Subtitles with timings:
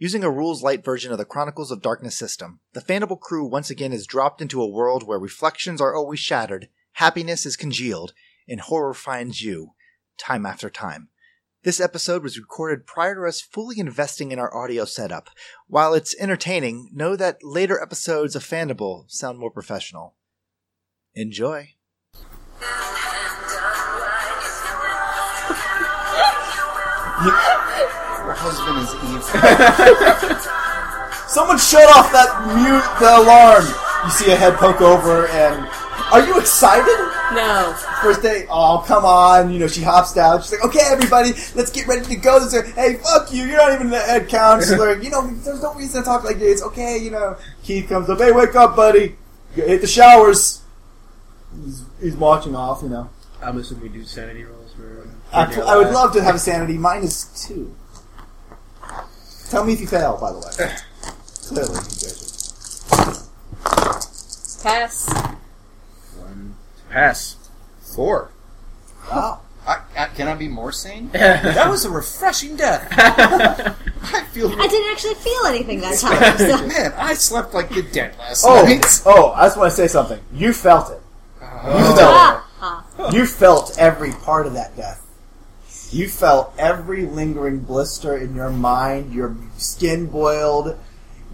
[0.00, 3.68] Using a rules light version of the Chronicles of Darkness system, the Fandible crew once
[3.68, 8.12] again is dropped into a world where reflections are always shattered, happiness is congealed,
[8.48, 9.72] and horror finds you,
[10.16, 11.08] time after time.
[11.64, 15.30] This episode was recorded prior to us fully investing in our audio setup.
[15.66, 20.14] While it's entertaining, know that later episodes of Fandible sound more professional.
[21.16, 21.70] Enjoy.
[28.38, 30.38] Her husband is Eve.
[31.28, 33.64] Someone shut off that mute the alarm.
[34.04, 35.66] You see a head poke over and
[36.12, 36.86] are you excited?
[37.34, 37.74] No.
[38.00, 41.70] First day, oh come on, you know, she hops down, she's like, Okay everybody, let's
[41.70, 42.38] get ready to go.
[42.40, 45.00] This is- hey, fuck you, you're not even the head counselor.
[45.02, 46.62] you know, there's no reason to talk like this.
[46.62, 47.36] Okay, you know.
[47.64, 49.16] Keith comes up, Hey, wake up, buddy.
[49.56, 50.62] Go Hit the showers.
[51.64, 53.10] He's, he's watching off, you know.
[53.42, 55.08] I'm assuming we do sanity rolls for.
[55.32, 57.74] Actually, I would love to have a sanity minus two.
[59.50, 60.76] Tell me if you fail, by the way.
[61.48, 63.34] Clearly, you guys
[64.62, 65.08] Pass.
[66.16, 66.54] One.
[66.90, 67.36] Pass.
[67.94, 68.30] Four.
[69.10, 69.40] are- Wow.
[69.66, 71.10] I, I, can I be more sane?
[71.12, 72.88] That was a refreshing death.
[72.96, 74.48] I feel.
[74.50, 76.38] I didn't actually feel anything that time.
[76.38, 76.66] So.
[76.66, 78.84] Man, I slept like the dead last Oh, night.
[79.04, 79.32] oh!
[79.32, 80.20] I just want to say something.
[80.32, 81.00] You felt it.
[81.42, 83.08] You felt Ah, ah.
[83.08, 83.14] it.
[83.14, 85.04] You felt every part of that death.
[85.90, 89.14] You felt every lingering blister in your mind.
[89.14, 90.78] Your skin boiled.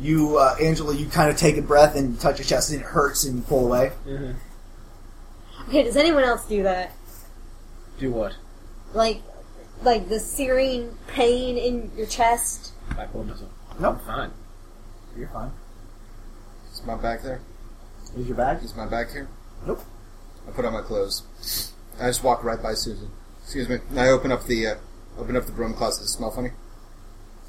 [0.01, 2.85] You, uh, Angela, you kind of take a breath and touch your chest, and it
[2.85, 3.93] hurts, and you pull away.
[5.69, 6.93] Okay, does anyone else do that?
[7.99, 8.35] Do what?
[8.93, 9.23] Like,
[9.83, 12.73] like the searing pain in your chest?
[12.99, 13.51] I pulled myself.
[13.79, 13.99] Nope.
[14.01, 14.31] I'm fine.
[15.17, 15.53] You're fine.
[16.73, 17.41] Is my back there?
[18.17, 18.63] Is your bag?
[18.63, 19.29] Is my bag here?
[19.67, 19.81] Nope.
[20.47, 21.73] I put on my clothes.
[22.01, 23.11] I just walk right by Susan.
[23.45, 23.79] Excuse me.
[23.91, 24.75] And I open up the uh,
[25.19, 26.01] open up the broom closet.
[26.01, 26.51] Does it smell funny?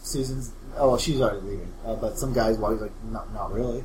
[0.03, 0.51] Susan's.
[0.77, 1.73] Oh, well, she's already leaving.
[1.85, 3.83] Uh, but some guys, while he's like, not, not really.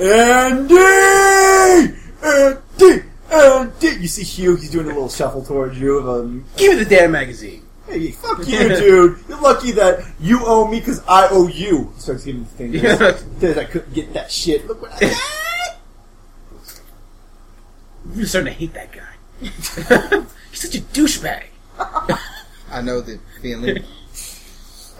[0.00, 0.76] Andy!
[2.22, 3.02] Andy!
[3.32, 4.00] Andy!
[4.00, 6.08] You see Hugh, he's doing a little shuffle towards you.
[6.08, 7.64] Um, Give me the damn magazine.
[7.86, 9.18] hey, fuck you, dude.
[9.28, 11.90] You're lucky that you owe me because I owe you.
[11.96, 12.82] He starts giving the fingers.
[12.82, 13.16] Yeah.
[13.40, 14.66] Says I couldn't get that shit.
[14.68, 15.06] Look what I
[18.08, 18.16] got.
[18.16, 19.08] You're starting to hate that guy.
[20.50, 21.44] He's such a douchebag.
[22.70, 23.78] I know the feeling.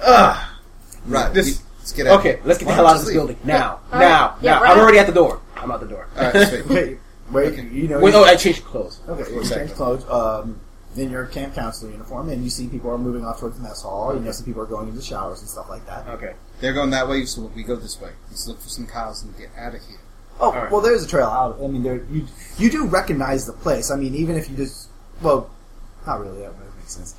[0.02, 0.48] Ugh.
[1.06, 1.32] right.
[1.34, 2.20] This- we- let's get out.
[2.20, 3.16] Okay, let's get Why the hell out of this leave?
[3.16, 3.80] building now.
[3.92, 4.36] All Now, right.
[4.42, 4.62] Yeah, now.
[4.62, 4.70] right.
[4.72, 5.40] I'm already at the door.
[5.56, 6.06] I'm out the door.
[6.16, 6.48] All right.
[6.48, 6.66] Sweet.
[6.68, 6.98] Wait,
[7.32, 7.68] wait, Okay.
[7.72, 7.98] you know.
[8.00, 9.00] Wait, oh, I changed clothes.
[9.08, 9.66] Okay, you Exactly.
[9.66, 10.04] change clothes.
[10.08, 10.60] Um,
[10.96, 13.82] in your camp counselor uniform, and you see people are moving off towards the mess
[13.82, 14.12] hall.
[14.14, 16.08] You know, some people are going into showers and stuff like that.
[16.08, 16.32] Okay.
[16.60, 18.10] They're going that way, so we go this way.
[18.30, 19.97] Let's look for some cows and get out of here.
[20.40, 20.70] Oh, right.
[20.70, 21.58] well, there's a trail out.
[21.62, 22.26] I mean, there you
[22.58, 23.90] you do recognize the place.
[23.90, 24.88] I mean, even if you just
[25.22, 25.50] well,
[26.06, 26.40] not really.
[26.42, 27.14] That would make sense.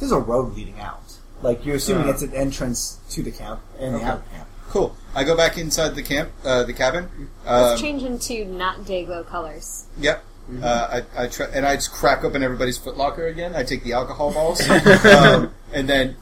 [0.00, 1.02] There's a road leading out.
[1.42, 2.12] Like you're assuming Uh.
[2.12, 4.48] it's an entrance to the camp and the out camp.
[4.70, 4.94] Cool.
[5.14, 7.08] I go back inside the camp, uh, the cabin.
[7.46, 9.86] Let's Um, change into not Dayglow colors.
[9.98, 10.24] Yep.
[10.62, 13.54] Uh, I, I try, and I just crack open everybody's footlocker again.
[13.54, 14.60] I take the alcohol balls,
[15.04, 16.16] um, and then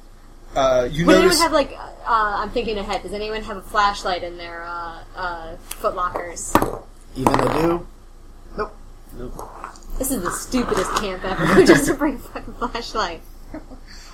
[0.57, 1.73] uh, you Would anyone have like?
[1.73, 3.03] Uh, I'm thinking ahead.
[3.03, 6.55] Does anyone have a flashlight in their uh, uh, footlockers?
[7.15, 7.87] Even they do.
[8.57, 8.77] Nope.
[9.17, 9.51] Nope.
[9.99, 11.65] This is the stupidest camp ever.
[11.67, 13.23] Just to bring a fucking flashlight.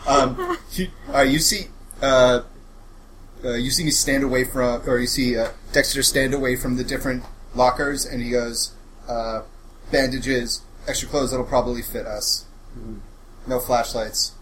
[0.07, 1.69] Um, you, all right, you see,
[2.01, 2.43] uh,
[3.45, 6.77] uh, you see me stand away from, or you see uh, Dexter stand away from
[6.77, 8.75] the different lockers, and he goes,
[9.09, 9.43] uh,
[9.91, 12.47] "Bandages, extra clothes that'll probably fit us.
[13.47, 14.33] No flashlights.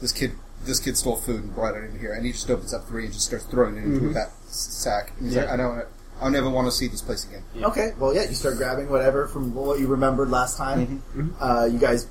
[0.00, 0.32] This kid,
[0.64, 3.04] this kid stole food and brought it in here, and he just opens up three
[3.04, 5.12] and just starts throwing it into a fat s- sack.
[5.18, 5.54] And he's like, Yeah.
[5.54, 5.84] I don't,
[6.20, 7.42] I'll never want to see this place again.
[7.62, 7.92] Okay.
[7.98, 8.24] Well, yeah.
[8.24, 11.02] You start grabbing whatever from what you remembered last time.
[11.16, 11.32] Mhm.
[11.40, 12.06] Uh, you guys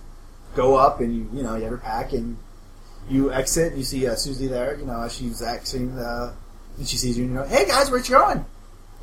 [0.56, 2.38] go up and you you know you have your pack and
[3.08, 3.76] you exit.
[3.76, 4.78] You see uh, Susie there.
[4.80, 6.34] You know she's exiting the.
[6.78, 8.46] And she sees you and you know, hey guys, where you going?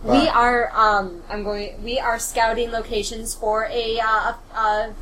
[0.03, 0.29] We Wow.
[0.35, 0.71] are.
[0.75, 1.83] Um, I'm going.
[1.85, 4.95] We are scouting locations for a uh, a,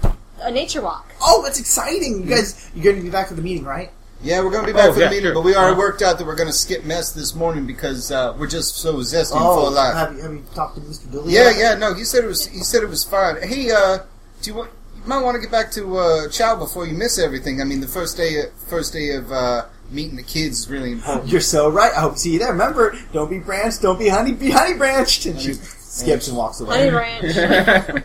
[0.42, 1.12] a nature walk.
[1.22, 2.22] Oh, that's exciting!
[2.24, 3.90] You guys, you're going to be back for the meeting, right?
[4.24, 5.34] Yeah, we're going to be back Oh, for yeah, the meeting, sure.
[5.34, 5.78] but we already Uh-huh.
[5.80, 8.94] worked out that we're going to skip mess this morning because uh, we're just so
[8.96, 9.94] zesty Oh, for life.
[9.94, 11.10] have you, have you talked to Mr.
[11.12, 11.34] Dooley?
[11.34, 13.36] Yeah, yeah, no, he said it was he said it was fine.
[13.42, 13.98] Hey, uh,
[14.42, 17.18] do you want you might want to get back to uh, Chow before you miss
[17.18, 17.60] everything.
[17.60, 21.28] I mean, the first day first day of uh, meeting the kids is really important.
[21.28, 21.92] You're so right.
[21.92, 22.52] I hope to see you there.
[22.52, 25.26] Remember, don't be branched, don't be honey, be honey branched.
[25.26, 26.88] And she skips and walks away.
[26.88, 28.04] Honey Ranch.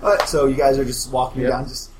[0.00, 1.50] Alright, so you guys are just walking Yep.
[1.50, 1.64] down.
[1.68, 1.97] Just yep.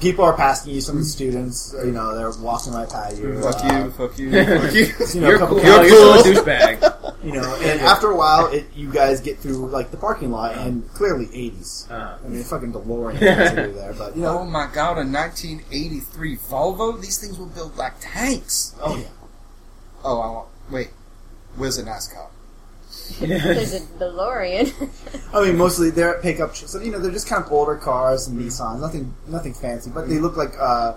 [0.00, 0.80] People are passing you.
[0.80, 3.40] Some of the students, uh, you know, they're walking right by you.
[3.42, 4.86] Fuck Uh, you, fuck you, fuck you.
[5.14, 5.64] You know, a You're couple cool.
[5.66, 6.18] You're You're, cool.
[6.20, 6.96] still a douchebag.
[7.22, 10.56] You know, and after a while, it, you guys get through like the parking lot,
[10.56, 11.90] and clearly 80s.
[11.90, 14.38] Uh, I mean, fucking DeLorean basically there, but you know.
[14.38, 16.98] Oh my god, a 1983 Volvo?
[16.98, 18.74] These things will build like tanks.
[18.80, 19.04] oh yeah.
[20.02, 20.48] Oh, I want.
[20.70, 20.88] Wait.
[21.56, 22.30] Where's the nice car?
[23.18, 24.72] There's a DeLorean.
[25.34, 26.54] I mean, mostly they're pickup.
[26.54, 29.90] tr- So you know, they're just kind of older cars and Nissans, nothing, nothing fancy,
[29.90, 30.52] but they look like.
[30.60, 30.94] uh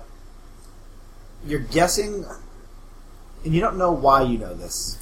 [1.46, 2.26] You're guessing,
[3.44, 4.98] and you don't know why you know this.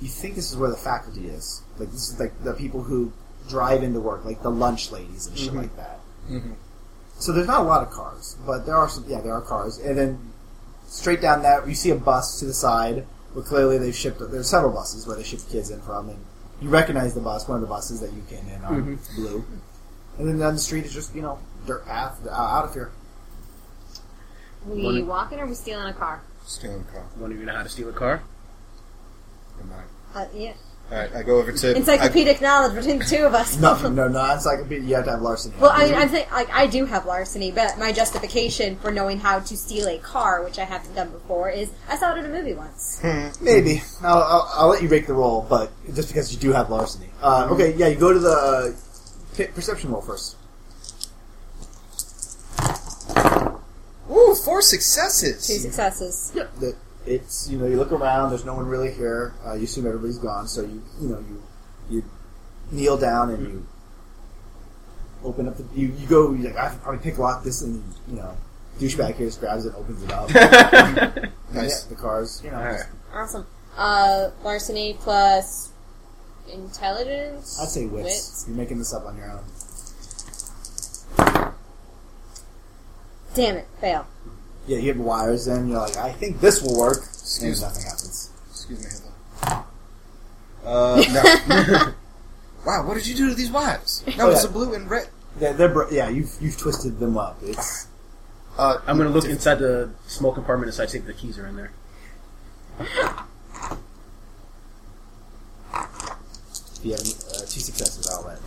[0.00, 3.12] You think this is where the faculty is, like this is like the people who
[3.48, 5.56] drive into work, like the lunch ladies and shit Mhm.
[5.56, 6.00] like that.
[6.30, 6.54] Mhm.
[7.18, 9.04] So there's not a lot of cars, but there are some.
[9.06, 10.18] Yeah, there are cars, and then
[10.88, 14.18] straight down that you see a bus to the side where clearly they've shipped.
[14.30, 16.18] There's several buses where they ship the kids in from, and
[16.60, 19.44] you recognize the bus, one of the buses that you came in on, It's blue.
[20.18, 22.90] And then down the street is just you know dirt path uh, out of here.
[24.66, 26.22] we Wanna- walking or we stealing a car?
[26.44, 27.02] Stealing a car.
[27.16, 28.22] one of you know how to steal a car?
[29.60, 29.70] Am
[30.14, 30.52] I- Uh, yeah.
[30.90, 31.76] Alright, I go over to.
[31.76, 33.56] Encyclopedic knowledge between the two of us.
[33.58, 34.88] No, no, not encyclopedia.
[34.88, 35.54] You have to have larceny.
[35.60, 39.20] Well, I mean, I'm saying, like, I do have larceny, but my justification for knowing
[39.20, 42.24] how to steal a car, which I haven't done before, is I saw it in
[42.24, 43.00] a movie once.
[43.40, 46.70] Maybe I'll, I'll, I'll let you rake the roll, but just because you do have
[46.70, 47.10] larceny.
[47.22, 50.36] Uh, okay, yeah, you go to the uh, pe- perception roll first.
[54.10, 55.46] Ooh, four successes!
[55.46, 56.32] Two successes.
[56.32, 56.74] that
[57.06, 60.18] it's you know you look around there's no one really here uh, you assume everybody's
[60.18, 61.42] gone so you you know you
[61.88, 62.04] you
[62.70, 63.66] kneel down and you
[65.24, 67.82] open up the you, you go you like I should probably pick lock this and
[68.08, 68.36] you know
[68.78, 70.28] douchebag here just grabs it opens it up
[71.52, 71.84] Nice.
[71.84, 72.84] yeah, the cars you know Alright.
[73.12, 73.46] Awesome.
[73.76, 75.72] Uh, larceny plus
[76.52, 77.58] intelligence?
[77.60, 78.04] I'd say wits.
[78.04, 78.44] Wits.
[78.48, 79.42] you're making this up on your own
[83.34, 84.06] Damn it, fail.
[84.66, 87.60] Yeah you have wires in you're like I think this will work Excuse and me.
[87.68, 89.12] nothing happens Excuse me, Hitler.
[90.64, 91.22] Uh, no.
[92.66, 94.02] wow, what did you do to these wires?
[94.18, 94.50] No, Oh, it's yeah.
[94.50, 95.08] a blue and red.
[95.36, 97.86] they're, they're br- yeah you've you've twisted them up it's
[98.58, 101.56] Uh, I'm gonna look inside the small compartment and see if the keys are in
[101.56, 101.70] there.
[102.80, 102.88] if
[106.84, 108.40] you have any, uh, two successes I'll let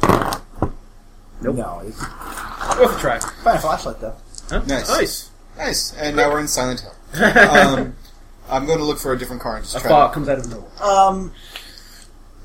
[1.41, 1.55] Nope.
[1.55, 3.19] no it's Worth a try.
[3.19, 4.15] find a flashlight though
[4.49, 4.61] Huh?
[4.67, 4.89] Nice.
[4.89, 5.29] Nice.
[5.57, 5.93] Nice.
[5.93, 6.93] And now we're in Silent Hill.
[7.23, 7.95] Um,
[8.49, 9.89] I'm going to look for a different car and just A try.
[9.89, 10.83] fog to- comes out of nowhere.
[10.83, 11.31] Um,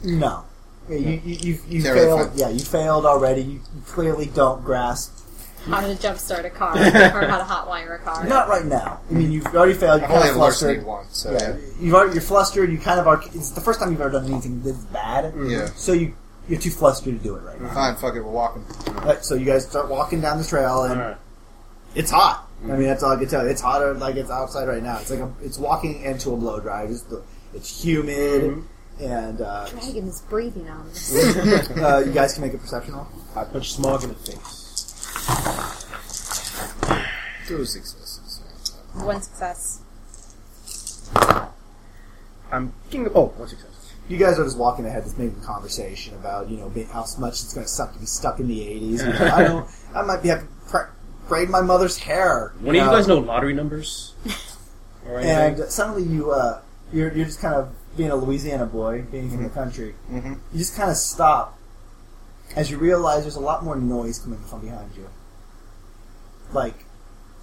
[0.04, 0.44] no.
[0.88, 2.26] Yeah, you you you, you Terrified.
[2.28, 2.38] failed.
[2.38, 3.42] Yeah, you failed already.
[3.42, 5.14] You, you clearly don't grasp.
[5.66, 6.80] How to jumpstart a car, or
[7.26, 8.24] how to hotwire a car.
[8.26, 9.00] Not right now.
[9.10, 10.00] I mean, you've already failed.
[10.00, 10.86] You're I've only kind of have larceny flustered.
[10.86, 12.70] once, so Yeah, you've already, you're flustered.
[12.72, 13.20] You kind of are.
[13.34, 15.34] It's the first time you've ever done anything this bad.
[15.46, 15.66] Yeah.
[15.76, 16.14] So you
[16.48, 17.74] you're too flustered to do it right now.
[17.74, 18.64] Fine, fuck it, we're walking.
[19.04, 21.16] Right, so you guys start walking down the trail, and Alright.
[21.98, 22.48] It's hot.
[22.62, 23.50] I mean, that's all I can tell you.
[23.50, 24.98] It's hotter like it's outside right now.
[25.00, 26.84] It's like a, it's walking into a blow dry.
[26.84, 27.04] It's,
[27.52, 28.62] it's humid,
[29.00, 31.12] and uh, Dragon is breathing on us.
[31.76, 33.08] uh, you guys can make a perception roll.
[33.34, 34.64] I punch Smaug in the face.
[37.48, 38.42] Two successes.
[38.94, 39.82] One success.
[42.52, 43.16] I'm king of.
[43.16, 43.92] Oh, one success.
[44.08, 47.04] You guys are just walking ahead, just making a conversation about you know being, how
[47.18, 48.90] much it's going to suck to be stuck in the '80s.
[48.90, 49.68] You know, I don't.
[49.96, 50.97] I might be having to pr-
[51.28, 52.52] braid my mother's hair.
[52.60, 54.14] One of you guys know lottery numbers?
[55.06, 55.62] Or anything?
[55.62, 56.60] And suddenly you uh,
[56.92, 59.94] you're you're just kind of being a Louisiana boy, being from the country.
[60.10, 60.34] Mm-hmm.
[60.52, 61.58] You just kind of stop
[62.54, 65.08] as you realize there's a lot more noise coming from behind you.
[66.52, 66.84] Like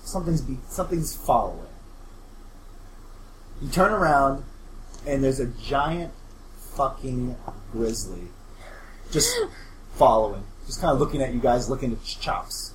[0.04, 1.66] something's be- something's following.
[3.62, 4.44] You turn around,
[5.08, 6.14] and there's a giant
[6.76, 7.36] fucking
[7.72, 8.28] grizzly
[9.12, 9.36] just
[9.96, 12.75] following, just kind of looking at you guys, looking at ch- chops.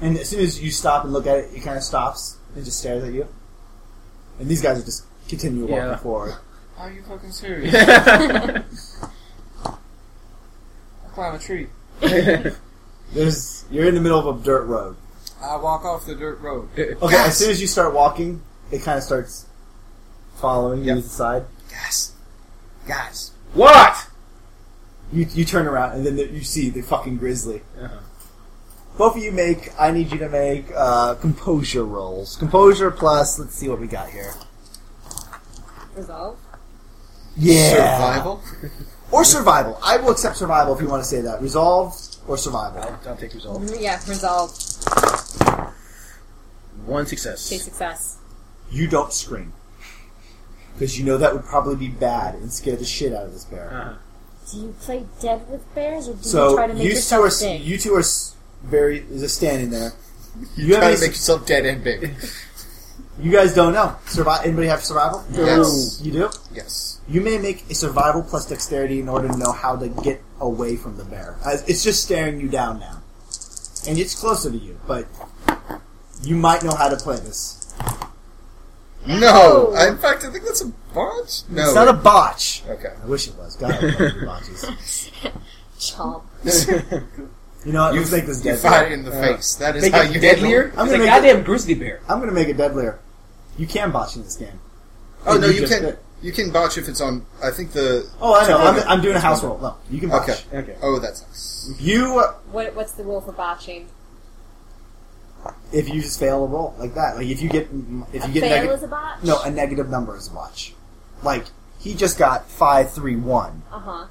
[0.00, 2.64] And as soon as you stop and look at it, it kind of stops and
[2.64, 3.26] just stares at you.
[4.40, 5.96] And these guys are just continue walking Yeah.
[5.96, 6.34] forward.
[6.78, 7.74] Are you fucking serious?
[9.64, 9.74] I
[11.14, 11.68] climb a tree.
[13.12, 14.96] There's you're in the middle of a dirt road.
[15.42, 16.68] I walk off the dirt road.
[16.78, 17.28] Okay, Gas!
[17.28, 19.46] as soon as you start walking, it kind of starts
[20.36, 20.96] following you Yep.
[20.96, 21.44] to the side.
[21.70, 22.12] Gas.
[22.86, 23.32] Gas.
[23.54, 24.08] what?
[25.12, 27.62] You you turn around and then the, you see the fucking grizzly.
[27.80, 27.98] Uh-huh.
[28.96, 29.72] Both of you make.
[29.78, 32.36] I need you to make uh, composure rolls.
[32.36, 33.38] Composure plus.
[33.38, 34.34] Let's see what we got here.
[35.96, 36.38] Resolve.
[37.36, 37.70] Yeah.
[37.96, 38.42] Survival?
[39.10, 39.78] or survival.
[39.82, 41.40] I will accept survival if you want to say that.
[41.40, 41.94] Resolve
[42.28, 42.82] or survival.
[42.82, 43.68] I'll, I'll take resolve.
[43.80, 44.50] Yeah, resolve.
[46.84, 47.48] One success.
[47.48, 48.18] Two success.
[48.70, 49.52] You don't scream
[50.74, 53.44] because you know that would probably be bad and scare the shit out of this
[53.44, 53.70] bear.
[53.72, 53.94] Uh-huh.
[54.50, 57.24] Do you play dead with bears, or do you try to make you two yourself
[57.24, 57.60] are big?
[57.62, 58.31] you two are s-
[58.64, 59.92] very just standing there.
[60.56, 62.14] You, You have try any to make yourself dead and big.
[63.20, 63.96] You guys don't know.
[64.06, 64.44] Survive.
[64.46, 65.24] Anybody have survival?
[65.32, 66.00] Yes.
[66.02, 66.30] You do.
[66.54, 67.00] Yes.
[67.08, 70.76] You may make a survival plus dexterity in order to know how to get away
[70.76, 71.36] from the bear.
[71.68, 73.02] It's just staring you down now,
[73.86, 75.06] and it's closer to you, but
[76.22, 77.74] you might know how to play this.
[79.06, 79.72] No.
[79.76, 81.42] I, in fact, I think that's a botch.
[81.50, 81.64] No.
[81.64, 82.62] It's not a botch.
[82.68, 82.92] Okay.
[83.02, 83.56] I wish it was.
[83.56, 84.64] God, I love your botches.
[85.78, 86.22] Chomp.
[87.64, 87.94] You know what?
[87.94, 89.54] You Let's make this You fight it in the face.
[89.56, 90.64] That is Make how it you deadlier?
[90.64, 92.00] I'm It's gonna a make it- goddamn grizzly bear.
[92.08, 92.98] I'm gonna make it deadlier.
[93.56, 94.58] You can botch in this game.
[95.26, 95.82] Oh no, You you can.
[95.82, 95.98] did.
[96.22, 97.26] You can botch if it's on.
[97.42, 98.08] I think the.
[98.20, 98.58] Oh, I know.
[98.58, 99.58] I'm, I'm doing a house roll.
[99.58, 100.28] No, you can botch.
[100.28, 100.42] Okay.
[100.58, 100.76] Okay.
[100.82, 101.74] Oh, that sucks.
[101.80, 103.88] You, uh, What, what's the rule for botching?
[105.72, 107.68] if you just fail a roll like that, like if you get
[108.12, 109.22] if A you get fail negative, is a botch?
[109.24, 110.74] no, a negative number is a botch.
[111.22, 111.44] Like
[111.80, 113.62] he just got five, three, one.
[113.72, 114.06] Uh huh.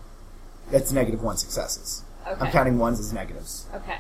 [0.72, 2.03] That's negative one successes.
[2.27, 2.45] Okay.
[2.45, 3.65] I'm counting ones as negatives.
[3.73, 3.97] Okay.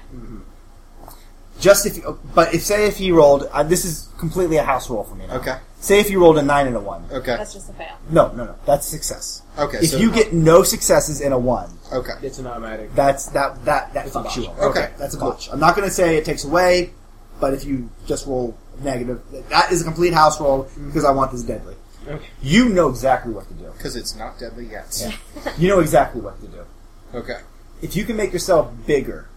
[1.59, 4.89] Just if, you, but if say if he rolled, uh, this is completely a house
[4.89, 5.35] roll for me now.
[5.35, 5.57] Okay.
[5.79, 7.05] Say if you rolled a nine and a one.
[7.11, 7.35] Okay.
[7.37, 7.97] That's just a fail.
[8.09, 8.55] No, no, no.
[8.65, 9.43] That's success.
[9.59, 9.77] Okay.
[9.79, 12.13] If so, you get no successes in a one, Okay.
[12.23, 12.95] It's an automatic.
[12.95, 14.57] that's that that that It's a fucks you botch.
[14.57, 14.63] up.
[14.71, 14.91] Okay.
[14.97, 15.31] that's a Cool.
[15.31, 15.49] botch.
[15.51, 16.93] I'm not going to say it takes away,
[17.39, 21.31] but if you just roll negative, that is a complete house roll because I want
[21.31, 21.75] this deadly.
[22.07, 22.25] Okay.
[22.41, 23.65] You know exactly what to do.
[23.77, 24.97] Because it's not deadly yet.
[25.45, 25.53] Yeah.
[25.59, 26.65] You know exactly what to do.
[27.13, 27.39] Okay.
[27.81, 29.27] If you can make yourself bigger,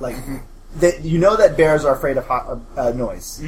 [0.00, 0.16] like
[0.76, 3.40] that, you know that bears are afraid of hot, uh, noise.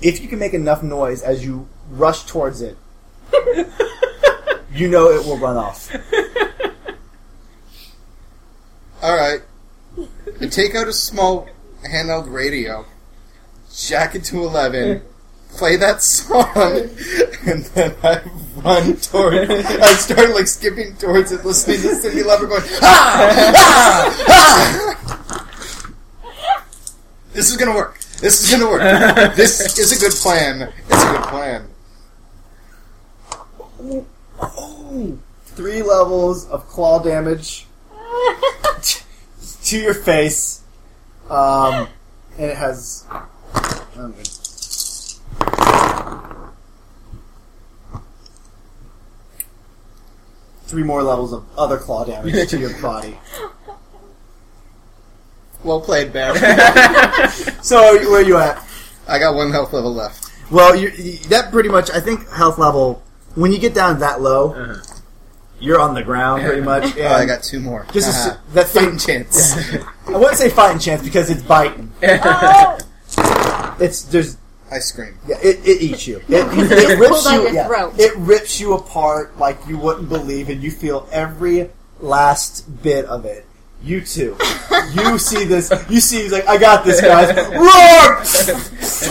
[0.00, 2.76] If you can make enough noise as you rush towards it,
[4.72, 5.94] you know it will run off.
[9.02, 9.40] All right.
[10.40, 11.48] I take out a small
[11.84, 12.86] handheld radio,
[13.74, 15.02] jack it to eleven,
[15.56, 16.50] play that song,
[17.46, 18.20] and then I
[18.56, 19.50] run toward.
[19.50, 25.48] I start like skipping towards it, listening to Cyndi Lauper going ah ah ah.
[27.32, 27.98] This is gonna work.
[28.20, 28.82] This is gonna work.
[29.36, 30.72] This is a good plan.
[30.88, 31.68] It's a good plan.
[35.44, 37.66] Three levels of claw damage
[39.64, 40.62] to your face,
[41.28, 41.88] um,
[42.38, 43.04] and it has.
[43.96, 44.14] um,
[50.66, 53.18] Three more levels of other claw damage to your body.
[55.64, 56.32] Well played, Bear.
[57.62, 58.62] So, where are you at?
[59.06, 60.30] I got one health level left.
[60.50, 60.90] Well, you
[61.28, 61.90] that pretty much.
[61.90, 63.02] I think health level.
[63.34, 64.94] When you get down that low, Uh-huh.
[65.60, 66.96] you're on the ground pretty much.
[66.98, 67.86] Oh, I got two more.
[67.92, 68.30] Just a, Haha.
[68.30, 69.56] s- that fighting chance.
[70.08, 71.92] I wouldn't say fighting chance because it's biting.
[72.02, 72.78] Oh!
[73.80, 74.36] It's there's
[74.72, 75.18] I scream.
[75.28, 76.18] yeah, it, it eats you.
[76.28, 77.50] It, it rips you.
[77.52, 83.04] yeah, it rips you apart like you wouldn't believe, and you feel every last bit
[83.04, 83.44] of it.
[83.84, 84.36] You too.
[84.94, 85.70] You see this.
[85.90, 86.22] You see.
[86.22, 87.34] He's like, I got this, guys.
[87.36, 88.22] Roar!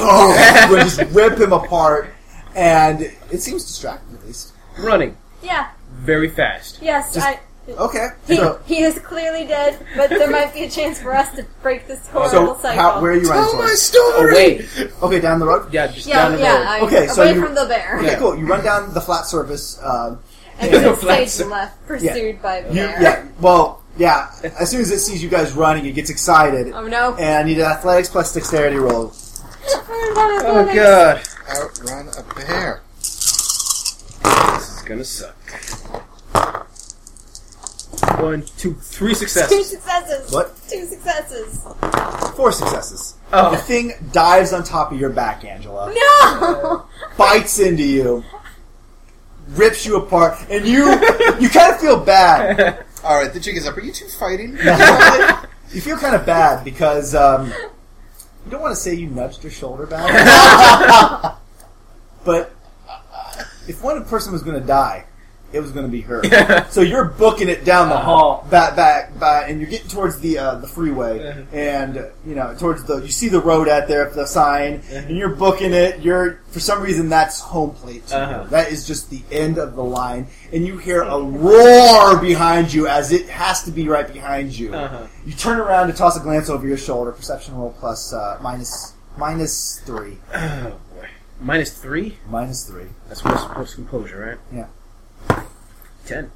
[0.04, 2.10] oh, we just rip him apart,
[2.56, 3.02] and
[3.32, 4.54] it seems distracting at least.
[4.80, 5.70] Running Yeah.
[5.92, 6.80] very fast.
[6.82, 7.14] Yes.
[7.14, 7.40] Just- I.
[7.78, 8.08] Okay.
[8.28, 11.46] He, So, he is clearly dead, but there might be a chance for us to
[11.62, 12.82] break this horrible so cycle.
[12.82, 13.92] how, where are you running Tell my towards?
[13.96, 14.34] Oh story.
[14.34, 15.72] wait, Okay, down the road.
[15.74, 16.58] yeah, just yeah, down the yeah.
[16.58, 16.66] road.
[16.68, 18.00] I'm Okay, away so you- from the bear.
[18.00, 18.38] Okay, cool.
[18.38, 19.80] You run down the flat surface.
[19.84, 20.20] Um,
[20.60, 20.80] And Yeah.
[20.80, 23.02] then Flat stage sur- left, pursued by the you, bear.
[23.02, 23.24] yeah.
[23.40, 24.28] Well, yeah.
[24.60, 27.16] As soon as it sees you guys running, it gets excited, Oh no.
[27.16, 29.12] and I need an athletics plus dexterity roll.
[29.74, 32.82] Oh god, Outrun a bear.
[33.00, 35.36] this is gonna suck.
[38.20, 39.52] One, two, three Two successes.
[39.52, 40.32] Uh, successes.
[40.32, 40.56] What?
[40.70, 42.36] Two successes.
[42.36, 43.16] Four successes.
[43.32, 45.94] The Oh, thing dives on top of your back, Angela.
[45.94, 46.86] No.
[47.18, 48.24] Bites into you,
[49.50, 50.90] rips you apart, and you
[51.40, 52.86] you kind of feel bad.
[53.04, 53.78] All right, the jig is up.
[53.78, 54.52] Are you two fighting?
[55.72, 57.48] you feel kind of bad because um,
[58.46, 61.38] you don't want to say you nudged your shoulder back,
[62.24, 62.54] but
[63.68, 65.06] if one person was going to die,
[65.54, 66.22] it was going to be her.
[66.72, 70.38] So you're booking it down the hall, back, back, back, and you're getting towards the
[70.38, 74.10] uh, the freeway, and uh, you know towards the you see the road out there,
[74.10, 76.00] the sign, and you're booking it.
[76.02, 78.12] You're for some reason that's home plate.
[78.14, 78.46] Uh-huh.
[78.46, 82.88] That is just the end of the line, and you hear a roar behind you
[82.88, 84.74] as it has to be right behind you.
[84.74, 85.08] Uh-huh.
[85.26, 87.12] You turn around to toss a glance over your shoulder.
[87.12, 91.08] Perception roll plus uh, minus minus three, oh boy.
[91.40, 92.18] Minus three.
[92.30, 92.88] minus three.
[93.08, 94.58] That's what's supposed composure, right?
[94.58, 94.68] Yeah.
[96.06, 96.32] Ten.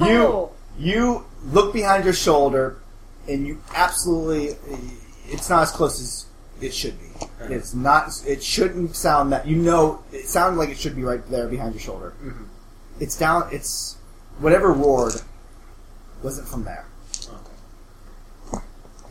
[0.00, 0.50] You Oh.
[0.78, 2.76] you look behind your shoulder,
[3.28, 4.56] and you absolutely.
[5.28, 6.26] It's not as close as
[6.60, 7.06] it should be.
[7.54, 8.10] It's not.
[8.26, 9.46] It shouldn't sound that.
[9.46, 12.14] You know, it sounded like it should be right there behind your shoulder.
[12.22, 12.46] Mhm.
[13.00, 13.48] It's down.
[13.52, 13.96] It's
[14.38, 15.20] whatever roared
[16.22, 16.84] wasn't from there.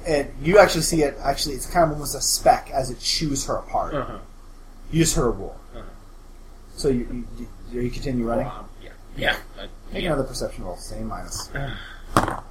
[0.08, 1.18] And you actually see it.
[1.22, 3.94] Actually, it's kind of almost a speck as it chews her apart.
[3.94, 4.18] Uh huh.
[4.91, 5.56] You just heard a roar.
[5.75, 5.84] Uh-huh.
[6.77, 8.48] So you, you, you, you continue running.
[8.48, 8.89] Um, yeah.
[9.18, 9.36] Yeah.
[9.91, 10.10] Make yeah.
[10.10, 11.48] another perception roll, same minus.
[12.13, 12.43] Five.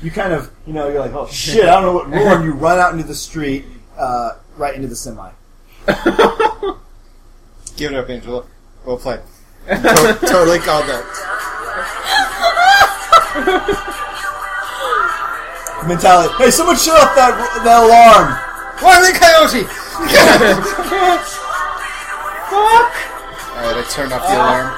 [0.00, 2.44] You kind of, you know, you're like, oh shit, I don't know what roar, and
[2.44, 5.30] you run out into the street, uh, right into the semi.
[7.76, 8.44] Give it up, Angela.
[8.84, 9.20] Well played.
[9.68, 11.04] To- totally called that.
[15.86, 16.34] Mentality.
[16.38, 17.34] Hey, someone shut off that
[17.64, 18.38] that alarm.
[18.82, 19.64] Wily Coyote!
[22.50, 22.92] Fuck!
[23.54, 24.74] Alright, I turned off the alarm.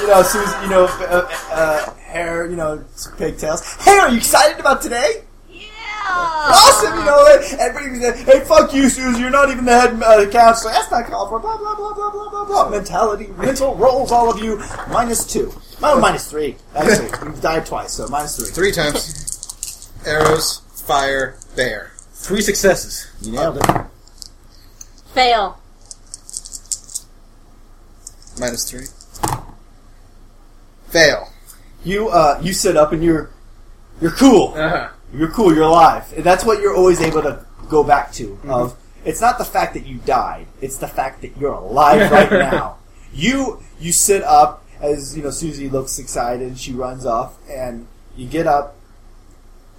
[0.00, 2.84] You know, Susan, you know, uh, uh, hair, you know,
[3.16, 3.62] pigtails.
[3.76, 5.22] Hey, are you excited about today?
[5.48, 5.66] Yeah.
[6.08, 7.24] Awesome, you know,
[7.60, 10.72] everybody said, hey, fuck you, Susan, you're not even the head uh, counselor.
[10.72, 12.70] That's not called for, blah, blah, blah, blah, blah, blah, blah.
[12.70, 15.52] Mentality, mental rolls, all of you, minus two.
[15.82, 16.56] Oh, minus three.
[16.74, 18.50] Actually, you've died twice, so minus three.
[18.50, 19.90] Three times.
[20.06, 21.92] Arrows, fire, bear.
[22.12, 23.10] Three successes.
[23.22, 23.66] You nailed it.
[25.14, 25.58] Fail.
[28.38, 28.86] Minus three.
[30.94, 31.28] Fail.
[31.82, 33.30] You, uh, you sit up and you're,
[34.00, 34.54] you're cool.
[34.56, 34.90] Uh-huh.
[35.12, 35.52] You're cool.
[35.52, 36.12] You're alive.
[36.14, 38.38] And that's what you're always able to go back to.
[38.48, 42.30] Of it's not the fact that you died; it's the fact that you're alive right
[42.30, 42.78] now.
[43.12, 45.30] You you sit up as you know.
[45.30, 46.46] Susie looks excited.
[46.48, 47.86] and She runs off, and
[48.16, 48.76] you get up.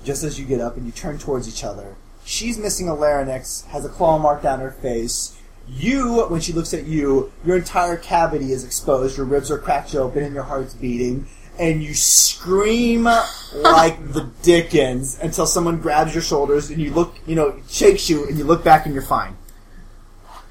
[0.04, 1.96] Just as you get up, and you turn towards each other.
[2.24, 5.35] She's missing a larynx, has a claw mark down her face.
[5.68, 9.18] You, when she looks at you, your entire cavity is exposed.
[9.18, 11.28] Your ribs are cracked open, and your heart's beating
[11.60, 13.04] and you scream
[13.56, 18.28] like the Dickens until someone grabs your shoulders and you look, you know, shakes you
[18.28, 19.38] and you look back and you're fine.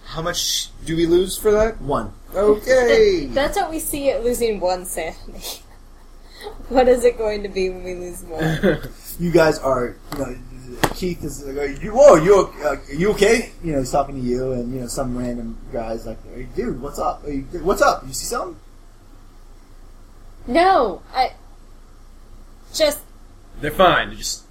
[0.06, 1.80] How much do we lose for that?
[1.80, 2.12] One.
[2.34, 3.26] Okay.
[3.32, 5.62] That's what we see at losing one sanity.
[6.68, 8.80] what is it going to be when we lose more?
[9.18, 10.36] You guys are, you know,
[11.04, 13.52] Keith is like, you, whoa, you, uh, you okay?
[13.62, 16.80] You know, he's talking to you and, you know, some random guy's like, hey, dude,
[16.80, 17.22] what's up?
[17.26, 18.04] Hey, what's up?
[18.06, 18.56] You see something?
[20.46, 21.32] no, I
[22.74, 23.00] just
[23.60, 24.08] They're fine.
[24.08, 24.44] They're just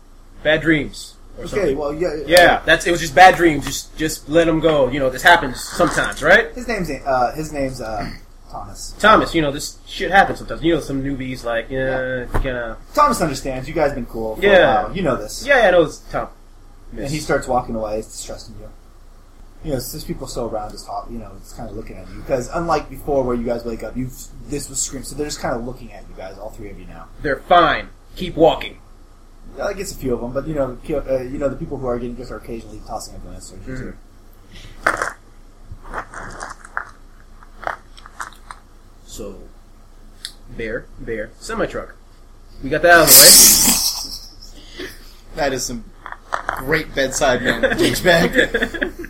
[0.43, 1.15] bad dreams.
[1.37, 1.77] Or Okay, something.
[1.77, 2.15] well, yeah.
[2.27, 2.91] Yeah, that's it.
[2.91, 3.65] Was just bad dreams.
[3.65, 4.89] Just just let them go.
[4.89, 6.51] You know, this happens sometimes, right?
[6.53, 8.11] His name's, uh, his name's, uh,
[8.51, 8.93] Thomas.
[8.99, 10.61] Thomas, you know this shit happens sometimes.
[10.61, 13.67] You know, some newbies like, yeah, kind Thomas understands.
[13.67, 14.81] You guys been cool for Yeah.
[14.81, 14.95] a while.
[14.95, 15.43] You know this.
[15.45, 16.27] yeah, I know it's Tom.
[16.97, 17.99] And he starts walking away.
[17.99, 18.69] It's distressing you.
[19.63, 21.09] You know, there's people still around just talk.
[21.09, 23.81] You know, it's kind of looking at you because unlike before, where you guys wake
[23.81, 24.09] up, you
[24.47, 25.03] this was scream.
[25.03, 27.07] So they're just kind of looking at you guys, all three of you now.
[27.21, 27.89] They're fine.
[28.15, 28.79] Keep walking.
[29.57, 31.55] Yeah, I guess a few of them, but you know, ki- uh, you know, the
[31.55, 33.93] people who are getting just are occasionally tossing a glance towards you too.
[39.05, 39.39] So,
[40.57, 41.95] bear, bear, semi truck.
[42.63, 44.89] We got that out of the way.
[45.35, 45.85] That is some
[46.47, 49.09] great bedside manner, douchebag.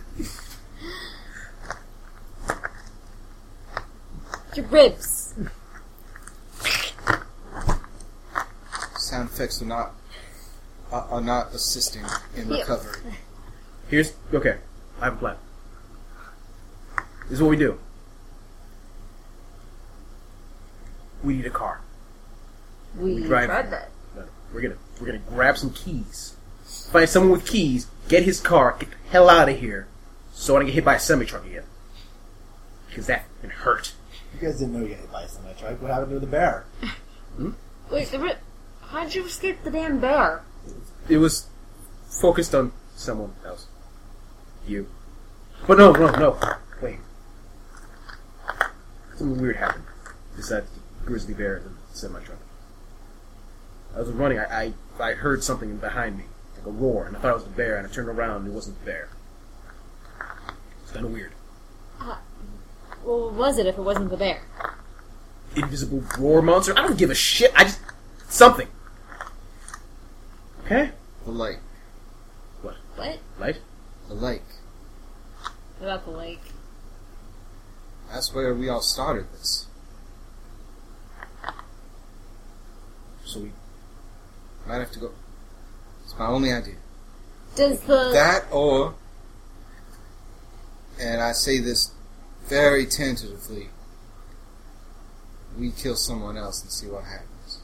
[4.56, 5.34] your ribs.
[8.96, 9.92] Sound effects are not
[10.92, 12.04] are are not assisting
[12.36, 13.00] in recovery.
[13.88, 14.58] Here's okay.
[15.00, 15.36] I have a plan.
[17.24, 17.78] This is what we do.
[21.22, 21.80] We need a car.
[22.98, 23.90] We drive- tried that.
[24.14, 26.33] No, We're gonna we're gonna grab some keys.
[26.94, 27.88] Find someone with keys.
[28.06, 28.76] Get his car.
[28.78, 29.88] Get the hell out of here.
[30.32, 31.64] So I don't get hit by a semi truck again.
[32.86, 33.94] Because that can hurt.
[34.32, 35.82] You guys didn't know you got hit by a semi truck.
[35.82, 36.66] What happened to the bear?
[37.36, 37.50] Hmm?
[37.90, 38.36] Wait, the rib.
[38.80, 40.44] How'd you escape the damn bear?
[41.08, 41.48] It was
[42.06, 43.66] focused on someone else.
[44.64, 44.86] You.
[45.66, 46.38] But no, no, no.
[46.80, 47.00] Wait.
[49.16, 49.82] Something weird happened.
[50.36, 52.38] Besides the grizzly bear and the semi truck.
[53.96, 54.38] I was running.
[54.38, 56.26] I, I I heard something behind me,
[56.64, 57.76] like a roar, and I thought it was the bear.
[57.76, 59.08] And I turned around, and it wasn't the bear.
[60.82, 61.32] It's kind of weird.
[62.00, 62.16] Uh,
[63.04, 64.42] well, what was it if it wasn't the bear?
[65.56, 66.72] Invisible roar monster.
[66.76, 67.52] I don't give a shit.
[67.54, 67.80] I just
[68.28, 68.68] something.
[70.64, 70.90] Okay.
[71.24, 71.58] The lake.
[72.62, 72.76] What?
[72.96, 73.18] What?
[73.38, 73.60] Light.
[74.08, 74.42] The lake.
[75.78, 76.40] What About the lake.
[78.10, 79.66] That's where we all started this.
[83.24, 83.52] So we.
[84.66, 85.10] Might have to go.
[86.14, 86.76] It's my only idea.
[87.56, 88.94] Does the That or,
[91.00, 91.90] and I say this
[92.44, 93.70] very tentatively,
[95.58, 97.58] we kill someone else and see what happens.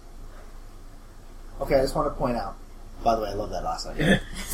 [1.60, 2.56] Okay, I just want to point out.
[3.04, 4.20] By the way, I love that last idea.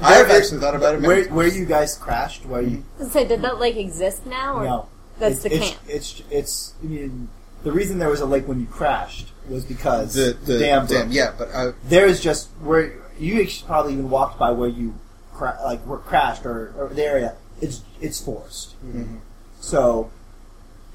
[0.00, 1.02] I have actually thought about it.
[1.02, 1.34] many where times.
[1.34, 2.46] where you guys crashed?
[2.46, 4.56] Where you I was say, did that lake exist now?
[4.56, 4.88] Or no?
[5.18, 5.82] That's it's, the it's, camp.
[5.88, 6.74] It's it's.
[6.82, 7.28] I mean,
[7.64, 11.06] the reason there was a lake when you crashed was because the the dam dam,
[11.06, 11.14] broke.
[11.14, 14.94] yeah, but I, There is just where you probably even walked by where you
[15.32, 18.74] cra- like were crashed or, or the area it's it's forest.
[18.84, 19.18] Mhm.
[19.60, 20.10] So,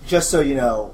[0.06, 0.94] just so you know,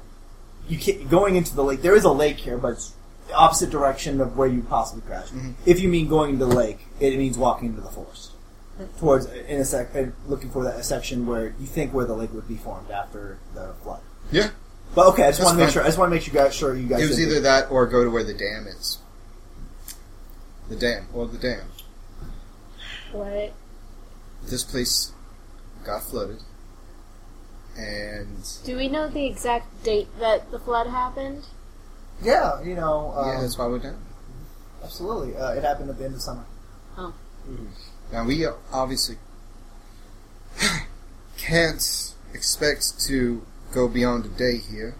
[0.68, 1.82] you can't going into the lake.
[1.82, 2.92] There is a lake here, but it's
[3.28, 5.34] the opposite direction of where you possibly crashed.
[5.34, 5.54] Mhm.
[5.66, 8.30] If you mean going into the lake, it means walking into the forest
[8.98, 9.88] towards in a sec,
[10.26, 13.38] looking for that a section where you think where the lake would be formed after
[13.54, 14.00] the flood.
[14.32, 14.50] Yeah.
[14.94, 15.82] But okay, I just want to make sure.
[15.82, 17.02] I just want to make you guys sure you guys.
[17.02, 18.98] It was did either that or go to where the dam is.
[20.68, 21.06] The dam.
[21.12, 21.62] Or the dam.
[23.12, 23.52] What?
[24.44, 25.12] This place
[25.84, 26.40] got flooded.
[27.76, 31.44] And Do we know the exact date that the flood happened?
[32.22, 34.00] Yeah, you know, um, yeah, that's why we're down.
[34.82, 35.36] absolutely.
[35.36, 36.44] Uh, it happened at the end of summer.
[36.96, 37.12] Oh.
[38.12, 39.16] Now we obviously
[41.36, 44.94] can't expect to go beyond a day here.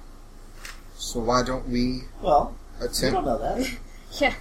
[0.96, 3.02] So why don't we Well, attempt?
[3.02, 3.26] you don't attempt?
[3.26, 3.70] know that.
[4.20, 4.34] Yeah.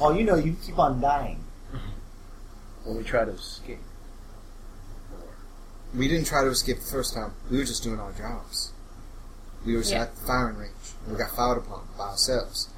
[0.00, 1.44] All you know, you keep on dying.
[1.72, 2.88] Mm-hmm.
[2.88, 3.78] When we try to escape.
[5.94, 7.32] We didn't try to escape the first time.
[7.50, 8.72] We were just doing our jobs.
[9.64, 10.02] We were Yeah.
[10.02, 10.72] at the firing range.
[11.04, 12.68] And we got fired upon by ourselves.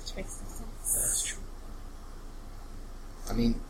[0.00, 0.94] Which makes no sense.
[0.94, 1.42] That's true.
[3.28, 3.60] I mean,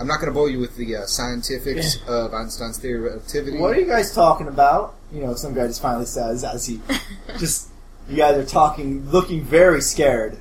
[0.00, 3.58] I'm not going to bore you with the uh, scientifics of Einstein's theory of relativity.
[3.58, 4.94] What are you guys talking about?
[5.12, 6.80] You know, some guy just finally says as he
[7.38, 7.68] just
[8.08, 10.38] you guys are talking, looking very scared.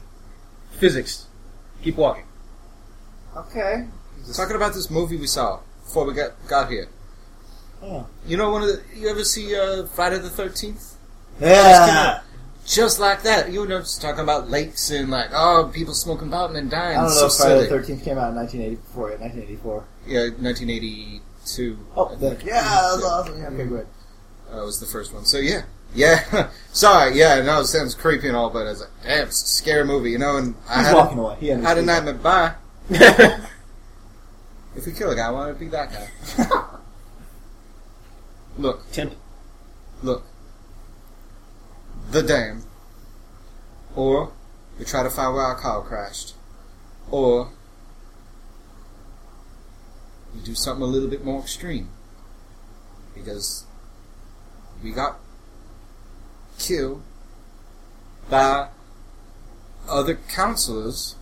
[0.72, 1.26] Physics.
[1.84, 2.26] Keep walking.
[3.36, 3.88] Okay.
[4.36, 6.88] Talking about this movie we saw before we got got here.
[7.82, 8.04] Yeah.
[8.26, 10.96] You know, one of the you ever see uh, Friday the Thirteenth?
[11.40, 12.22] Yeah.
[12.68, 16.50] Just like that, you know, just talking about lakes and like, oh, people smoking pot
[16.54, 16.98] and I dying.
[16.98, 17.64] I don't know so if Friday silly.
[17.64, 19.10] the Thirteenth came out in 1984.
[19.20, 19.86] 1984.
[20.06, 21.80] Yeah, 1982.
[21.96, 23.40] Oh, the, yeah, that was awesome.
[23.40, 23.88] Yeah, okay, good.
[24.52, 25.24] uh, was the first one.
[25.24, 25.62] So yeah,
[25.96, 26.50] yeah.
[26.74, 27.42] Sorry, yeah.
[27.42, 30.12] No, it sounds creepy and all, but I was like, damn, it's a scary movie,
[30.12, 30.36] you know.
[30.36, 31.38] And I He's had walking a, away.
[31.40, 32.14] He had a nightmare.
[32.16, 32.56] Bye.
[34.78, 36.08] If we kill a guy, I want to be that guy.
[38.60, 39.18] look, Tempting.
[40.04, 40.24] look.
[42.10, 42.64] The dam.
[43.96, 44.32] Or
[44.80, 46.36] we try to find where our car crashed.
[47.12, 47.50] Or
[50.34, 51.90] we do something a little bit more extreme.
[53.14, 53.66] Because
[54.84, 55.20] we got
[56.58, 57.02] killed
[58.30, 58.70] by
[59.90, 61.16] other counselors.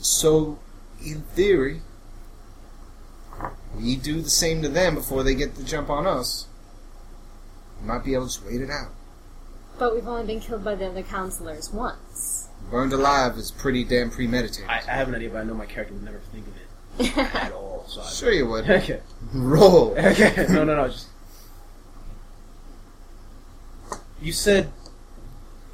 [0.00, 0.58] So,
[1.04, 1.82] in theory,
[3.76, 6.46] we do the same to them before they get the jump on us.
[7.80, 8.90] We might be able to just wait it out.
[9.78, 12.48] But we've only been killed by the other counselors once.
[12.70, 14.68] Burned alive is pretty damn premeditated.
[14.68, 16.54] I, I have an idea, but I know my character would never think of
[17.06, 17.84] it at all.
[17.88, 18.64] So I, Sure you would.
[18.70, 19.00] Okay.
[19.32, 19.94] Roll.
[19.98, 20.46] Okay.
[20.50, 20.88] No, no, no.
[20.88, 21.06] Just
[24.20, 24.70] you said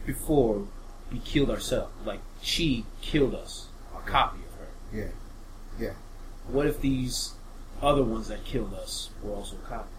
[0.07, 0.67] before
[1.13, 1.93] we killed ourselves.
[2.05, 3.67] Like she killed us.
[3.97, 4.69] A copy of her.
[4.97, 5.09] Yeah.
[5.81, 5.95] Yeah.
[6.49, 7.33] What if these
[7.83, 9.91] other ones that killed us were also copies?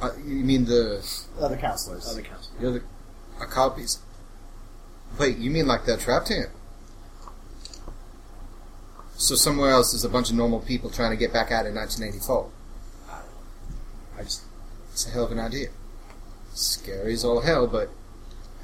[0.00, 1.02] Uh, you mean the
[1.40, 2.06] Other counselors.
[2.08, 2.60] Other counselors.
[2.60, 2.82] the other
[3.40, 3.98] uh, copies?
[5.18, 6.48] Wait, you mean like that trap hand?
[9.16, 11.74] So somewhere else is a bunch of normal people trying to get back out in
[11.74, 12.50] 1984.
[14.18, 14.42] I just
[14.92, 15.68] It's a hell of an idea.
[16.52, 17.88] Scary as all hell, but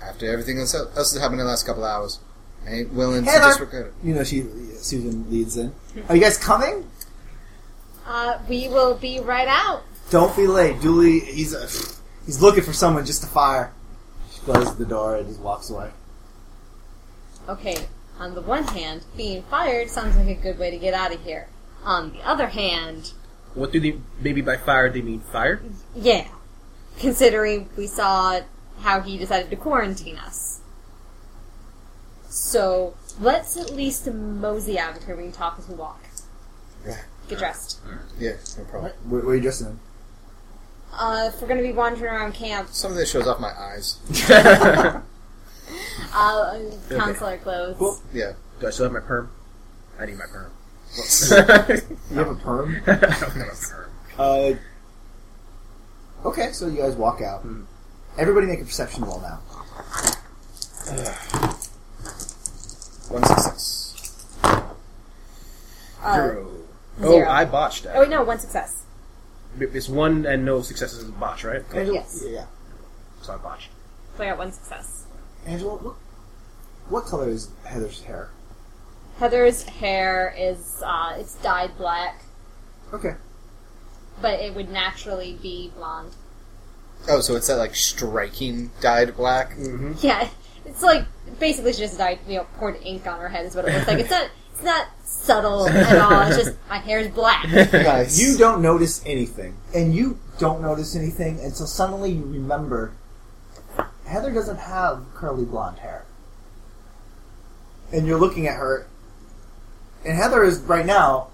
[0.02, 2.18] after everything else, else that's happened in the last couple hours,
[2.66, 3.48] I ain't willing to Heather!
[3.48, 3.94] disregard it.
[4.02, 4.42] You know, she
[4.78, 5.72] Susan leads in.
[6.08, 6.88] Are you guys coming?
[8.06, 9.82] Uh, we will be right out.
[10.12, 10.78] Don't be late.
[10.82, 11.66] Dooley, he's uh,
[12.26, 13.72] he's looking for someone just to fire.
[14.30, 15.90] She closes the door and just walks away.
[17.48, 17.86] Okay,
[18.18, 21.24] on the one hand, being fired sounds like a good way to get out of
[21.24, 21.48] here.
[21.82, 23.14] On the other hand,
[23.54, 23.98] what do they?
[24.20, 25.62] Maybe by fire they mean fire?
[25.96, 26.28] yeah,
[26.98, 28.42] considering we saw
[28.80, 30.60] how he decided to quarantine us.
[32.28, 35.16] So, let's at least mosey out of here.
[35.16, 36.04] We can talk as we walk.
[36.86, 37.00] Yeah.
[37.30, 37.80] Get dressed.
[38.18, 38.92] Yeah, no problem.
[39.04, 39.80] What, what are you dressing in?
[40.92, 43.98] Uh, if we're gonna be wandering around camp, Some of this shows off my eyes.
[46.14, 47.76] uh, counselor clothes.
[47.78, 47.98] Cool.
[48.12, 48.32] Yeah.
[48.60, 49.30] Do I still have my perm?
[49.98, 50.52] I need my perm.
[52.10, 52.82] You have a perm.
[52.86, 53.88] I don't have a perm.
[54.18, 54.52] Uh,
[56.28, 57.40] okay, so you guys walk out.
[57.40, 57.62] Hmm.
[58.18, 59.40] Everybody make a perception roll now.
[63.08, 64.38] One success.
[66.02, 66.50] Uh, Zero.
[67.00, 67.28] Oh, zero.
[67.28, 67.92] I botched it.
[67.94, 68.81] Oh wait, no, one success.
[69.58, 71.62] It's one and no successes is a botch, right?
[71.74, 72.24] Angela, Yes.
[72.26, 72.46] Yeah.
[73.22, 73.68] So I botched.
[74.16, 75.04] So I got one success.
[75.46, 75.96] Angela, look.
[76.88, 78.30] What color is Heather's hair?
[79.18, 82.22] Heather's hair is uh, it's dyed black,
[82.92, 83.14] Okay.
[84.20, 86.12] but it would naturally be blonde.
[87.08, 89.50] Oh, so it's that like striking dyed black.
[89.52, 89.92] Mm-hmm.
[90.00, 90.28] Yeah,
[90.64, 91.04] it's like
[91.38, 93.86] basically she just dyed, you know, poured ink on her head is what it looks
[93.86, 93.98] like.
[93.98, 94.86] It's not It's not
[95.22, 96.22] subtle at all.
[96.28, 97.50] It's just my hair is black.
[97.72, 102.92] Guys, you don't notice anything, and you don't notice anything until suddenly you remember
[104.06, 106.04] Heather doesn't have curly blonde hair,
[107.92, 108.86] and you're looking at her,
[110.04, 111.28] and Heather is right now.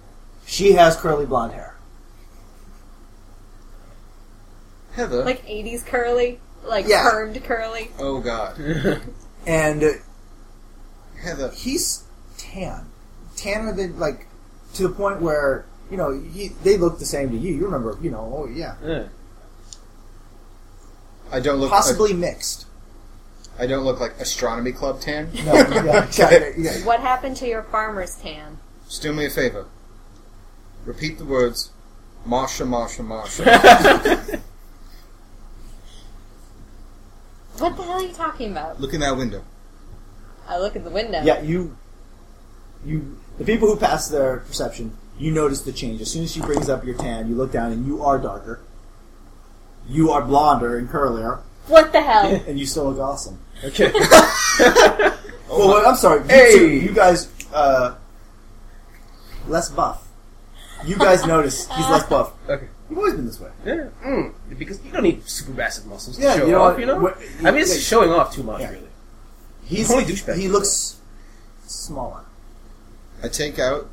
[0.47, 1.75] She has curly blonde hair.
[4.93, 5.25] Heather.
[5.25, 7.09] Like 80s curly, like Yeah.
[7.13, 7.91] permed curly.
[7.99, 8.59] oh God.
[9.47, 9.89] and uh,
[11.23, 11.51] Heather.
[11.51, 12.05] he's
[12.37, 12.87] tan,
[13.39, 14.27] tanner than like
[14.75, 17.55] to the point where you know he, they look the same to you.
[17.55, 19.05] You remember, you know, oh yeah, Yeah.
[21.31, 21.71] I don't look.
[21.71, 22.67] possibly mixed.
[23.59, 25.31] I don't look like astronomy club tan.
[25.45, 26.85] No, yeah, exactly, yeah.
[26.85, 28.59] What happened to your farmer's tan?
[28.87, 29.67] Just do me a favor.
[30.85, 31.71] Repeat the words.
[32.27, 34.41] Marsha, Marsha, Marsha.
[37.59, 38.81] What the hell are you talking about?
[38.81, 39.43] Look in that window.
[40.47, 41.21] I look at the window.
[41.25, 41.77] Yeah, you,
[42.85, 46.01] you, the people who pass their perception, you notice the change.
[46.01, 48.61] As soon as she brings up your tan, you look down and you are darker.
[49.89, 52.27] You are blonder and curlier, What the hell?
[52.47, 53.39] and you still look awesome.
[53.65, 53.91] Okay.
[53.93, 54.33] well,
[55.49, 56.21] well, I'm sorry.
[56.23, 56.53] You, Hey!
[56.59, 57.95] two- you guys, uh,
[59.47, 60.07] less buff.
[60.85, 62.33] You guys notice he's less buff.
[62.49, 62.69] okay.
[62.89, 63.51] You've always been this way.
[63.67, 63.89] Yeah.
[64.05, 64.33] Mm.
[64.59, 66.87] Because you don't need super massive muscles to Yeah, show you know off, what- you
[66.87, 66.99] know?
[67.01, 67.81] what- I mean, it's yeah.
[67.81, 68.71] showing off too much, Yeah.
[68.71, 68.89] really.
[69.65, 70.37] He's Only douchebag.
[70.37, 70.97] he looks
[71.67, 72.21] smaller.
[73.23, 73.89] I take out.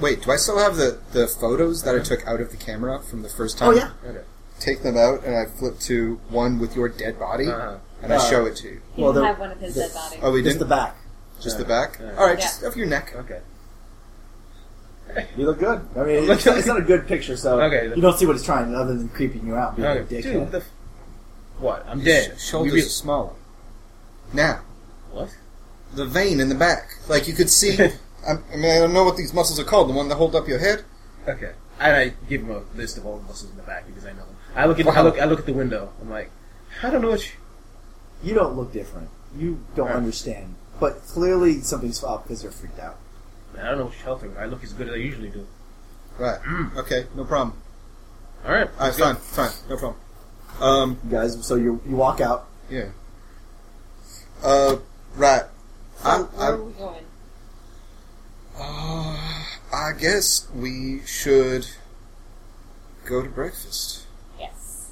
[0.00, 3.00] Wait, do I still have the, the photos that I took out of the camera
[3.02, 3.70] from the first time?
[3.70, 3.90] Oh yeah.
[4.06, 4.20] Okay.
[4.60, 7.78] Take them out and I flip to one with your dead body Uh-huh.
[8.02, 8.80] and I Uh, show it to you.
[8.94, 10.18] He Well, didn't the- have one of his the- dead bodies.
[10.22, 10.68] Oh, we Just didn't.
[10.68, 10.96] the back.
[11.40, 11.98] Just the back.
[12.00, 12.10] Yeah.
[12.16, 12.44] All right, Yeah.
[12.44, 13.12] just of your neck.
[13.16, 13.40] Okay.
[15.36, 15.80] You look good.
[15.96, 17.88] I mean, it's, it's not a good picture, so Okay.
[17.94, 20.20] you don't see what he's trying other than creeping you out, being a Okay.
[20.22, 20.64] Dude, the f-
[21.58, 21.84] what?
[21.88, 22.34] I'm dead.
[22.38, 23.30] Sh- shoulders We are smaller.
[24.32, 24.60] Now,
[25.10, 25.30] What?
[25.94, 26.90] the vein in the back.
[27.08, 27.78] Like you could see.
[28.28, 29.88] I'm, I mean, I don't know what these muscles are called.
[29.88, 30.84] The one that hold up your head.
[31.26, 31.52] Okay.
[31.80, 34.10] And I give him a list of all the muscles in the back because I
[34.12, 34.36] know them.
[34.56, 35.92] I look at I look I look at the window.
[36.00, 36.30] I'm like,
[36.82, 37.24] I don't know what.
[37.24, 37.32] You,
[38.30, 39.08] You don't look different.
[39.36, 39.96] You don't Right.
[39.96, 40.54] understand.
[40.80, 42.96] But clearly something's up because they're freaked out.
[43.58, 44.30] I don't know what shelter.
[44.38, 45.46] I look as good as I usually do.
[46.18, 46.38] Right.
[46.76, 47.06] Okay.
[47.14, 47.56] No problem.
[48.44, 48.68] All right.
[48.78, 48.94] All right.
[48.94, 49.16] Fine.
[49.16, 49.50] Fine.
[49.68, 50.00] No problem.
[50.60, 50.98] Um.
[51.04, 52.48] You guys, so you you walk out.
[52.68, 52.88] Yeah.
[54.42, 54.76] Uh.
[55.16, 55.44] Right.
[56.02, 57.04] So I, where I, are we going?
[58.58, 59.16] Uh,
[59.72, 61.66] I guess we should
[63.06, 64.04] go to breakfast.
[64.38, 64.86] Yes.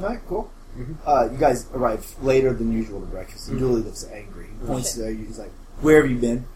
[0.00, 0.50] All right, cool.
[0.78, 0.96] Mhm.
[1.06, 3.48] Uh, you guys arrive later than usual to breakfast.
[3.48, 4.46] And Dooley looks angry.
[4.60, 5.26] He points to you.
[5.26, 6.46] He's like, "Where have you been?"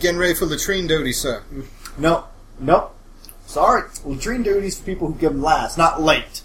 [0.00, 1.42] Getting ready for latrine duty, sir.
[1.98, 2.24] No,
[2.58, 2.90] no.
[3.46, 6.42] Sorry, latrine duties for people who give them last, not late.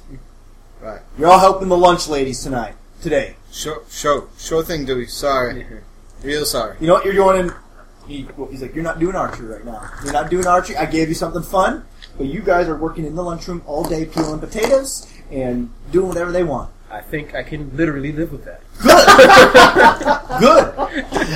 [0.81, 1.01] Right.
[1.17, 3.35] You're all helping the lunch ladies tonight, today.
[3.51, 5.05] Sure, sure, sure thing, duty.
[5.05, 5.65] Sorry,
[6.23, 6.77] real sorry.
[6.79, 7.39] You know what you're doing?
[7.45, 7.53] In,
[8.07, 9.89] he, well, he's like, "You're not doing archery right now.
[10.03, 10.75] You're not doing archery.
[10.77, 11.85] I gave you something fun,
[12.17, 16.31] but you guys are working in the lunchroom all day, peeling potatoes and doing whatever
[16.31, 18.61] they want." I think I can literally live with that.
[20.39, 20.73] Good,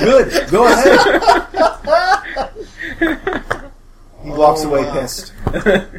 [0.00, 0.30] good.
[0.30, 0.50] good.
[0.50, 1.10] Go ahead.
[4.22, 4.92] He walks Oh, away wow.
[5.00, 5.32] pissed.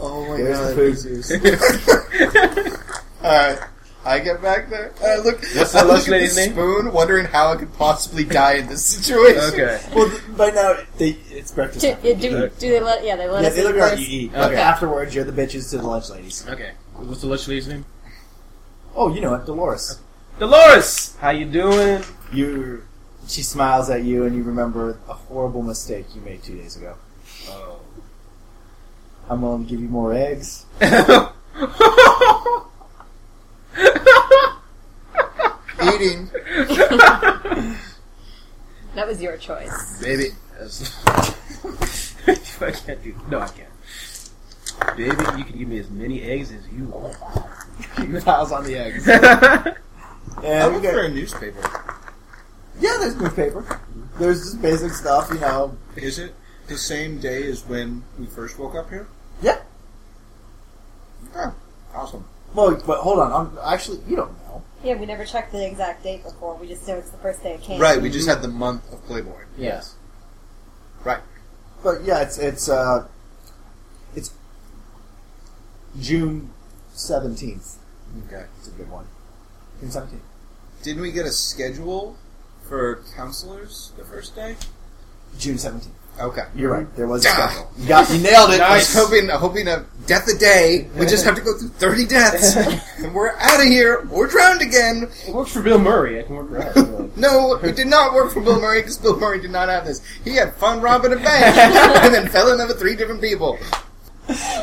[0.00, 0.76] Oh my There's god.
[0.76, 3.24] the food.
[3.24, 3.58] Alright.
[4.06, 4.92] I get back there.
[5.02, 6.52] I look, What's I the look lunch at lady's the name?
[6.52, 9.40] spoon, wondering how I could possibly die in this situation.
[9.44, 9.80] Okay.
[9.94, 11.80] Well, th- right now they, it's breakfast.
[11.80, 12.02] Do, time.
[12.02, 13.02] do, do, do they let?
[13.04, 13.54] Yeah, they let Yeah, us.
[13.54, 14.32] they eat look at you eat.
[14.32, 14.60] But Okay.
[14.60, 16.46] afterwards, you're the bitches to the lunch ladies.
[16.48, 16.72] Okay.
[16.96, 17.84] What's the lunch lady's name?
[18.94, 19.98] Oh, you know it, Dolores.
[20.38, 21.16] Dolores.
[21.20, 22.02] How you doing?
[22.32, 22.82] You,
[23.26, 26.94] she smiles at you, and you remember a horrible mistake you made two days ago.
[27.48, 27.78] Oh.
[29.30, 30.66] I'm going to give you more eggs.
[35.82, 36.30] Eating.
[38.94, 40.00] That was your choice.
[40.02, 40.28] Baby.
[42.60, 43.14] I can't do.
[43.28, 43.68] No, I can't.
[44.96, 47.16] Baby, you can give me as many eggs as you want.
[47.98, 49.08] He piles on the eggs.
[49.08, 49.74] I
[50.44, 51.60] And look we for got, a newspaper.
[52.80, 53.80] yeah, there's newspaper.
[54.18, 55.76] There's just basic stuff, you know.
[55.96, 56.34] Is it
[56.68, 59.08] the same day as when we first woke up here?
[59.42, 59.60] Yeah.
[61.36, 61.52] Oh,
[61.94, 62.24] awesome.
[62.54, 63.32] Well, but hold on.
[63.32, 64.62] I'm, actually, you don't know.
[64.82, 66.56] Yeah, we never checked the exact date before.
[66.56, 67.80] We just know it's the first day it came.
[67.80, 69.42] Right, we just had the month of Playboy.
[69.56, 69.96] Yes.
[71.04, 71.20] Right.
[71.82, 73.08] But yeah, it's it's uh,
[74.14, 74.32] it's
[76.00, 76.50] June
[76.92, 77.78] seventeenth.
[78.26, 78.44] Okay.
[78.58, 79.06] It's a good one.
[79.80, 80.22] June seventeenth.
[80.82, 82.16] Didn't we get a schedule
[82.62, 84.56] for counselors the first day?
[85.38, 85.94] June seventeenth.
[86.20, 86.44] Okay.
[86.54, 86.96] You're right.
[86.96, 87.70] There was a schedule.
[87.76, 88.60] You got you nailed it.
[88.60, 90.88] I was hoping, hoping a death a day.
[90.96, 92.56] We just have to go through 30 deaths,
[92.98, 94.06] and we're out of here.
[94.10, 95.10] We're drowned again.
[95.26, 96.20] It works for Bill Murray.
[96.20, 97.00] I can work for us.
[97.16, 100.00] No, it did not work for Bill Murray because Bill Murray did not have this.
[100.24, 101.56] He had fun robbing a bank
[102.04, 103.56] and then fell in love with three different people.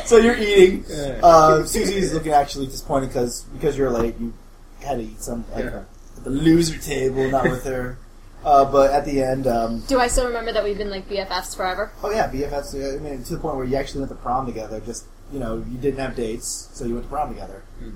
[0.04, 0.84] So you're eating.
[1.22, 4.16] Uh, Susie's looking actually disappointed because because you're late.
[4.20, 4.34] You
[4.82, 5.84] had to eat some like, Yeah.
[6.16, 7.96] at the loser table, not with her.
[8.44, 11.54] Uh, but at the end, um, Do I still remember that we've been like BFFs
[11.56, 11.92] forever?
[12.02, 12.74] oh yeah, BFFs.
[12.74, 14.80] uh, I mean, to the point where you actually went to prom together.
[14.80, 17.62] Just you know, you didn't have dates, so you went to prom together.
[17.80, 17.92] This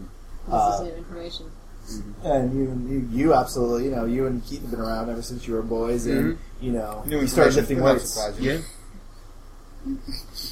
[0.50, 1.50] Uh, is new information.
[2.24, 5.46] and you, you, you absolutely, you know, you and Keith have been around ever since
[5.46, 8.10] you were boys, and you know, New you started information lifting could not weights.
[8.10, 8.52] surprise you.
[8.52, 8.60] Yeah.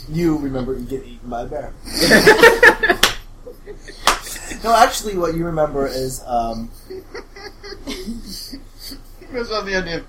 [0.09, 1.73] You remember you get eaten by a bear.
[4.65, 6.71] no, actually, what you remember is um,
[9.35, 10.07] Just on the idea of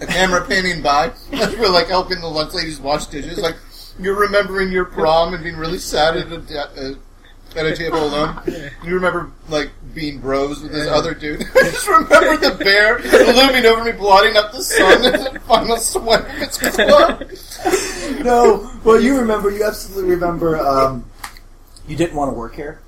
[0.00, 3.38] a camera panning by as we're like helping the lunch ladies wash dishes.
[3.38, 3.56] Like
[3.98, 6.94] you're remembering your prom and being really sad at a, uh,
[7.56, 8.40] at a table alone.
[8.84, 11.42] You remember like being bros with this other dude.
[11.42, 13.00] I just remember the bear
[13.34, 17.24] looming over me, blotting up the sun and the final sweat of its club.
[18.24, 18.70] no.
[18.84, 19.50] Well, you remember.
[19.50, 20.56] You absolutely remember.
[20.56, 21.10] Um,
[21.88, 22.80] you didn't want to work here.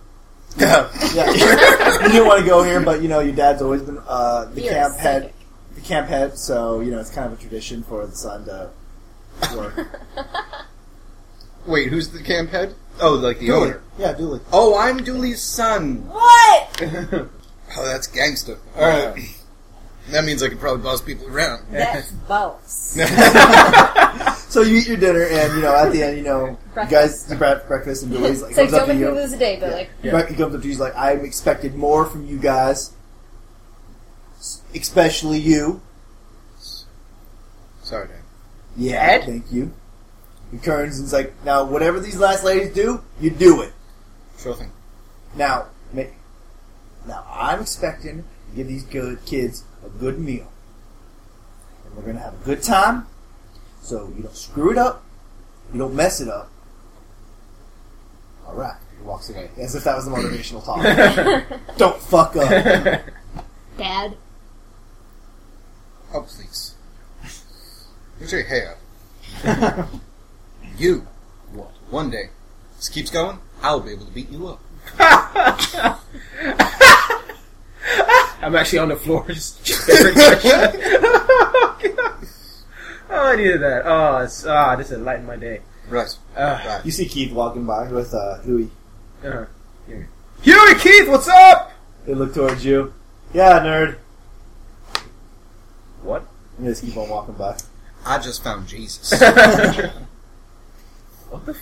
[0.57, 0.88] Yeah.
[1.14, 1.31] Yeah,
[2.03, 4.61] you didn't want to go here, but you know your dad's always been uh, the
[4.61, 5.33] You're camp a head.
[5.78, 5.82] Psychic.
[5.82, 8.70] The camp head, so you know it's kind of a tradition for the son to
[9.56, 9.88] work.
[11.66, 12.74] Wait, who's the camp head?
[13.00, 13.68] Oh, like the Dooley.
[13.68, 13.82] owner.
[13.98, 14.40] Yeah, Dooley.
[14.52, 16.06] Oh, I'm Dooley's son.
[16.08, 16.82] What?
[17.76, 18.56] Oh, that's gangster.
[18.76, 19.14] All right.
[20.10, 21.66] That means I could probably boss people around.
[21.70, 22.96] That's boss.
[24.48, 27.26] So you eat your dinner, and you know at the end, you know you guys
[27.26, 27.30] Breakfast.
[27.30, 29.22] you have breakfast, and Dooley's like It's like comes up don't to make me you.
[29.22, 29.76] lose a day, but Yeah.
[29.76, 30.70] like He back- He comes up to you.
[30.72, 32.92] He's like, "I expected more from you guys, s-
[34.74, 35.81] especially you."
[37.83, 38.16] Sorry, Dad.
[38.77, 39.24] Yeah, Ed?
[39.24, 39.72] thank you.
[40.51, 43.72] He turns and he's like, "Now, whatever these last ladies do, you do it."
[44.38, 44.72] Sure thing.
[45.35, 46.03] Now, ma-
[47.07, 50.51] now I'm expecting to give these good kids a good meal,
[51.85, 53.07] and we're gonna have a good time.
[53.83, 55.03] So you don't screw it up,
[55.72, 56.51] you don't mess it up.
[58.46, 58.77] All right.
[58.96, 60.83] He walks away as if that was the motivational talk.
[61.77, 63.03] don't fuck up.
[63.77, 64.16] Dad.
[66.14, 66.75] Oh, please.
[68.18, 68.77] Put your hair.
[70.79, 71.07] you.
[71.53, 71.71] What?
[71.90, 72.31] One day.
[72.77, 74.61] This keeps going, I'll be able to beat you up.
[78.40, 82.14] I'm actually on the floor just staring at my.
[83.11, 83.83] Oh, I needed that.
[83.87, 85.61] Oh, it's, ah, this has lightened my day.
[85.88, 86.09] Right.
[86.37, 86.85] Uh, Right.
[86.85, 88.71] You see Keith walking by with uh, Huey.
[89.25, 89.47] uh,
[90.42, 91.73] Huey Keith, what's up?
[92.07, 92.92] They look towards you.
[93.33, 93.97] Yeah, nerd.
[96.02, 96.26] What?
[96.56, 97.58] And they just keep on walking by.
[98.04, 99.12] I just found Jesus.
[101.30, 101.56] What the?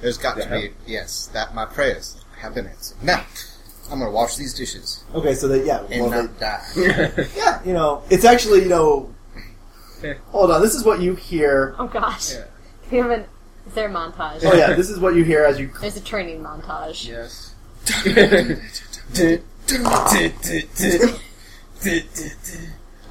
[0.00, 3.02] There's got The to be, yes, that my prayers have been answered.
[3.02, 3.24] Now,
[3.90, 6.62] I'm gonna wash these dishes Okay, so they yeah, and well, they, not die.
[7.36, 9.14] yeah, you know, it's actually you know.
[10.28, 11.74] Hold on, this is what you hear.
[11.78, 12.34] Oh gosh.
[12.34, 12.44] Yeah.
[12.90, 13.24] We have an.
[13.66, 14.44] Is there a montage?
[14.44, 15.70] Oh yeah, this is what you hear as you.
[15.80, 17.06] There's a training montage.
[17.06, 17.54] yes.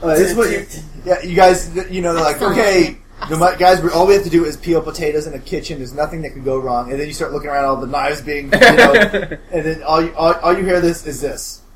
[0.01, 0.65] Uh, this is what you.
[1.05, 2.97] Yeah, you guys, you know, they're like, okay,
[3.29, 5.79] no, ma- guys, we- all we have to do is peel potatoes in a kitchen.
[5.79, 6.91] There's nothing that could go wrong.
[6.91, 8.93] And then you start looking around, all the knives being, you know,
[9.51, 11.61] and then all you, all, all you hear this is this.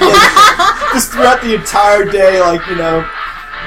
[0.00, 3.06] Yeah, just throughout the entire day, like you know,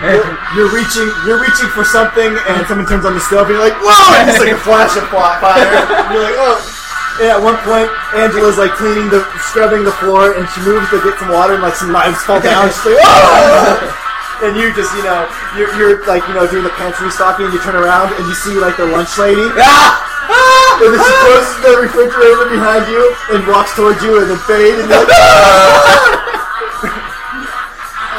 [0.01, 3.63] you're, you're reaching, you're reaching for something, and someone turns on the stove, and you're
[3.63, 4.17] like, whoa!
[4.19, 5.62] And it's like a flash of fly- fire.
[5.62, 6.74] And you're like, oh.
[7.15, 10.99] And at one point, Angela's like cleaning the, scrubbing the floor, and she moves to
[10.99, 12.67] get some water, and like some knives fall down.
[12.67, 14.43] She's like, oh!
[14.43, 15.23] And you just, you know,
[15.56, 18.36] you're, you're like, you know, doing the pantry stocking, and you turn around, and you
[18.36, 19.47] see like the lunch lady.
[19.56, 19.95] Ah!
[20.28, 20.84] Ah!
[20.84, 22.99] And then she closes the refrigerator behind you
[23.32, 25.15] and walks towards you, and then fade, and you're like,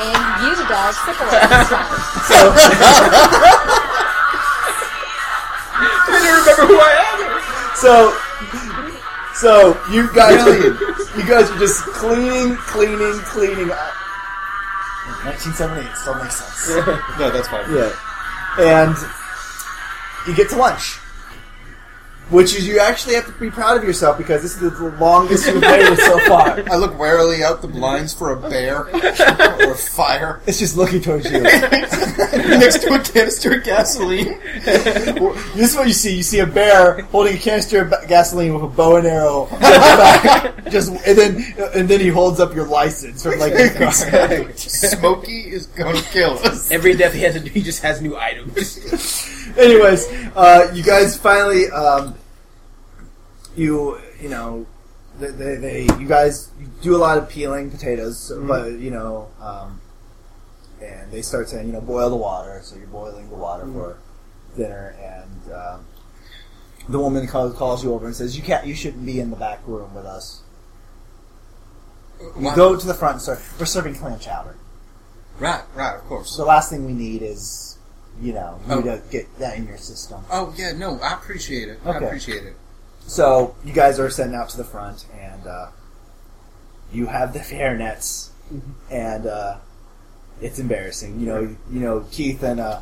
[0.09, 1.85] and you the dog sickle it this time.
[2.25, 2.49] so,
[5.77, 7.21] I didn't remember who I am.
[7.77, 8.17] So,
[9.40, 10.66] so you guys, are,
[11.18, 13.70] you guys are just cleaning, cleaning, cleaning.
[13.70, 13.92] Uh,
[15.25, 16.87] 1978 still makes sense.
[17.18, 17.64] no, that's fine.
[17.72, 17.92] Yeah,
[18.59, 18.96] and
[20.27, 20.99] you get to lunch,
[22.31, 25.47] which is you actually have to be proud of yourself because this is the longest
[25.47, 26.61] you've made it so far.
[26.71, 28.88] I look warily out the blinds for a bear
[29.69, 31.40] or fire It's just looking towards you.
[32.59, 34.38] next to a canister of gasoline.
[35.57, 36.17] This is what you see.
[36.17, 39.59] You see a bear holding a canister of gasoline with a bow and arrow on
[39.59, 40.71] his back.
[40.71, 43.92] Just and then and then he holds up your license from like your car.
[44.57, 46.71] Smokey is gonna kill us.
[46.71, 48.79] Every death he has to do, he just has new items.
[49.57, 52.15] Anyways, uh, you guys finally um,
[53.57, 54.67] you you know
[55.19, 56.50] they, they, they you guys
[56.83, 58.46] do a lot of peeling potatoes, Mhm.
[58.48, 59.81] but you know, um,
[60.83, 62.61] and they start saying, you know, boil the water.
[62.63, 63.96] So you're boiling the water for
[64.57, 65.87] dinner, and um,
[66.88, 68.67] the woman calls, calls you over and says, "You can't.
[68.67, 70.42] You shouldn't be in the back room with us.
[72.38, 73.40] You go to the front, sir.
[73.59, 74.57] We're serving clam chowder.
[75.38, 76.35] Right, right, of course.
[76.37, 77.77] The last thing we need is,
[78.23, 78.81] you know, you Oh.
[78.83, 81.79] to get that in your system." Oh yeah, no, I appreciate it.
[81.85, 82.57] I appreciate it.
[83.07, 85.69] So you guys are sent out to the front, and uh,
[86.92, 88.31] you have the fair nets,
[88.90, 89.59] and uh,
[90.40, 91.21] it's embarrassing.
[91.21, 91.40] You know,
[91.71, 92.81] you know Keith and uh,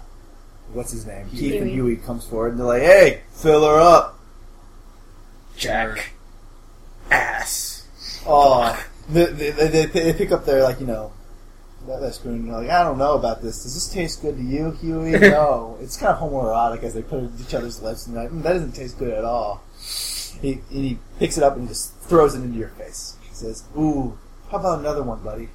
[0.73, 1.29] what's his name?
[1.31, 1.95] Keith and Huey.
[1.95, 4.19] Huey comes forward, and they're like, "Hey, fill her up."
[5.57, 6.13] Jack.
[7.11, 7.87] Ass.
[8.27, 11.13] Oh, they, they, they, they pick up their like you know.
[11.87, 13.63] That, that spoon, and they're like, I don't know about this.
[13.63, 15.19] Does this taste good to you, Huey?
[15.21, 15.77] No.
[15.83, 18.33] It's kind of homoerotic as they put it to each other's lips, and they're like,
[18.33, 19.63] "Mm, that doesn't taste good at all.
[20.45, 23.17] He, he picks it up and just throws it into your face.
[23.27, 24.19] He says, Ooh,
[24.51, 25.49] how about another one, buddy?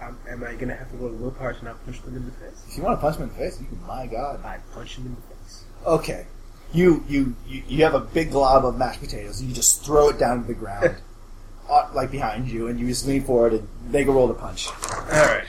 [0.00, 2.24] Um, am I gonna have to go to Will Parts and not punch them in
[2.24, 2.64] the face?
[2.68, 4.44] If you want to punch him in the face, you can, my God.
[4.44, 5.64] I punch him in the face.
[5.84, 6.26] Okay.
[6.72, 10.10] You, you, you, you have a big glob of mashed potatoes, and you just throw
[10.10, 10.94] it down to the ground,
[11.68, 14.68] uh, like behind you, and you just lean forward and make a roll to punch.
[14.68, 15.46] Alright.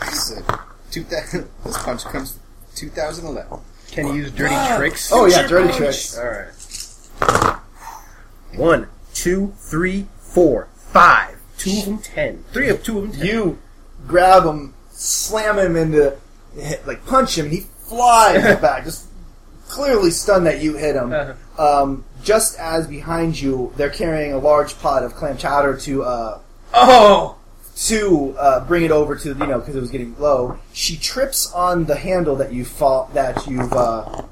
[0.00, 0.42] This,
[0.90, 2.38] two thou- this punch comes
[2.74, 3.60] 2011.
[3.90, 5.10] Can you use dirty tricks?
[5.12, 5.76] Oh, yeah, dirty punch.
[5.76, 6.18] tricks.
[6.18, 7.58] Alright.
[8.54, 11.38] One, two, three, four, five.
[11.58, 12.44] Two of them ten.
[12.52, 13.26] Three of two of them ten.
[13.26, 13.58] You
[14.06, 16.16] grab him, slam him into,
[16.86, 19.06] like punch him, and he flies back, just
[19.68, 21.12] clearly stunned that you hit him.
[21.12, 21.82] Uh-huh.
[21.82, 26.40] Um, just as behind you, they're carrying a large pot of clam chowder to uh,
[26.74, 27.37] Oh!
[27.86, 30.58] To uh, bring it over to you know because it was getting low.
[30.72, 34.22] She trips on the handle that you fall that you've uh,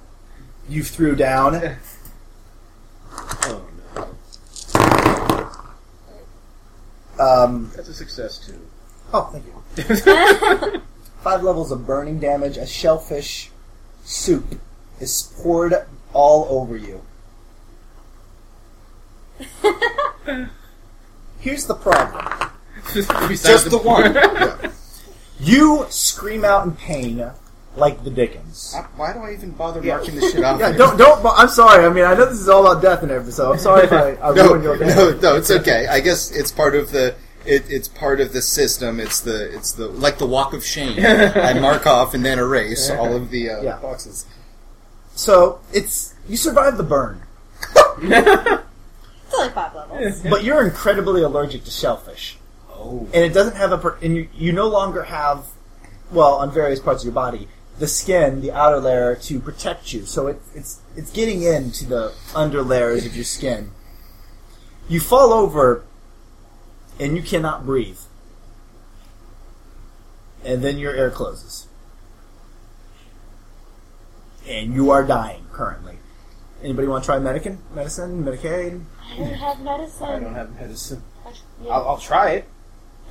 [0.69, 1.77] you threw down.
[3.49, 3.63] Oh
[3.95, 4.03] no.
[7.25, 8.61] Um, That's a success too.
[9.15, 10.83] oh, thank you.
[11.23, 12.59] Five levels of burning damage.
[12.59, 13.51] A shellfish
[14.05, 14.61] soup
[15.01, 15.75] is poured
[16.13, 17.01] all over you.
[21.41, 22.51] Here's the problem.
[22.95, 24.17] Besides Just the one.
[25.39, 27.31] You scream out in pain
[27.77, 28.73] like the Dickens.
[28.75, 30.59] I- Why do I even bother marking this shit off?
[30.61, 31.23] Yeah, don't don't.
[31.27, 31.85] I'm sorry.
[31.85, 33.35] I mean, I know this is all about death and everything.
[33.35, 34.87] So I'm sorry if I, I No, ruined your day.
[34.87, 35.87] no, no, it's okay.
[35.89, 37.15] I guess it's part of the.
[37.45, 38.99] It, it's part of the system.
[38.99, 40.97] It's the it's the like the walk of shame.
[40.99, 43.77] I mark off and then erase all of the uh, Yeah.
[43.77, 44.25] boxes.
[45.15, 47.21] So it's you survived the burn,
[48.01, 50.23] It's only five levels.
[50.23, 52.39] but you're incredibly allergic to shellfish,
[52.89, 53.79] Oh, and it doesn't have a.
[53.79, 55.47] per- And you, you no longer have,
[56.13, 60.07] well, on various parts of your body, the skin, the outer layer to protect you.
[60.07, 63.73] So it, it's it's getting into the under layers of your skin.
[64.89, 65.83] You fall over,
[67.01, 67.99] and you cannot breathe,
[70.45, 71.67] and then your air closes,
[74.49, 75.97] and you are dying currently.
[76.63, 77.59] Anybody want to try medicine?
[77.75, 78.25] Medicine?
[78.25, 78.85] Medicaid?
[79.13, 80.07] I don't have medicine.
[80.07, 81.03] I don't have medicine.
[81.63, 81.71] Yeah.
[81.73, 82.49] I'll, I'll try it.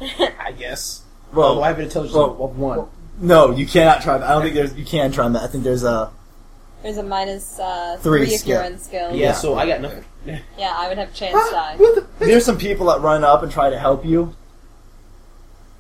[0.02, 1.04] I guess.
[1.34, 2.88] Well, I have an intelligence well, of one.
[3.20, 4.28] no, you cannot try that.
[4.30, 4.74] I don't think there's.
[4.76, 5.44] You can try that.
[5.44, 6.12] I think there's a.
[6.84, 8.62] There's a minus uh, Three three, if skill.
[8.62, 9.16] you're in skill.
[9.16, 10.04] yeah, so I got nothing.
[10.58, 11.78] Yeah, I would have a chance to die.
[12.18, 14.36] There's some people that run up and try to help you.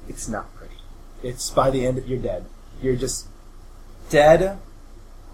[0.08, 0.76] It's not pretty.
[1.24, 2.46] It's by the end you're dead.
[2.80, 3.28] You're just
[4.12, 4.60] dead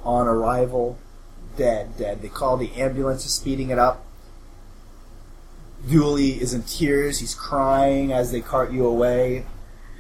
[0.06, 0.98] on arrival.
[1.58, 2.22] Dead, dead.
[2.22, 4.06] They call the ambulance, is speeding it up.
[5.90, 7.20] Dooley is in tears.
[7.20, 9.46] He's crying as they cart you away.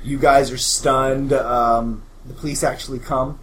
[0.04, 1.34] You guys are stunned.
[1.34, 3.40] Um, the police actually come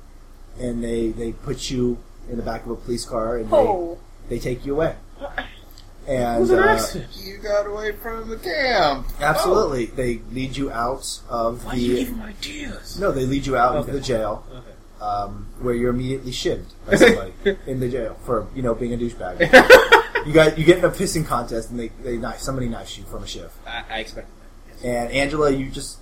[0.59, 1.99] and they, they put you
[2.31, 4.95] in the back of a police car and Oh, they, they take you away.
[5.21, 9.07] It And was an uh, you got away from the camp.
[9.21, 9.87] Absolutely.
[9.87, 11.99] They lead you out of Why do you the.
[12.05, 12.99] give him ideas?
[13.01, 13.81] No, they lead you out Okay.
[13.81, 15.05] into the jail, Okay.
[15.05, 17.33] um, where you're immediately shivved by somebody
[17.67, 19.39] in the jail for you know being a douchebag.
[20.27, 23.05] you got you get in a pissing contest and they they knife somebody knifes you
[23.05, 23.53] from a shiv.
[23.67, 24.75] I, I expected that.
[24.75, 24.85] Yes.
[24.85, 25.99] And Angela, you just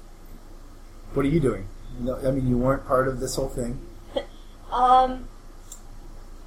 [1.15, 1.69] what are you doing?
[1.99, 3.81] No, I mean you weren't part of this whole thing.
[4.73, 5.29] um,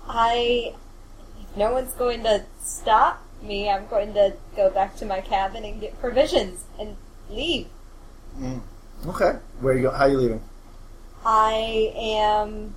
[0.07, 0.75] I
[1.55, 5.79] no one's going to stop me, I'm going to go back to my cabin and
[5.79, 6.95] get provisions and
[7.29, 7.67] leave.
[9.07, 9.91] Okay, where are you go?
[9.91, 10.43] How are you leaving?
[11.25, 12.73] I am.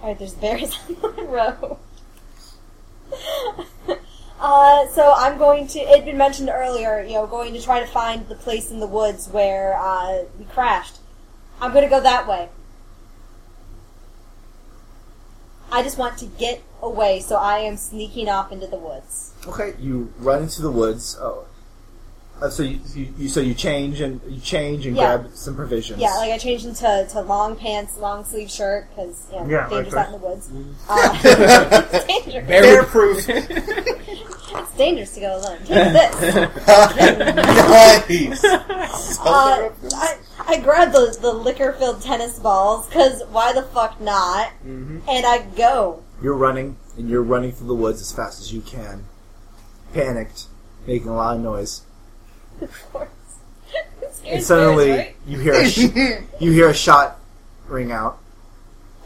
[0.00, 1.76] Alright, there's bears on the road.
[4.40, 5.78] uh, so I'm going to.
[5.78, 8.80] It had been mentioned earlier, you know, going to try to find the place in
[8.80, 10.98] the woods where uh, we crashed.
[11.60, 12.48] I'm going to go that way.
[15.72, 19.32] I just want to get away, so I am sneaking off into the woods.
[19.46, 21.16] Okay, you run into the woods.
[21.20, 21.46] Oh,
[22.42, 25.18] uh, so you, you, you so you change and you change and Yeah.
[25.18, 26.00] grab some provisions.
[26.00, 29.68] Yeah, like I changed into to long pants, long sleeve shirt because you know, Yeah,
[29.68, 30.50] dangerous like out in the woods.
[30.88, 32.48] Uh, it's dangerous.
[32.48, 33.24] Bear proof.
[33.28, 35.58] It's dangerous to go alone.
[35.64, 36.20] Take this.
[38.42, 39.18] nice.
[39.20, 44.50] Uh, I, I grabbed the, the liquor filled tennis balls because why the fuck not?
[44.66, 45.02] Mhm.
[45.08, 46.02] And I go.
[46.22, 49.04] You're running and you're running through the woods as fast as you can,
[49.94, 50.46] panicked,
[50.86, 51.82] making a lot of noise.
[52.60, 53.08] Of course.
[54.26, 55.16] And suddenly bears, right?
[55.26, 57.18] you hear a sh- you hear a shot
[57.66, 58.18] ring out,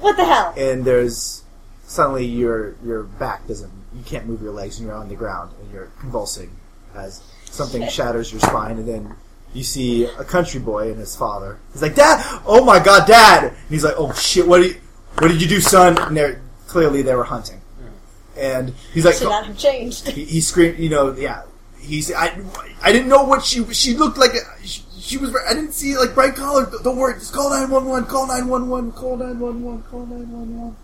[0.00, 0.54] What the hell?
[0.56, 1.44] and there's
[1.86, 5.52] suddenly your your back doesn't you can't move your legs and you're on the ground
[5.60, 6.50] and you're convulsing
[6.94, 9.14] as something shatters your spine and then
[9.52, 11.58] you see a country boy and his father.
[11.72, 12.20] He's like, Dad!
[12.44, 13.44] Oh my God, Dad!
[13.44, 14.46] And he's like, Oh shit!
[14.46, 14.80] What did you,
[15.18, 15.96] what did you do, son?
[15.96, 18.38] And they're clearly they were hunting, hmm.
[18.38, 19.30] and he's like, Should oh.
[19.30, 20.08] not have changed.
[20.08, 21.44] he, he screamed, you know, yeah.
[21.84, 22.34] He's, I,
[22.82, 24.32] I didn't know what she, she looked like.
[24.64, 26.70] She, she was, I didn't see like bright color.
[26.82, 28.06] Don't worry, just call nine one one.
[28.06, 28.90] Call nine one one.
[28.92, 29.82] Call nine one one.
[29.82, 30.76] Call nine one one.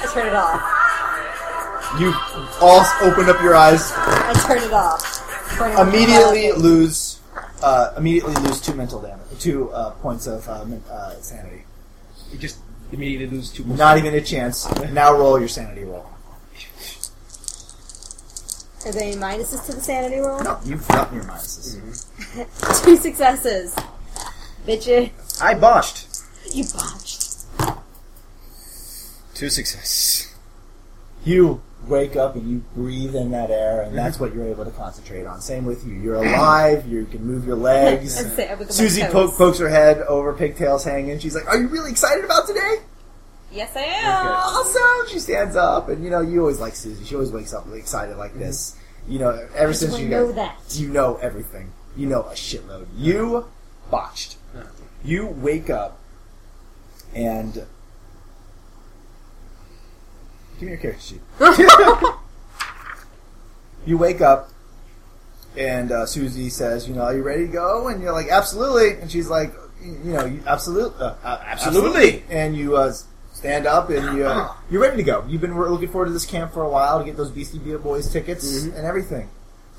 [0.00, 0.60] I turn it off.
[1.98, 2.12] You
[2.60, 3.90] all open up your eyes.
[3.94, 5.56] I turn it off.
[5.56, 5.88] Turn it off.
[5.88, 7.20] Immediately lose,
[7.62, 11.64] uh, immediately lose two mental damage, two uh, points of uh, uh, sanity.
[12.30, 12.58] You just
[12.92, 13.64] immediately lose two.
[13.64, 14.68] Not even a chance.
[14.92, 16.06] Now roll your sanity roll.
[18.86, 20.42] Are there any minuses to the sanity roll?
[20.42, 22.84] No, you've gotten your minuses.
[22.84, 23.74] Two successes.
[24.66, 25.10] Bitches.
[25.42, 26.06] I botched.
[26.52, 27.44] You botched.
[29.34, 30.34] Two successes.
[31.24, 34.24] you wake up and you breathe in that air, and that's mm-hmm.
[34.24, 35.40] what you're able to concentrate on.
[35.40, 35.94] Same with you.
[35.94, 36.86] You're alive.
[36.86, 38.18] You can move your legs.
[38.20, 39.12] And say, I look at my Susie toes.
[39.12, 41.18] po- pokes her head over pigtails hanging.
[41.18, 42.76] She's like, "Are you really excited about today?"
[43.50, 44.26] Yes, I am.
[44.26, 45.08] Awesome!
[45.12, 47.04] She stands up, and you know you always like Susie.
[47.04, 48.76] She always wakes up excited like this.
[49.08, 50.80] You know, ever I since you know guys, that.
[50.80, 51.72] you know everything.
[51.96, 52.86] You know a shitload.
[52.96, 53.46] You
[53.90, 54.36] botched.
[55.02, 55.98] You wake up,
[57.14, 57.54] and
[60.58, 61.22] give me your character sheet.
[63.86, 64.50] you wake up,
[65.56, 69.00] and uh, Susie says, "You know, are you ready to go?" And you're like, "Absolutely."
[69.00, 72.24] And she's like, "You know, you, absolutely, uh, uh, Absolutely.
[72.28, 72.92] And you uh,
[73.38, 75.24] stand up, and you uh, you're ready to go.
[75.28, 78.10] You've been looking forward to this camp for a while to get those Beastie Boys
[78.12, 79.28] tickets and everything.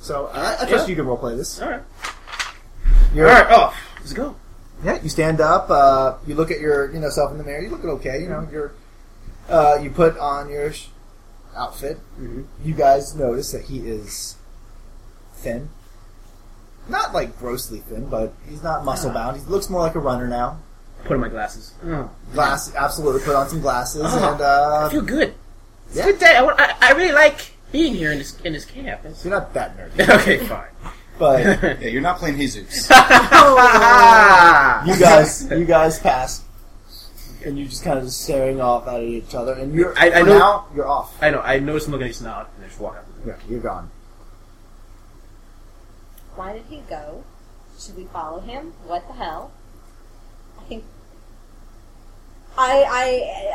[0.01, 0.88] So I, I trust Yeah.
[0.88, 1.62] you can roleplay this.
[1.62, 1.82] All right.
[3.14, 3.47] You're, All right.
[3.49, 4.36] Oh, let's go.
[4.84, 5.70] yeah, you stand up.
[5.70, 7.62] Uh, you look at your you know self in the mirror.
[7.62, 8.22] You look okay.
[8.22, 8.72] You know you're.
[9.49, 10.88] Uh, you put on your sh-
[11.55, 11.97] outfit.
[12.20, 12.45] Mhm.
[12.64, 14.36] You guys notice that he is
[15.34, 15.70] thin.
[16.88, 19.38] Not like grossly thin, but he's not muscle bound.
[19.38, 20.60] He looks more like a runner now.
[21.05, 21.73] Put on my glasses.
[21.85, 22.09] Oh.
[22.33, 23.21] Glass, absolutely.
[23.21, 25.33] Put on some glasses Oh, and I uh, feel good.
[25.87, 26.03] It's Yeah.
[26.03, 26.35] a good day.
[26.35, 29.01] I, wa- I, I really like being here in this in this camp.
[29.05, 30.67] It's- you're not that nerdy, okay, fine.
[31.17, 31.39] but
[31.81, 32.89] Yeah, you're not playing Jesus.
[32.89, 32.95] you
[34.99, 36.43] guys, you guys pass,
[37.45, 40.19] and you're just kind of just staring off at each other, and you're I- I
[40.21, 41.17] for know- now you're off.
[41.23, 41.41] I know.
[41.41, 43.05] I noticed him looking at his snout, and I just walk out.
[43.25, 43.89] Yeah, you're gone.
[46.35, 47.23] Why did he go?
[47.79, 48.73] Should we follow him?
[48.85, 49.51] What the hell?
[50.70, 50.84] I think.
[52.57, 52.84] I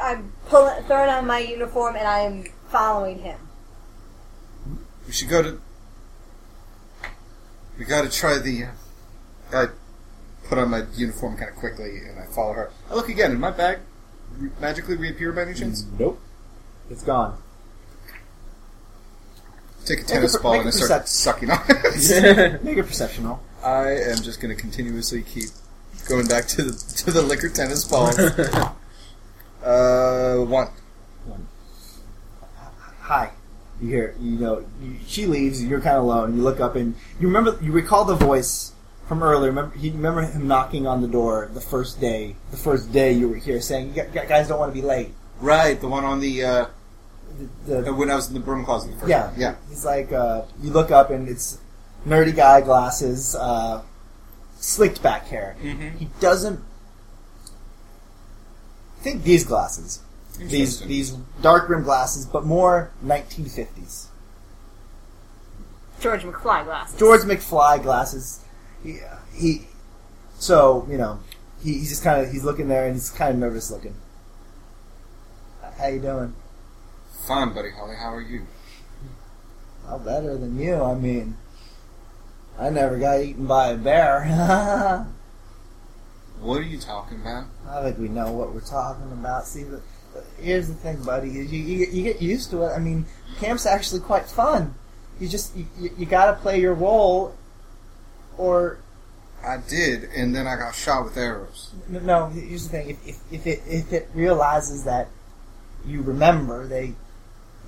[0.03, 3.39] I I'm pulling, throwing on my uniform and I'm following him.
[5.07, 5.61] We should go to.
[7.79, 8.65] We gotta try the.
[8.65, 8.69] Uh,
[9.53, 9.67] I
[10.49, 12.71] put on my uniform kind of quickly and I follow her.
[12.91, 13.31] I look again.
[13.31, 13.79] Did my bag
[14.39, 15.85] re- magically reappear by any chance?
[15.99, 16.21] Nope,
[16.91, 17.39] it's gone.
[19.85, 22.65] Take a a tennis per- ball and I a start percep- sucking on it.
[22.65, 23.41] Make a perception roll.
[23.63, 25.51] I am just gonna continuously keep
[26.09, 26.73] going back to the
[27.05, 28.19] to the liquor tennis balls.
[29.65, 30.69] uh, one.
[31.27, 31.49] One.
[33.01, 33.31] Hi.
[33.81, 35.63] You hear, you know, you, she leaves.
[35.63, 36.37] You're kind of alone.
[36.37, 38.73] You look up and you remember, you recall the voice
[39.09, 39.51] from earlier.
[39.51, 43.29] Remember, you remember him knocking on the door the first day, the first day you
[43.29, 46.45] were here, saying, "You guys don't want to be late." Right, the one on the
[46.45, 46.67] uh,
[47.67, 48.93] The, the, when I was in the broom closet.
[48.93, 49.41] The first yeah, one.
[49.41, 49.55] yeah.
[49.69, 51.59] He's like, uh, you look up and it's
[52.07, 53.83] nerdy guy, glasses, uh,
[54.65, 55.57] slicked back hair.
[55.61, 55.99] Mhm.
[55.99, 56.61] He doesn't.
[59.01, 60.01] Think these glasses.
[60.39, 61.11] These these
[61.43, 64.07] dark rim glasses, but more 1950s.
[66.01, 66.99] George McFly glasses.
[66.99, 68.41] George McFly glasses.
[68.83, 68.99] He,
[69.33, 69.69] he
[70.39, 71.21] so you know
[71.63, 73.95] he, he's just kind of he's looking there and he's kind of nervous looking.
[75.79, 76.35] How you doing?
[77.27, 77.97] Fine, buddy Holly.
[77.97, 78.47] How are you?
[79.87, 80.83] Well, better than you.
[80.83, 81.37] I mean,
[82.59, 85.07] I never got eaten by a bear.
[86.41, 87.47] What are you talking about?
[87.67, 89.47] I think we know what we're talking about.
[89.47, 89.81] See, the,
[90.13, 91.39] the- here's the thing, buddy.
[91.39, 92.73] Is you, you you get used to it.
[92.73, 93.07] I mean,
[93.41, 94.75] camp's actually quite fun.
[95.19, 97.35] You just you, you, got to play your role,
[98.37, 98.79] or
[99.43, 101.73] I did, and then I got shot with arrows.
[101.89, 102.27] no.
[102.27, 105.09] Here's the thing: if, if, if it if it realizes that
[105.87, 106.95] you remember, they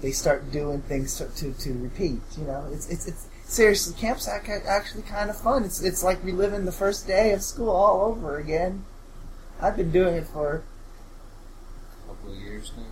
[0.03, 2.21] they start doing things to to, to repeat.
[2.37, 5.65] You know, it's it's it's seriously camp's ac- actually kind of fun.
[5.65, 8.85] It's it's like reliving the first day of school all over again.
[9.61, 10.63] I've been doing it for
[12.05, 12.83] A couple of years now.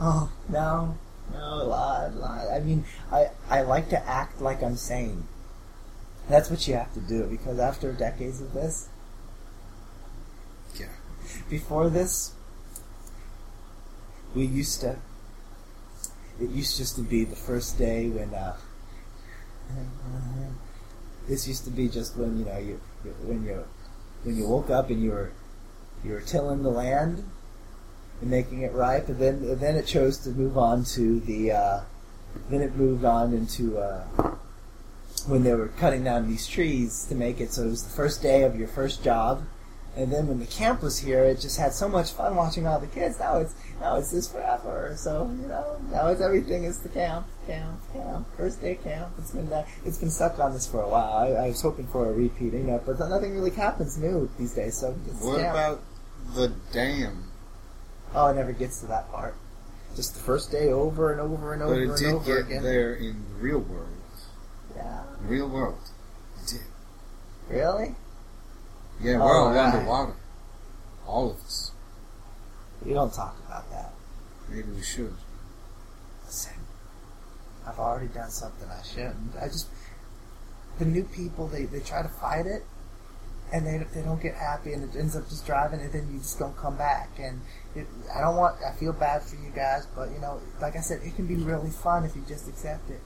[0.00, 0.98] Oh no,
[1.32, 2.48] no, lie, lot.
[2.50, 5.24] I mean, I I like to act like I'm sane.
[6.28, 8.88] That's what you have to do because after decades of this,
[10.74, 10.86] Yeah.
[11.48, 12.32] Before this,
[14.34, 14.96] we used to.
[16.40, 18.34] It used just to be the first day when.
[18.34, 18.56] Uh,
[21.28, 23.64] this used to be just when you know you you- when you
[24.24, 25.30] when you woke up and you were
[26.04, 27.24] you were tilling the land
[28.20, 31.52] and making it ripe, and then and then it chose to move on to the.
[31.52, 31.80] Uh,
[32.48, 34.04] then it moved on into uh,
[35.26, 38.22] when they were cutting down these trees to make it so it was the first
[38.22, 39.42] day of your first job.
[39.96, 42.78] And then when the camp was here, it just had so much fun watching all
[42.78, 43.18] the kids.
[43.18, 44.94] Now it's now it's this forever.
[44.96, 48.26] So you know now it's everything is the camp, camp, camp.
[48.36, 49.12] First day camp.
[49.18, 51.12] It's been uh, it's been stuck on this for a while.
[51.12, 54.54] I, I was hoping for a repeat, you know, but nothing really happens new these
[54.54, 54.76] days.
[54.76, 55.54] So it's What camp.
[55.54, 55.82] about
[56.36, 57.24] the dam?
[58.14, 59.34] Oh, it never gets to that part.
[59.96, 62.18] Just the first day over and over and over and over again.
[62.18, 62.62] But it did get again.
[62.62, 63.88] there in the real world.
[64.76, 65.78] Yeah, Real world.
[66.44, 66.60] It did.
[67.48, 67.96] really?
[69.02, 69.74] Yeah, we're All all right.
[69.74, 70.14] underwater.
[71.06, 71.72] All of us.
[72.84, 73.92] You don't talk about that.
[74.48, 75.14] Maybe we should.
[76.24, 76.52] Listen,
[77.66, 79.36] I've already done something I shouldn't.
[79.40, 79.68] I just
[80.78, 82.64] the new people they, they try to fight it,
[83.52, 86.18] and they they don't get happy, and it ends up just driving, and then you
[86.18, 87.10] just don't come back.
[87.18, 87.40] And
[87.74, 88.56] it, I don't want.
[88.62, 91.36] I feel bad for you guys, but you know, like I said, it can be
[91.36, 93.00] really fun if you just accept it.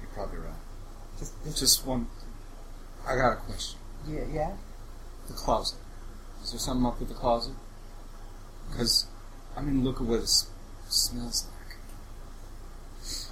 [0.00, 0.54] You're probably right.
[1.18, 2.06] Just, just, Just one.
[3.06, 3.79] I got a question.
[4.08, 4.52] Yeah, yeah.
[5.28, 5.78] The closet.
[6.42, 7.54] Is there something up with the closet?
[8.70, 9.06] Because,
[9.56, 10.48] I mean, look at what it s-
[10.88, 11.76] smells like.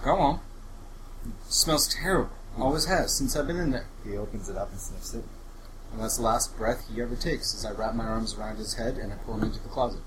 [0.05, 0.41] Go on.
[1.27, 2.31] It smells terrible.
[2.59, 3.87] Always has since I've been in there.
[4.05, 5.25] He opens it up and sniffs it.
[5.93, 8.75] And that's the last breath he ever takes as I wrap my arms around his
[8.75, 10.01] head and I pull him into the closet.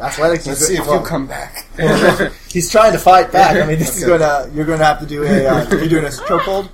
[0.00, 0.46] Athletics.
[0.46, 1.66] Let's see if well, he'll come back.
[2.50, 3.56] He's trying to fight back.
[3.56, 4.50] I mean, this is gonna.
[4.52, 5.46] You're gonna have to do a.
[5.46, 6.68] Uh, you're doing a chokehold.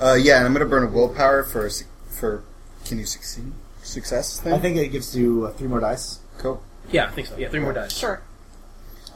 [0.00, 2.42] Uh, yeah, and I'm gonna burn a willpower for a, su- for.
[2.84, 3.52] Can you succeed?
[3.82, 4.52] Success thing.
[4.52, 6.20] I think it gives you uh, three more dice.
[6.38, 6.62] Cool.
[6.90, 7.36] Yeah, I think so.
[7.36, 7.96] Yeah, three more dice.
[7.96, 8.22] Sure.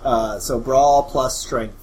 [0.03, 1.79] Uh, so brawl plus strength.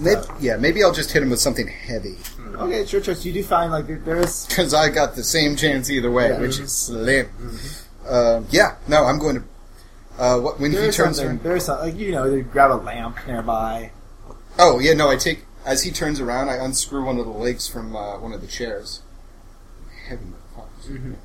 [0.00, 2.16] Maybe, yeah, maybe I'll just hit him with something heavy
[2.56, 3.24] Okay, it's your choice.
[3.24, 4.44] You do find like there, there is.
[4.48, 6.38] because I got the same chance either way, Yeah.
[6.40, 7.28] which is slim.
[8.06, 9.44] Uh, yeah, no, I'm going to.
[10.22, 11.36] Uh, what when There he is turns something.
[11.36, 11.42] around?
[11.42, 11.90] There is something.
[11.92, 13.90] Like, you know, you grab a lamp nearby.
[14.58, 17.68] Oh yeah, no, I take as he turns around, I unscrew one of the legs
[17.68, 19.02] from uh, one of the chairs.
[20.08, 20.88] Heavy motherfuckers.
[20.90, 21.16] It'd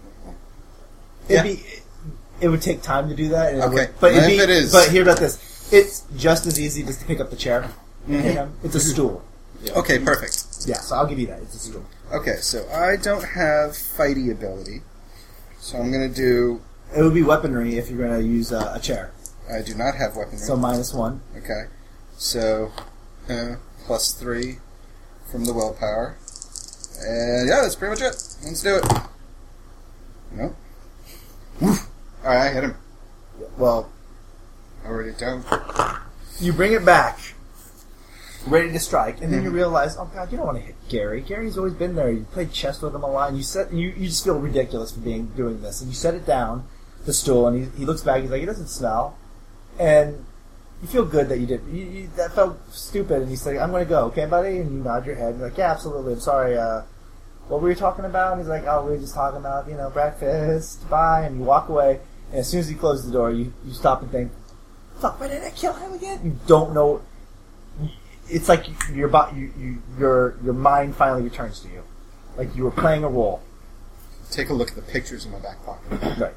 [1.29, 1.43] Yeah.
[1.43, 1.63] be.
[2.41, 3.53] It would take time to do that.
[3.53, 3.67] Okay.
[3.69, 5.37] would- but it'd be, it is- But hear about this.
[5.71, 7.69] It's just as easy just to pick up the chair.
[8.09, 8.33] Mhm.
[8.33, 9.21] You it's a stool.
[9.75, 10.43] Okay, perfect.
[10.65, 11.39] Yeah, so I'll give you that.
[11.43, 11.85] It's a stool.
[12.11, 14.81] Okay, so I don't have fighty ability,
[15.59, 16.61] so I'm gonna do.
[16.97, 19.11] It would be weaponry if you're going to use uh, a chair.
[19.49, 20.39] I do not have weaponry.
[20.39, 21.21] So minus one.
[21.37, 21.65] Okay,
[22.17, 22.71] so
[23.29, 24.59] uh, plus three
[25.31, 26.17] from the willpower,
[27.05, 28.15] and yeah, that's pretty much it.
[28.43, 28.85] Let's do it.
[30.33, 30.55] No.
[31.61, 31.69] All
[32.23, 32.75] right, I hit him.
[33.57, 33.89] Well,
[34.85, 35.43] Already down.
[36.39, 37.19] you bring it back,
[38.47, 39.55] ready to strike, and then you Mhm.
[39.55, 41.21] realize, oh god, you don't want to hit Gary.
[41.21, 42.09] Gary's always been there.
[42.11, 44.91] You played chess with him a lot, and you set you, you just feel ridiculous
[44.91, 46.65] for being doing this, and you set it down,
[47.05, 48.21] the stool, and he, he looks back.
[48.21, 49.17] He's like, it doesn't smell,
[49.79, 50.25] and
[50.81, 51.61] you feel good that you did.
[51.71, 54.71] You, you, that felt stupid, and he's like, I'm going to go, okay, buddy, and
[54.71, 55.29] you nod your head.
[55.29, 56.13] And you're like, yeah, absolutely.
[56.13, 56.57] I'm sorry.
[56.57, 56.81] Uh,
[57.47, 58.33] what were you talking about?
[58.33, 60.89] And he's like, oh, we were just talking about you know breakfast.
[60.89, 61.99] Bye, and you walk away.
[62.29, 64.31] And as soon as he closes the door, you, you stop and think,
[64.99, 66.21] fuck, why did I kill him again?
[66.23, 67.01] You don't know.
[68.29, 71.83] It's like your bo- you, you, your your mind finally returns to you,
[72.37, 73.41] like you were playing a role.
[74.31, 76.19] Take a look at the pictures in my back pocket.
[76.19, 76.33] Right.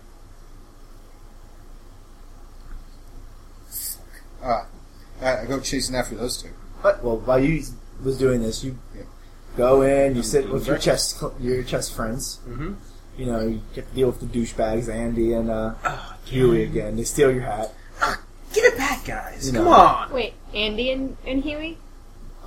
[4.45, 4.67] Ah,
[5.23, 6.51] Alright, I go chasing after those two.
[6.83, 7.63] But well, while you
[8.03, 9.03] was doing this, you Yeah.
[9.57, 12.41] go in, you sit with your chest your chest friends.
[12.47, 12.75] Mm-hmm.
[13.17, 15.75] You know, you get to deal with the douchebags, Andy and uh,
[16.25, 16.97] Huey again.
[16.97, 17.73] They steal your hat.
[18.53, 19.47] Give it back, guys.
[19.47, 19.73] You Come know.
[19.73, 20.13] on.
[20.13, 21.79] Wait, Andy and, and Huey?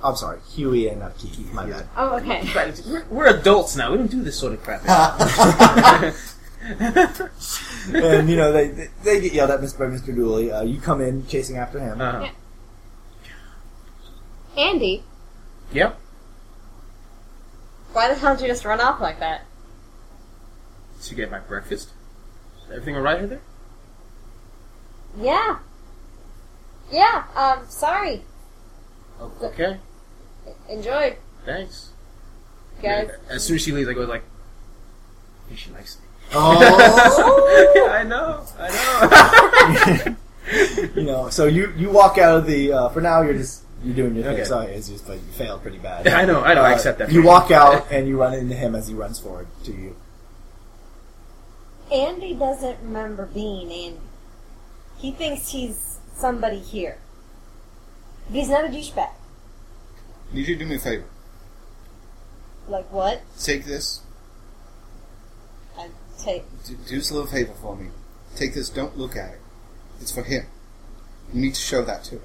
[0.04, 1.52] I'm sorry, Huey and not Keith.
[1.52, 1.86] My bad.
[1.96, 2.46] Oh, okay.
[2.86, 3.90] We're, we're adults now.
[3.90, 4.82] We don't do this sort of crap.
[7.94, 10.14] and you know they they, they get yelled at by Mr.
[10.14, 10.52] Dooley.
[10.52, 12.00] Uh, you come in chasing after him.
[12.00, 12.28] uh-huh.
[14.56, 15.04] Andy,
[15.72, 15.98] Yep.
[17.92, 19.42] Why the hell did you just run off like that?
[21.00, 21.90] Did you get my breakfast?
[22.64, 23.40] Is everything alright there?
[25.18, 25.58] Yeah.
[26.90, 28.22] Yeah, um, sorry.
[29.20, 29.78] Oh, okay.
[30.68, 31.90] Enjoy, Thanks.
[32.82, 33.10] guys.
[33.30, 34.24] As soon as she leaves, I go like,
[35.48, 38.44] "Hey, she likes me." Oh, I know.
[38.58, 40.16] I know.
[40.94, 41.28] you know.
[41.30, 42.72] So you you walk out of the.
[42.72, 44.34] Uh, for now, you're just you're doing your thing.
[44.34, 44.44] Okay.
[44.44, 46.04] Sorry, it's just like you failed pretty bad.
[46.06, 46.40] Yeah, I know.
[46.42, 46.62] I know.
[46.62, 47.10] I Uh, accept that.
[47.12, 49.96] You walk out and you run into him as he runs forward to you.
[51.90, 54.00] Andy doesn't remember being Andy.
[54.98, 56.98] He thinks he's somebody here.
[58.26, 59.10] But he's not a douchebag.
[60.32, 61.04] Need you to do me a favor.
[62.68, 63.22] Like what?
[63.42, 64.00] Take this.
[66.18, 66.64] I take.
[66.64, 67.88] Do, do us a little favor for me.
[68.36, 68.70] Take this.
[68.70, 69.40] Don't look at it.
[70.00, 70.46] It's for him.
[71.32, 72.22] You need to show that to him.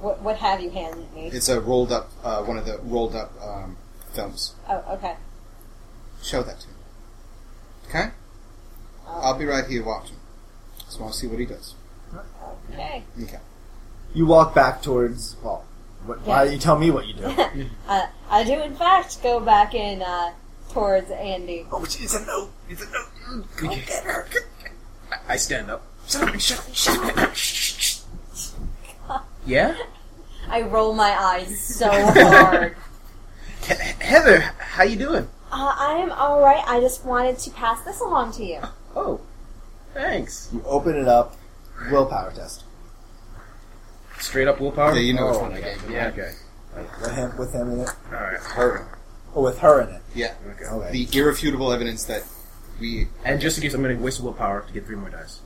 [0.00, 1.26] What, what have you handed me?
[1.26, 3.76] It's a rolled up, uh, one of the rolled up um,
[4.12, 4.54] films.
[4.68, 5.16] Oh, okay.
[6.22, 6.74] Show that to him.
[7.88, 8.10] Okay?
[9.06, 10.16] I'll be right here watching.
[10.78, 11.74] Just want to see what he does.
[12.72, 13.04] Okay.
[13.22, 13.40] Okay.
[14.14, 15.36] You walk back towards.
[15.42, 15.64] Well,
[16.06, 17.24] what, why don't you tell me what you do?
[17.88, 20.32] uh, I do, in fact, go back in uh,
[20.72, 21.66] towards Andy.
[21.72, 22.50] oh, it's a note.
[22.68, 23.46] It's a note.
[23.56, 24.26] Go get her.
[25.28, 25.86] I stand up.
[26.08, 26.40] Shut up!
[26.40, 27.34] Shut up!
[27.34, 28.02] Shut
[29.08, 29.26] up!
[29.46, 29.74] Yeah,
[30.48, 32.76] I roll my eyes so hard.
[33.66, 35.28] He- Heather, how you doing?
[35.50, 36.62] Uh, I am alright.
[36.66, 38.60] I just wanted to pass this along to you.
[38.94, 39.20] Oh,
[39.94, 40.50] thanks.
[40.52, 41.36] You open it up.
[41.90, 42.64] Willpower test.
[44.18, 44.94] Straight up willpower.
[44.94, 45.94] Yeah, you know which oh, one I gave you.
[45.94, 46.08] Yeah.
[46.08, 46.32] Okay.
[47.00, 48.38] With him, with him in it, All right.
[48.40, 48.98] Her.
[49.34, 50.02] Or with her in it.
[50.14, 50.34] Yeah.
[50.52, 50.64] Okay.
[50.64, 50.90] Okay.
[51.04, 52.22] The irrefutable evidence that
[52.80, 53.08] we.
[53.24, 55.40] And just in case, I'm going to waste a willpower to get three more dice.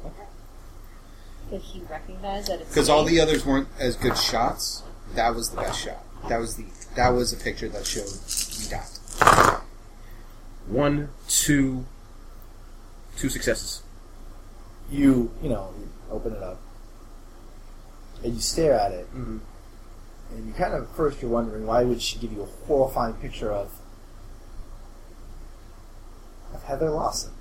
[1.51, 4.83] Did he recognize that it's Because all the others weren't as good shots,
[5.15, 6.03] that was the best shot.
[6.29, 6.65] That was the.
[6.97, 8.09] That was a picture that showed
[8.61, 9.61] we got.
[10.67, 11.85] One, two,
[13.17, 13.83] two successes.
[14.91, 16.61] You, you know, you open it up,
[18.23, 19.41] and you stare at it, Mhm.
[20.35, 23.53] And you kind of first you're wondering why would she give you a horrifying picture
[23.53, 23.71] of
[26.53, 27.33] of Heather Lawson,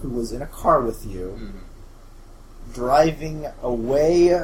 [0.00, 2.74] who was in a car with you, Mhm.
[2.74, 4.38] driving away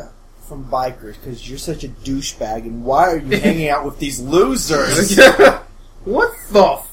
[0.46, 4.20] from bikers because you're such a douchebag, and why are you hanging out with these
[4.20, 5.16] losers?
[6.04, 6.62] what the?
[6.64, 6.88] F-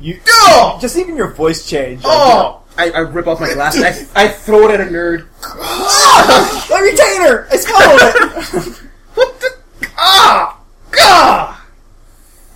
[0.00, 0.78] You oh!
[0.80, 2.04] just even your voice changed.
[2.04, 2.61] like, Oh!
[2.78, 4.10] I, I rip off my glasses.
[4.14, 5.26] I, I throw it at a nerd.
[5.42, 6.66] Ah!
[6.70, 7.46] My retainer!
[7.50, 8.78] I swallowed it!
[9.14, 9.56] What the?
[9.98, 10.58] Ah!
[10.98, 11.66] Ah!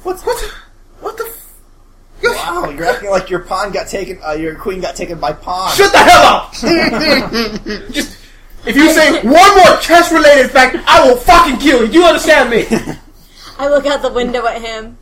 [0.02, 0.38] What's What?
[0.38, 0.52] The,
[1.00, 1.24] what the?
[1.24, 1.42] F-
[2.24, 4.18] Wow, you're acting like your pawn got taken.
[4.26, 5.70] Uh, your queen got taken by pawn.
[5.74, 6.52] Shut the hell up!
[7.92, 8.18] Just
[8.66, 11.88] if you say one more chess-related fact, I will fucking kill you.
[11.88, 12.64] Do you understand me?
[13.58, 14.98] I look out the window at him.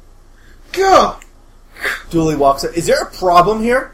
[0.72, 1.24] God.
[2.10, 2.76] Dooley walks up.
[2.76, 3.93] Is there a problem here?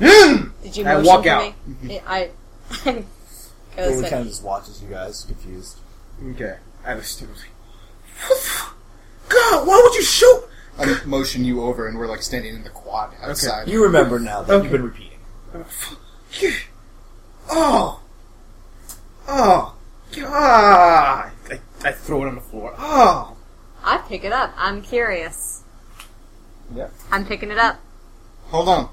[0.00, 0.50] Mm.
[0.62, 1.54] Did you I motion walk for out.
[1.82, 2.00] me?
[2.06, 2.30] I.
[2.70, 2.92] I
[3.76, 5.78] go this Dooley kind of just watches you guys, confused.
[6.30, 6.56] Okay.
[6.84, 7.36] I was stupid.
[9.28, 10.44] God, why would you shoot?
[10.78, 13.68] I motion you over, and we're like standing in the quad outside.
[13.68, 14.62] You remember now that Okay.
[14.64, 15.18] you've been repeating.
[17.50, 18.00] Oh.
[19.28, 19.76] Oh.
[20.16, 21.32] God.
[21.50, 22.74] I, I throw it on the floor.
[22.78, 23.36] Oh.
[23.82, 24.52] I pick it up.
[24.56, 25.62] I'm curious.
[26.74, 26.88] Yeah.
[27.10, 27.78] I'm picking it up.
[28.46, 28.88] Hold on.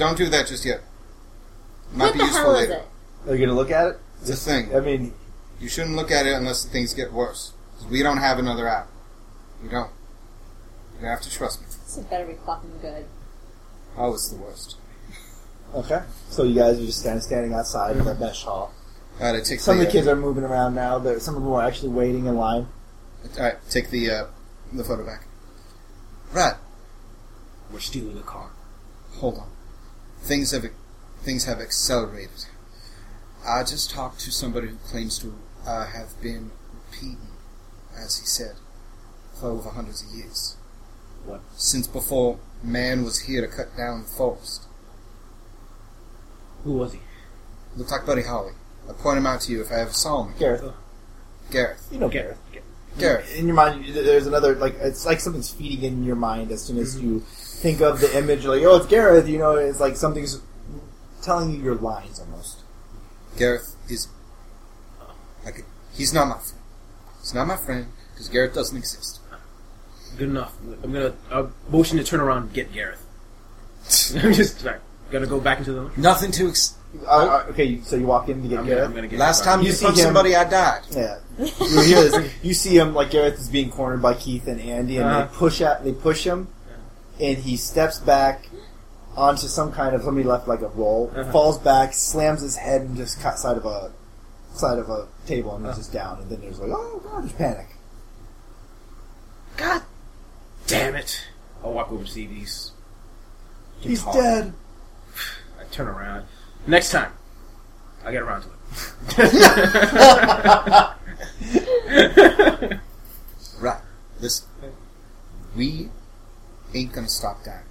[0.00, 0.80] Don't do that just yet.
[1.92, 2.82] Might What be the useful hell is later.
[3.26, 3.30] it?
[3.30, 4.00] Are you gonna look at it?
[4.22, 4.74] It's a thing.
[4.74, 5.12] I mean,
[5.60, 7.52] You shouldn't look at it unless things get worse.
[7.76, 8.88] 'Cause we don't have another app.
[9.62, 9.90] We don't.
[10.98, 11.66] You have to trust me.
[11.84, 13.04] This is better be fucking good.
[13.98, 14.76] Oh, it's the worst.
[15.74, 16.02] okay.
[16.30, 18.72] So you guys are just kind of standing outside in the mesh hall.
[19.20, 20.98] Alright, I take Some the, of the kids are moving around now.
[20.98, 22.68] There, some of them are actually waiting in line.
[23.36, 24.26] Alright, take the uh,
[24.72, 25.26] the photo back.
[26.32, 26.54] Right.
[27.70, 28.48] We're stealing a car.
[29.18, 29.50] Hold on.
[30.22, 30.66] Things have
[31.22, 32.46] things have accelerated.
[33.46, 35.34] I just talked to somebody who claims to
[35.66, 37.28] uh, have been repeating,
[37.98, 38.56] as he said,
[39.38, 40.56] for over hundreds of years.
[41.24, 41.40] What?
[41.56, 44.64] Since before man was here to cut down the forest.
[46.64, 47.00] Who was he?
[47.76, 48.52] Looked like Buddy Holly.
[48.88, 50.34] I'll point him out to you if I ever saw him.
[50.38, 50.72] Gareth,
[51.50, 51.88] Gareth.
[51.92, 52.18] you know Okay.
[52.18, 52.38] Gareth.
[52.98, 53.36] Gareth.
[53.38, 56.78] In your mind, there's another like it's like something's feeding in your mind as soon
[56.78, 57.20] as you
[57.60, 58.44] think of the image.
[58.44, 59.28] Like, oh, it's Gareth.
[59.28, 60.40] You know, it's like something's
[61.22, 62.62] telling you your lines almost.
[63.36, 64.08] Gareth is.
[65.46, 66.62] I could He's not my friend.
[67.20, 69.20] He's not my friend because Gareth doesn't exist.
[70.18, 70.54] Good enough.
[70.82, 73.04] I'm gonna uh, motion to turn around and get Gareth.
[74.22, 74.80] I'm just like,
[75.10, 75.90] gonna go back into the.
[75.96, 76.48] Nothing to.
[76.48, 76.74] Ex-
[77.06, 77.10] Uh,
[77.46, 78.88] uh, okay, so you walk in to get I'm gonna, Gareth.
[78.88, 80.82] I'm gonna get Last time You you, see punched him- somebody, I died.
[80.90, 82.30] Yeah, you hear.
[82.42, 85.20] You see him like Gareth is being cornered by Keith and Andy, and Uh-huh.
[85.26, 86.48] they push at they push him,
[87.20, 88.46] and he steps back
[89.16, 91.30] onto some kind of somebody left like a roll, Uh-huh.
[91.32, 93.90] falls back, slams his head and just cut side of a
[94.54, 95.78] side of a table, and he's Uh-huh.
[95.80, 96.18] just down.
[96.20, 97.66] And then there's like, oh god, there's panic.
[99.56, 99.82] God
[100.66, 101.20] damn it!
[101.62, 102.70] I'll walk over to see these.
[103.80, 104.14] He's talk.
[104.14, 104.52] dead.
[105.60, 106.26] I turn around.
[106.66, 107.12] Next time,
[108.04, 108.48] I get around to
[109.18, 110.90] it.
[113.60, 113.80] Right.
[114.20, 114.44] This
[115.54, 115.90] We
[116.74, 117.64] ain't gonna stop dying.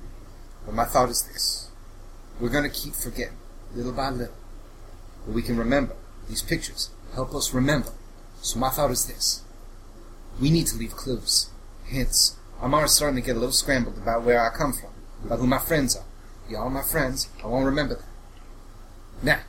[0.65, 1.69] But my thought is this.
[2.39, 3.37] We're gonna keep forgetting,
[3.73, 4.35] little by little.
[5.25, 5.95] But we can remember.
[6.27, 7.91] These pictures help us remember.
[8.41, 9.43] So my thought is this.
[10.39, 11.49] We need to leave clues,
[11.85, 12.37] hints.
[12.61, 14.91] I'm already starting to get a little scrambled about where I come from,
[15.25, 16.05] about who my friends are.
[16.49, 17.29] Y'all my friends.
[17.43, 18.05] I won't remember that.
[19.21, 19.39] Now,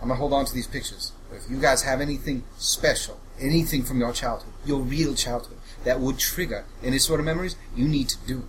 [0.00, 1.12] I'm gonna hold on to these pictures.
[1.30, 6.00] But if you guys have anything special, anything from your childhood, your real childhood, that
[6.00, 8.44] would trigger any sort of memories, you need to do it.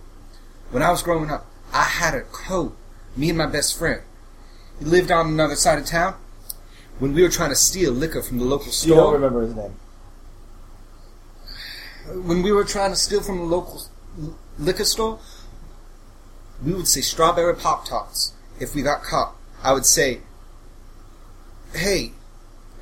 [0.70, 2.72] When I was growing up, I had a code.
[3.16, 4.02] Me and my best friend.
[4.78, 6.14] He lived on another side of town.
[6.98, 8.88] When we were trying to steal liquor from the local store.
[8.88, 9.76] You don't remember his name.
[12.22, 13.82] when we were trying to steal from the local
[14.58, 15.18] liquor store,
[16.64, 18.32] we would say strawberry pop tarts.
[18.60, 20.20] If we got caught, I would say,
[21.72, 22.12] "Hey,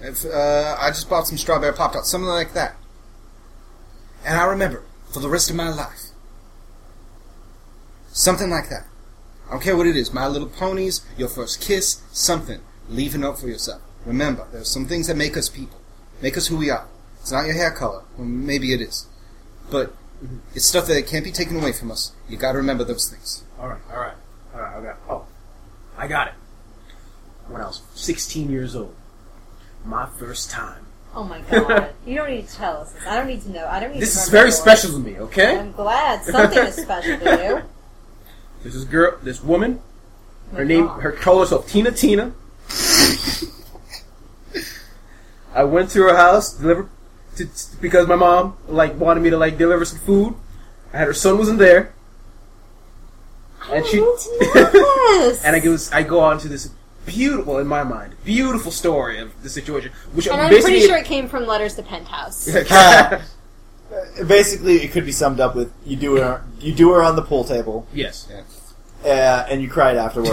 [0.01, 2.77] if, uh, I just bought some strawberry pop tarts," something like that.
[4.25, 6.11] And I remember for the rest of my life,
[8.13, 8.87] something like that.
[9.49, 10.13] I don't care what it is.
[10.13, 12.61] My Little Ponies, your first kiss, something.
[12.89, 13.83] Leave a note for yourself.
[14.07, 15.81] Remember, there's some things that make us people,
[16.21, 16.87] make us who we are.
[17.21, 18.03] It's not your hair color.
[18.17, 19.07] Well, maybe it is.
[19.71, 19.95] But
[20.55, 22.13] it's stuff that can't be taken away from us.
[22.29, 23.45] You gotta remember those things.
[23.59, 24.15] All right, all right,
[24.55, 24.77] all right.
[24.77, 24.97] I got.
[25.09, 25.27] Oh,
[25.97, 26.35] I got it.
[27.49, 28.95] When I was 16 years old,
[29.85, 30.82] my first time.
[31.15, 31.93] Oh my god.
[32.07, 33.07] you don't need to tell us this.
[33.07, 33.67] I don't need to know.
[33.67, 35.19] I don't need This to is very special to me.
[35.19, 35.59] Okay.
[35.59, 36.25] I'm glad.
[36.25, 37.63] Something is special to you.
[38.63, 39.81] There's this girl, this woman.
[40.55, 41.03] Her name, God.
[41.03, 42.33] her called herself Tina Tina.
[45.55, 46.89] I went to her house, deliver,
[47.37, 47.47] to,
[47.81, 50.35] because my mom like wanted me to like deliver some food.
[50.93, 51.95] I had her son wasn't there,
[53.71, 54.17] and she I know
[55.21, 55.45] this.
[55.45, 56.71] and I goes, I go on to this
[57.07, 61.05] beautiful, in my mind, beautiful story of the situation, which And I'm pretty sure it
[61.05, 62.49] came from letters to Penthouse.
[63.93, 67.15] Uh, Basically, it could be summed up with you do her you do her on
[67.15, 68.27] the pool table, yes,
[69.05, 70.33] uh, and you cried afterwards.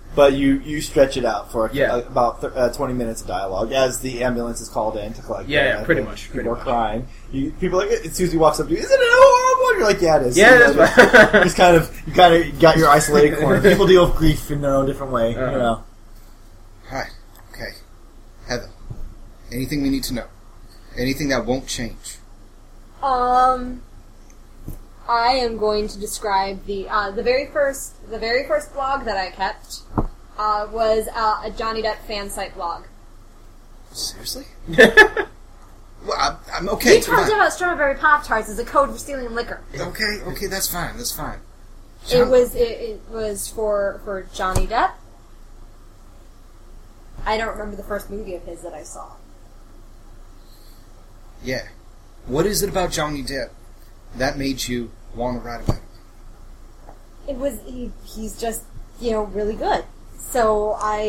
[0.14, 1.94] but you, you stretch it out for Yeah.
[1.94, 5.22] uh, about th- uh, 20 minutes of dialogue as the ambulance is called in to
[5.22, 6.62] collect Yeah, yeah, pretty think much, People pretty are much.
[6.64, 7.08] crying.
[7.32, 9.78] You, people are like, it- Susie walks up to you, isn't it horrible?
[9.78, 10.36] You're like, yeah, it is.
[10.36, 11.42] Yeah, You know, that's right.
[11.44, 13.62] just kind of, you kind of got your isolated corner.
[13.62, 15.52] People deal with grief in their own different way, Uh-huh.
[15.52, 15.84] you know.
[16.92, 17.12] Alright,
[17.54, 17.70] okay.
[18.48, 18.68] Heather,
[19.52, 20.26] anything we need to know?
[20.96, 22.18] Anything that won't change?
[23.02, 23.82] Um,
[25.08, 29.16] I am going to describe the uh, the very first the very first blog that
[29.16, 29.80] I kept
[30.38, 32.84] uh, was uh, a Johnny Depp fan site blog.
[33.92, 34.46] Seriously?
[34.68, 35.26] well,
[36.16, 36.96] I'm, I'm okay.
[36.96, 39.60] he talked about strawberry pop tarts as a code for stealing liquor.
[39.74, 41.38] Okay, okay, that's fine, that's fine.
[42.12, 44.92] It was it, it was for for Johnny Depp.
[47.26, 49.12] I don't remember the first movie of his that I saw.
[51.42, 51.62] Yeah.
[52.26, 53.50] What is it about Johnny Depp
[54.16, 55.84] that made you want to write about him?
[57.28, 58.64] it was he, he's just
[58.98, 59.84] you know really good
[60.18, 61.02] so i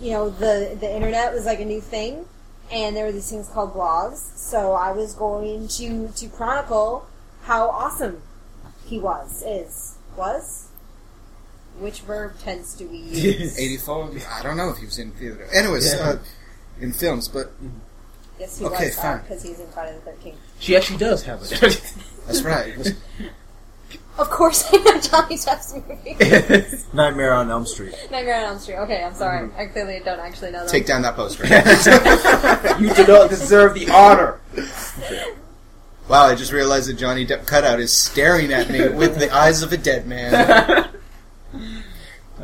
[0.00, 2.24] you know the the internet was like a new thing
[2.70, 7.06] and there were these things called blogs so i was going to to chronicle
[7.44, 8.20] how awesome
[8.86, 10.68] he was is was
[11.78, 14.10] which verb tense do we use 84?
[14.30, 15.46] I don't know if he was in theater.
[15.54, 16.00] Anyways, Yeah.
[16.00, 16.18] uh,
[16.80, 17.50] in films, but
[18.38, 19.18] yes he Okay, was fine.
[19.20, 21.50] because he's in friday the 13th she actually does have it.
[22.26, 22.68] that's right.
[22.68, 22.92] It was,
[24.18, 27.94] of course i know johnny depp's movie Nightmare on Elm Street.
[28.10, 29.60] nightmare on elm street okay i'm sorry mm-hmm.
[29.60, 31.44] i clearly don't actually know that take down that poster.
[32.82, 34.38] you do not deserve the honor.
[36.08, 39.62] wow, I just realized that Johnny Depp cutout is staring at me with the eyes
[39.62, 40.90] of a dead man.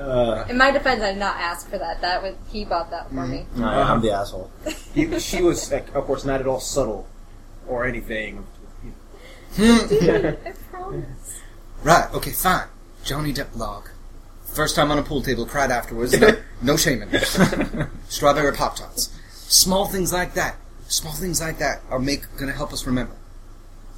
[0.08, 3.08] Uh, in my defense i did not ask for that that was he bought that
[3.10, 4.50] for me no, I'm the asshole.
[4.94, 7.06] He- she was, like, of course, not at all subtle
[7.66, 8.46] or anything.
[9.58, 10.36] i
[10.70, 11.40] promise
[11.82, 12.66] Right, okay, fine.
[13.04, 13.84] Johnny Depp blog.
[14.46, 16.18] First time on a pool table, cried afterwards.
[16.18, 16.30] No,
[16.62, 17.08] no shaming.
[18.08, 19.10] Strawberry Pop Tarts.
[19.32, 20.56] Small things like that,
[20.88, 23.14] small things like that are make gonna help us remember.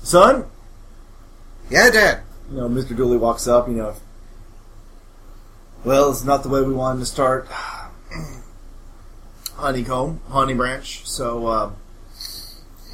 [0.02, 0.44] Son,
[1.70, 2.20] Yeah, Dad.
[2.50, 2.96] you know, Mr.
[2.96, 3.94] Dooley walks up, you know.
[5.84, 7.48] Well, it's not the way we wanted to start.
[9.54, 11.06] Honeycomb, honey branch.
[11.08, 11.70] So, uh,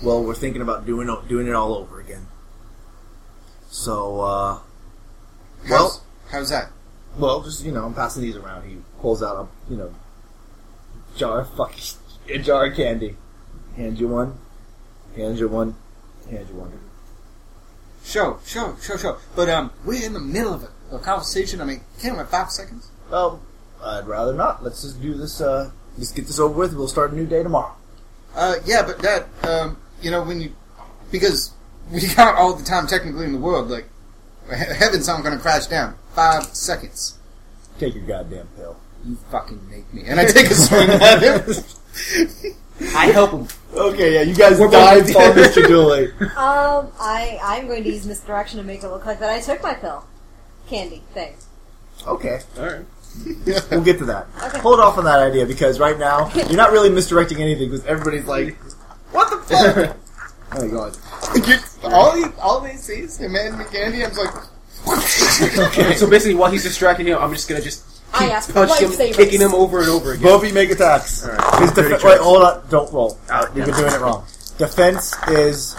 [0.02, 2.26] well, we're thinking about doing doing it all over again.
[3.70, 4.58] So, uh,
[5.62, 6.70] How's, Well- how's that?
[7.18, 8.68] well, just you know, I'm passing these around.
[8.68, 9.94] He pulls out a you know
[11.16, 11.82] jar of fucking
[12.34, 13.16] a jar of candy.
[13.76, 14.38] Hand you one.
[15.16, 15.74] Hand you one.
[16.30, 16.72] Hand you one.
[18.04, 19.16] Show, show, show, show.
[19.34, 21.60] But um, we're in the middle of a, a conversation.
[21.60, 22.88] I mean, can't we have five seconds?
[23.10, 23.40] Well,
[23.82, 24.62] I'd rather not.
[24.64, 25.40] Let's just do this.
[25.40, 26.74] Uh, let's get this over with.
[26.74, 27.74] We'll start a new day tomorrow.
[28.34, 30.52] Uh, yeah, but Dad, um, you know when you
[31.10, 31.52] because
[31.90, 33.70] we got all the time technically in the world.
[33.70, 33.86] Like
[34.48, 35.96] he- heaven's not gonna crash down.
[36.14, 37.18] Five seconds.
[37.78, 38.76] Take your goddamn pill.
[39.04, 41.64] You fucking make me, and I take a swing at him.
[42.94, 43.48] I help him.
[43.74, 45.66] Okay, yeah, you guys We're died both- for Mr.
[45.66, 46.10] Dooley.
[46.36, 49.62] Um, I I'm going to use misdirection to make it look like that I took
[49.62, 50.04] my pill,
[50.66, 51.34] candy thing.
[52.06, 52.84] Okay, All right.
[53.70, 54.26] we'll get to that.
[54.44, 54.58] Okay.
[54.58, 58.26] Hold off on that idea because right now you're not really misdirecting anything because everybody's
[58.26, 58.56] like,
[59.12, 59.96] "What the fuck?"
[60.52, 60.96] oh my god.
[61.48, 61.56] You-
[61.90, 64.04] all he all they see is him and McCandy.
[64.04, 64.34] I'm just like,
[65.68, 68.66] Okay, so basically, while he's distracting him, I'm just gonna just I keep asked for
[68.66, 69.14] punching him, lifesavers.
[69.16, 70.22] kicking him over and over again.
[70.24, 71.24] Both you make attacks.
[71.24, 71.62] All right.
[71.62, 72.62] His Dirty wait, hold on.
[72.68, 73.18] Don't roll.
[73.30, 74.26] Ah, You've been doing it wrong.
[74.58, 75.74] Defense is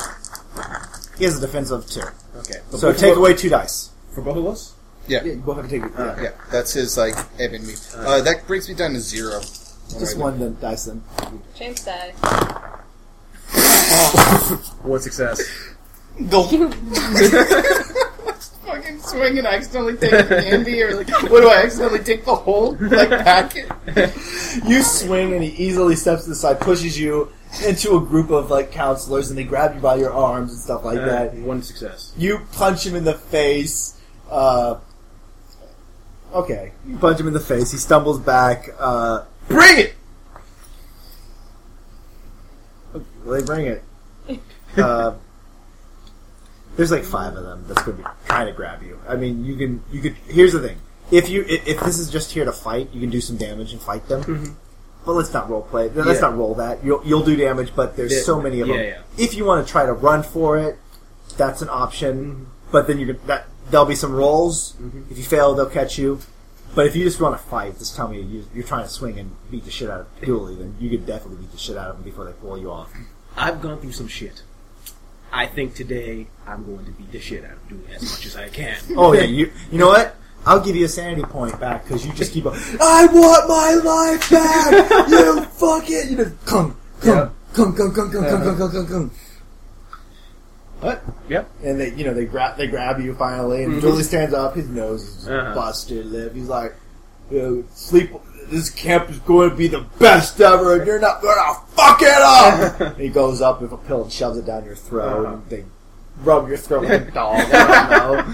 [1.18, 2.02] he has a defense of two.
[2.38, 2.60] Okay.
[2.72, 3.92] So take away two dice.
[4.14, 4.74] for both of us.
[5.08, 5.92] Yeah, Yeah, you both have to take it.
[5.98, 6.22] Yeah.
[6.22, 6.30] yeah.
[6.52, 7.74] That's his like Evan me.
[7.96, 9.40] Uh, that brings me down to zero.
[10.00, 11.02] Just one then, dice then.
[11.56, 12.12] James die.
[14.84, 15.42] One success.
[16.30, 16.44] Go.
[18.68, 22.76] Fucking swing and accidentally take candy, or like, what do I accidentally take the whole
[22.80, 23.72] like packet?
[24.68, 27.32] You swing and he easily steps to the side, pushes you
[27.66, 30.84] into a group of like counselors, and they grab you by your arms and stuff
[30.84, 31.34] like Uh, that.
[31.36, 32.12] one success.
[32.18, 33.94] You punch him in the face.
[34.30, 34.80] Uh,
[36.34, 37.72] okay, you punch him in the face.
[37.72, 38.70] He stumbles back.
[38.80, 39.96] Uh, Bring it.
[42.94, 43.84] well, they bring it.
[44.78, 45.16] Uh,
[46.76, 49.00] there's like five of them that's going to be trying to grab you.
[49.10, 50.14] I mean, you can you could.
[50.28, 50.78] Here's the thing:
[51.10, 53.72] if you if, if this is just here to fight, you can do some damage
[53.74, 54.56] and fight them.
[55.04, 55.90] But let's not role play.
[55.90, 56.28] Let's Yeah.
[56.28, 56.84] not roll that.
[56.84, 58.78] You'll you'll do damage, but there's Yeah, so many of them.
[58.78, 59.00] yeah.
[59.18, 60.78] If you want to try to run for it,
[61.38, 62.46] that's an option.
[62.72, 64.74] But then you are that there'll be some rolls.
[64.74, 65.12] Mm-hmm.
[65.12, 66.20] If you fail, they'll catch you.
[66.76, 69.18] But if you just want to fight, just tell me you, are trying to swing
[69.18, 71.90] and beat the shit out of Dooley, then you could definitely beat the shit out
[71.90, 72.94] of him before they pull you off.
[73.36, 74.44] I've gone through some shit.
[75.32, 78.36] I think today I'm going to beat the shit out of Dooley as much as
[78.36, 78.78] I can.
[78.98, 80.16] oh yeah, you you know what?
[80.46, 82.54] I'll give you a sanity point back because you just keep up.
[82.80, 85.08] I want my life back.
[85.10, 86.12] you fuck it.
[86.12, 89.12] You know, come, come, come, come, come, come, come, come, come, come.
[90.82, 91.04] What?
[91.30, 91.50] Yep.
[91.64, 94.56] And they, you know, they grab, they grab you finally, and Dooley stands up.
[94.56, 95.56] His nose is Uh-huh.
[95.56, 96.34] busted lip.
[96.36, 96.76] He's like,
[97.32, 98.12] you know, "Sleep.
[98.50, 102.02] This camp is going to be the best ever, and you're not going to fuck
[102.02, 105.26] it up." and he goes up with a pill and shoves it down your throat.
[105.26, 105.34] Uh-huh.
[105.34, 105.66] And they
[106.24, 107.40] rub your throat like a dog.
[107.52, 108.34] I don't know.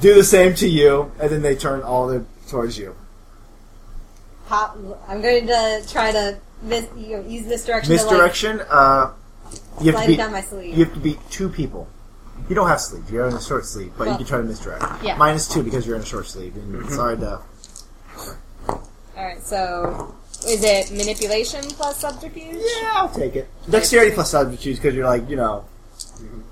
[0.00, 2.94] Do the same to you, and then they turn all the towards you.
[4.46, 4.76] Pop.
[5.08, 7.92] I'm going to try to mis- you know, use misdirection.
[7.92, 8.60] Misdirection.
[8.70, 9.12] Uh,
[9.80, 10.32] you have to it down beat.
[10.32, 10.76] my sleeve.
[10.78, 11.88] You have to beat two people.
[12.48, 13.10] You don't have sleeve.
[13.10, 14.84] You're in a short sleeve, but you can try to misdirect.
[15.02, 15.16] yeah.
[15.16, 16.54] Minus two because you're in a short sleeve.
[16.56, 17.42] And it's hard to.
[18.68, 18.84] All
[19.16, 19.42] right.
[19.42, 20.14] So,
[20.46, 22.56] is it manipulation plus subterfuge?
[22.80, 23.48] Yeah, I'll take it.
[23.68, 25.64] Dexterity plus substitute because you're like, you know,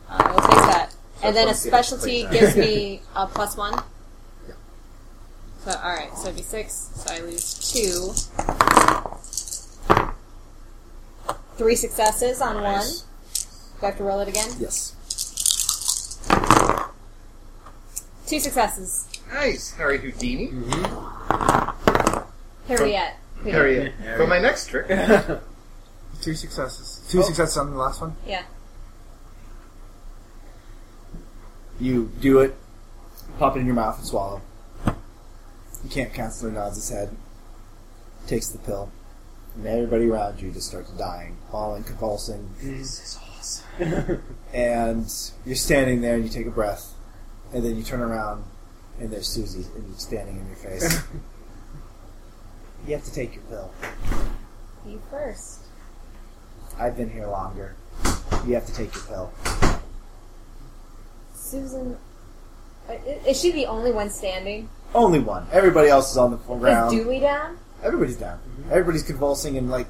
[0.09, 0.95] Uh, we'll take that.
[1.22, 2.41] And then a plus, yeah, specialty take that.
[2.41, 3.74] gives me a plus one.
[4.49, 4.55] Yeah.
[5.64, 8.12] So, alright, so it'd be six, so I lose two.
[11.57, 13.03] Three successes on Nice.
[13.03, 13.06] one.
[13.81, 14.49] Do I have to roll it again?
[14.59, 14.93] yes.
[18.27, 19.07] Two successes.
[19.33, 20.49] Nice, Harry Houdini.
[20.49, 22.16] Mm-hmm.
[22.68, 23.12] Harriet.
[23.37, 23.93] Who did- Harriet.
[24.03, 24.16] Yeah.
[24.16, 24.89] For my next trick.
[26.20, 27.07] Two successes.
[27.11, 27.22] Two oh.
[27.22, 28.16] successes on the last one.
[28.27, 28.43] Yeah.
[31.79, 32.57] You do it,
[33.39, 34.41] pop it in your mouth and swallow.
[34.87, 36.51] You can't cancel.
[36.51, 37.14] Nods his head,
[38.27, 38.91] takes the pill,
[39.55, 42.49] and everybody around you just starts dying, falling, convulsing.
[42.62, 43.18] This is
[44.53, 45.07] and
[45.45, 46.93] you're standing there and you take a breath,
[47.53, 48.45] and then you turn around
[48.99, 51.03] and there's Susie and you're standing in your face.
[52.87, 53.71] you have to take your pill.
[54.87, 55.61] You first.
[56.79, 57.77] I've been here longer.
[58.47, 59.33] You have to take your pill.
[61.35, 61.97] Susan.
[62.89, 62.93] uh,
[63.27, 64.69] Is she the only one standing?
[64.95, 65.47] Only one.
[65.53, 66.95] Everybody else is on the ground.
[66.95, 67.59] Is Dooley down?
[67.83, 68.39] Everybody's down.
[68.71, 69.87] Everybody's convulsing and like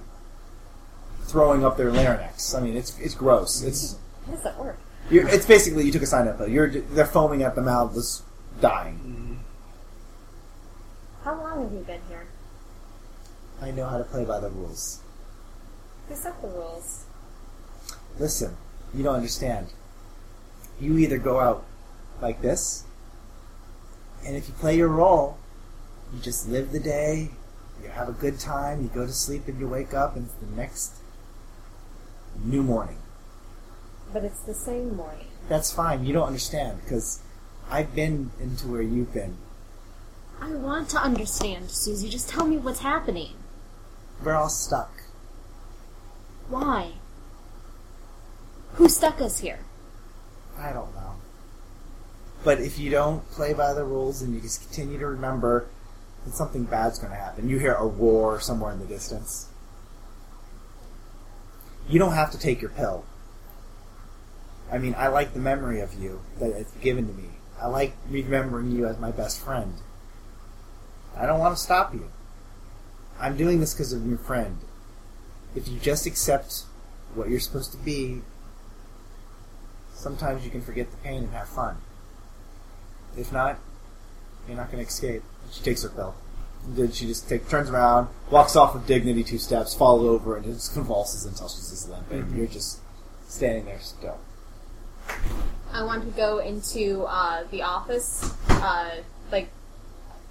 [1.27, 2.55] throwing up their larynx.
[2.55, 3.63] I mean, it's it's gross.
[3.63, 3.97] It's
[4.27, 4.79] How does that work?
[5.11, 6.49] you're, it's basically you took a cyanide pill.
[6.49, 8.23] You're they're foaming at the mouth, just
[8.61, 8.99] dying.
[8.99, 9.35] Mm-hmm.
[11.25, 12.27] How long have you been here?
[13.61, 15.01] I know how to play by the rules.
[16.09, 17.05] Who set the rules?
[18.19, 18.57] Listen,
[18.95, 19.69] you don't understand.
[20.81, 21.65] You either go out
[22.21, 22.85] like this,
[24.25, 25.39] and if you play your role,
[26.13, 27.31] you just live the day,
[27.83, 30.35] you have a good time, you go to sleep and you wake up, and it's
[30.35, 30.95] the next
[32.45, 32.99] new morning.
[34.13, 35.27] But it's the same morning.
[35.49, 36.05] That's fine.
[36.05, 37.21] You don't understand because
[37.71, 39.37] I've been into where you've been.
[40.41, 42.09] I want to understand, Susie.
[42.09, 43.33] Just tell me what's happening.
[44.23, 45.03] We're all stuck.
[46.49, 46.93] Why?
[48.75, 49.61] Who stuck us here?
[50.59, 51.15] I don't know.
[52.45, 55.67] But if you don't play by the rules and you just continue to remember
[56.25, 59.49] that something bad's going to happen, you hear a roar somewhere in the distance.
[61.89, 63.05] You don't have to take your pill.
[64.71, 67.29] I mean, I like the memory of you that it's given to me.
[67.61, 69.75] I like remembering you as my best friend.
[71.17, 72.11] I don't want to stop you.
[73.19, 74.59] I'm doing this because of your friend.
[75.55, 76.65] If you just accept
[77.15, 78.23] what you're supposed to be,
[79.95, 81.79] sometimes you can forget the pain and have fun.
[83.17, 83.59] If not,
[84.47, 85.23] you're not going to escape.
[85.51, 86.15] She takes her pill.
[86.69, 90.45] Then she just take, turns around, walks off with dignity two steps, falls over, and
[90.45, 92.11] just convulses until she's just limp.
[92.11, 92.81] And you're just
[93.29, 94.19] standing there still.
[95.73, 98.97] I want to go into uh, the office, uh,
[99.31, 99.49] like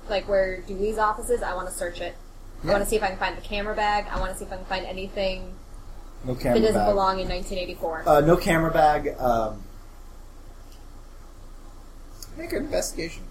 [0.09, 1.41] like where Dooley's office is.
[1.41, 2.15] I want to search it.
[2.63, 4.05] I want to see if I can find the camera bag.
[4.11, 5.53] I want to see if I can find anything
[6.25, 6.91] No camera that camera doesn't bag.
[6.91, 8.03] belong in 1984.
[8.07, 9.15] Uh, no camera bag.
[9.19, 9.63] Um,
[12.37, 13.23] make an investigation.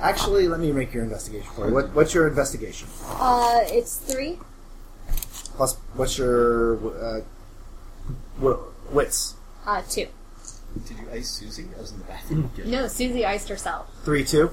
[0.00, 1.74] Actually, let me make your investigation for you.
[1.74, 2.88] What, what's your investigation?
[3.06, 4.38] Uh, it's three.
[5.56, 6.76] Plus, what's your
[7.18, 7.20] uh,
[8.38, 8.58] wi-
[8.92, 9.34] wits?
[9.66, 10.06] Uh, two.
[10.86, 11.66] Did you ice Susie?
[11.76, 12.50] I was in the bathroom.
[12.64, 13.88] No, Susie iced herself.
[14.04, 14.50] Three, two.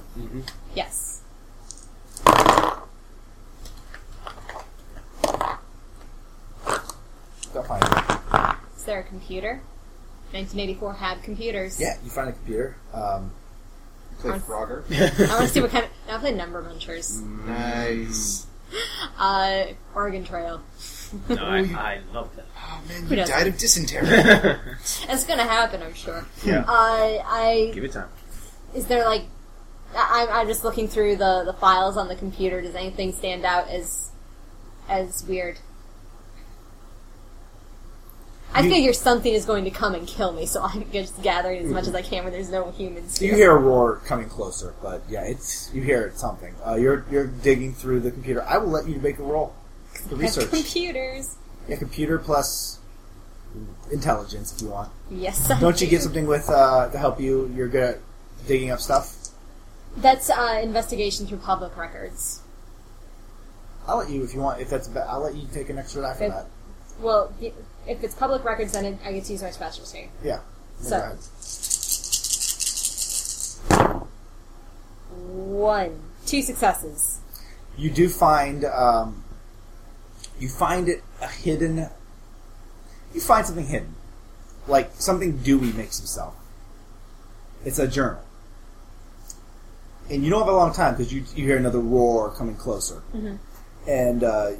[0.74, 1.22] Yes.
[7.54, 8.56] Don't find it.
[8.76, 9.62] Is there a computer?
[10.32, 11.80] 1984 had computers.
[11.80, 12.76] Yeah, you find a computer.
[12.92, 13.32] Um,
[14.18, 14.84] Play On- Frogger.
[15.30, 15.90] I want to see what kind of.
[16.06, 17.20] Now I play Number Munchers.
[17.46, 18.46] Nice.
[19.18, 19.64] Uh,
[19.94, 20.60] Oregon Trail.
[21.28, 22.44] No, I, I love that.
[22.58, 23.34] Oh man, Who you doesn't?
[23.34, 24.06] died of dysentery.
[25.08, 26.24] It's gonna happen, I'm sure.
[26.44, 26.64] Yeah.
[26.68, 28.08] Uh, I Give it time.
[28.74, 29.22] is there like
[29.96, 32.60] I, I'm- I'm just looking through the the files on the computer.
[32.60, 34.10] Does anything stand out as
[34.88, 35.58] as weird?
[38.54, 41.64] I You- figure something is going to come and kill me, so I'm just gathering
[41.64, 43.20] as much as I can when there's no humans.
[43.20, 46.54] you hear a roar coming closer, but yeah, it's you hear something.
[46.66, 48.42] Uh, you're you're digging through the computer.
[48.42, 49.54] I will let you make a roll
[50.08, 50.50] for research.
[50.50, 51.36] computers.
[51.68, 52.78] Yeah, computer plus
[53.92, 54.90] intelligence if you want.
[55.10, 55.50] Yes.
[55.50, 57.52] I Don't you get something with uh, to help you?
[57.54, 57.98] You're good at
[58.46, 59.14] digging up stuff.
[59.96, 62.40] That's uh, investigation through public records.
[63.86, 64.60] I'll let you if you want.
[64.60, 66.46] If that's, ba- I'll let you take an extra die for that.
[67.00, 70.10] Well, if it's public records, then it, I get to use my specialty.
[70.22, 70.40] Yeah.
[70.80, 71.18] So- ahead.
[75.26, 77.20] One, two successes.
[77.76, 79.24] you do find um,
[80.38, 81.88] you find it a hidden.
[83.14, 83.94] You find something hidden,
[84.66, 86.34] like something Dooley makes himself.
[87.64, 88.22] It's a journal,
[90.10, 93.02] and you don't have a long time because you you hear another roar coming closer,
[93.86, 94.50] and uh,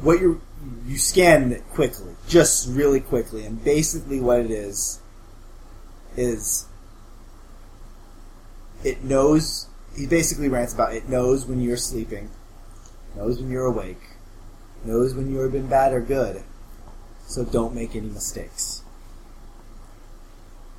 [0.00, 0.40] what you
[0.86, 5.00] you scan it quickly, just really quickly, and basically what it is
[6.16, 6.66] is
[8.84, 9.66] it knows.
[9.96, 12.30] He basically rants about it knows when you're sleeping,
[13.16, 14.00] knows when you're awake,
[14.84, 16.42] knows when you have been bad or good,
[17.26, 18.82] so don't make any mistakes.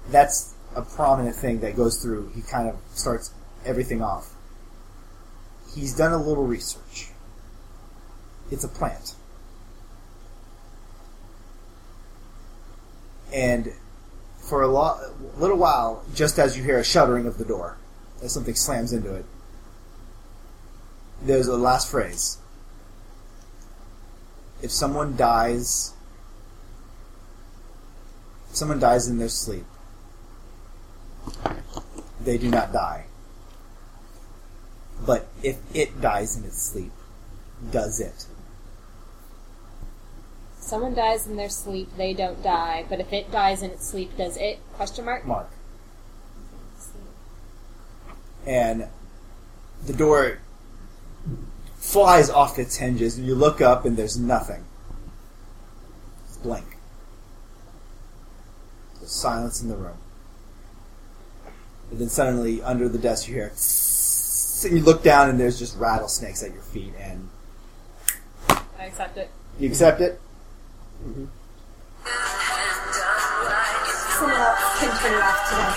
[0.10, 2.32] That's a prominent thing that goes through.
[2.34, 3.34] He kind of starts
[3.66, 4.34] everything off.
[5.76, 7.10] He's done a little research.
[8.50, 9.16] It's a plant.
[13.34, 13.74] And
[14.38, 17.78] for a lo- little while, just as you hear a shuddering of the door,
[18.24, 19.26] as something slams into it,
[21.22, 22.38] there's a last phrase.
[24.62, 25.94] If someone dies,
[28.50, 29.66] if someone dies in their sleep,
[32.22, 33.06] they do not die.
[35.06, 36.92] But if it dies in its sleep,
[37.72, 38.26] does it?
[40.70, 42.86] Someone dies in their sleep, they don't die.
[42.88, 44.60] But if it dies in its sleep, does it?
[44.74, 45.26] Question mark.
[45.26, 45.50] Mark.
[48.46, 48.88] And
[49.84, 50.38] the door
[51.78, 54.64] flies off its hinges, and you look up, and there's nothing.
[56.28, 56.78] It's blank.
[59.00, 59.98] There's silence in the room.
[61.90, 63.50] And then suddenly, under the desk, you hear.
[63.56, 67.30] "Tss," And you look down, and there's just rattlesnakes at your feet, and
[68.78, 69.32] I accept it.
[69.58, 70.22] you accept it.
[71.00, 71.30] Someone
[74.42, 75.72] else can turn it off today.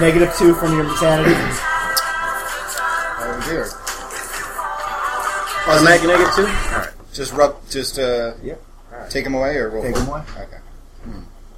[0.00, 1.34] Negative two from your sanity.
[3.20, 3.66] Oh dear.
[5.68, 6.46] Automatic negative two.
[6.46, 6.88] All right.
[7.12, 8.60] Just rub, just uh, Yep.
[9.10, 9.82] take him away or roll.
[9.82, 10.22] Take for- him away.
[10.38, 10.58] Okay.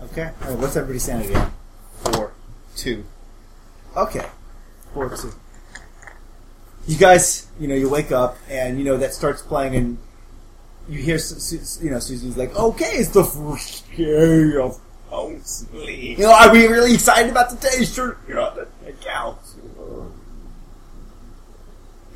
[0.03, 0.31] Okay.
[0.43, 1.51] All right, what's everybody's sanity at?
[2.05, 2.33] Four,
[2.77, 3.05] two.
[3.97, 4.27] Okay.
[4.95, 5.33] Four two.
[6.87, 9.99] You guys, you know, you wake up and you know that starts playing, and
[10.89, 14.79] you hear, you know, Susie's like, "Okay, it's the first day of
[15.11, 17.85] Housley." You know, are we really excited about the day?
[17.85, 18.67] Sure, you know,
[19.01, 19.57] counts.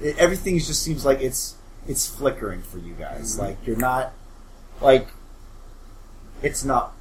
[0.01, 1.57] It, everything just seems like it's
[1.87, 3.33] it's flickering for you guys.
[3.33, 3.47] Mm-hmm.
[3.47, 4.13] Like you're not
[4.81, 5.09] like
[6.43, 6.95] it's not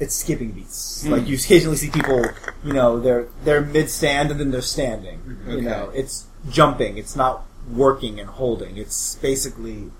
[0.00, 1.02] it's skipping beats.
[1.02, 1.12] Mm-hmm.
[1.12, 2.24] Like you occasionally see people,
[2.64, 5.20] you know, they're they're mid stand and then they're standing.
[5.26, 5.50] You mm-hmm.
[5.50, 5.60] Okay.
[5.62, 6.98] know, it's jumping.
[6.98, 8.76] It's not working and holding.
[8.76, 9.90] It's basically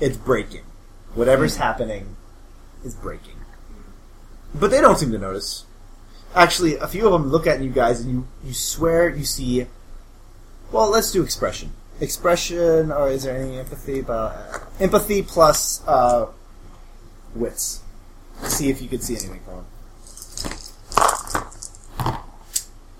[0.00, 0.64] it's breaking.
[1.14, 2.16] Whatever's happening
[2.84, 3.36] is breaking.
[4.54, 5.64] But they don't seem to notice.
[6.34, 9.66] Actually, a few of them look at you guys and you, you swear you see.
[10.72, 11.72] Well, let's do expression.
[12.00, 14.00] Expression, or is there any empathy?
[14.00, 16.26] About, empathy plus uh,
[17.34, 17.82] wits.
[18.44, 19.66] See if you can see anything from them.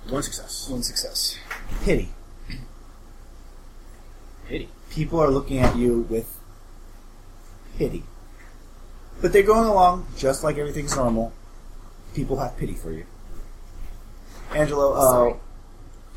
[0.08, 0.68] One success.
[0.68, 1.38] One success.
[1.84, 2.10] Pity.
[4.48, 4.68] Pity.
[4.90, 6.39] People are looking at you with
[7.80, 8.04] pity.
[9.22, 11.32] But they're going along just like everything's normal.
[12.14, 13.06] People have pity for you.
[14.54, 15.36] Angelo, uh,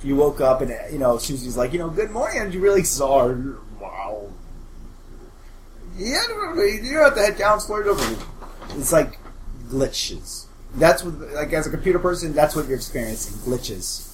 [0.04, 2.84] you woke up and, you know, Susie's like, you know, good morning, and you really
[2.84, 3.54] sorry.
[3.80, 4.30] Wow.
[5.96, 6.24] Yeah,
[6.84, 7.86] you're at the head counselor.
[8.72, 9.20] It's like
[9.70, 10.48] glitches.
[10.76, 14.10] That's what, like, as a computer person, that's what you're experiencing glitches.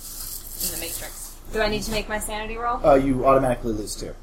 [0.62, 1.36] In the Matrix.
[1.54, 2.86] Do I need to make my sanity roll?
[2.86, 4.14] Uh, you automatically lose too.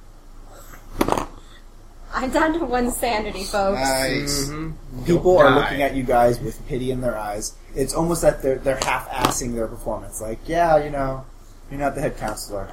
[2.17, 3.79] I'm down to one sanity, folks.
[3.79, 4.47] Nice.
[4.49, 5.05] Mm-hmm.
[5.05, 7.55] People are looking at you guys with pity in their eyes.
[7.75, 10.19] It's almost that they're they're half-assing their performance.
[10.23, 11.27] Like, yeah, you know,
[11.71, 12.71] you're not the head counselor,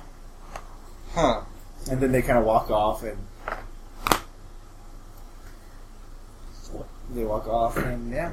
[1.14, 1.42] Huh.
[1.92, 3.18] and then they kind of walk off and
[7.14, 8.32] they walk off and yeah.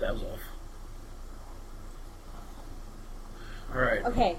[0.00, 0.40] That was off.
[3.74, 4.04] All right.
[4.06, 4.36] Okay.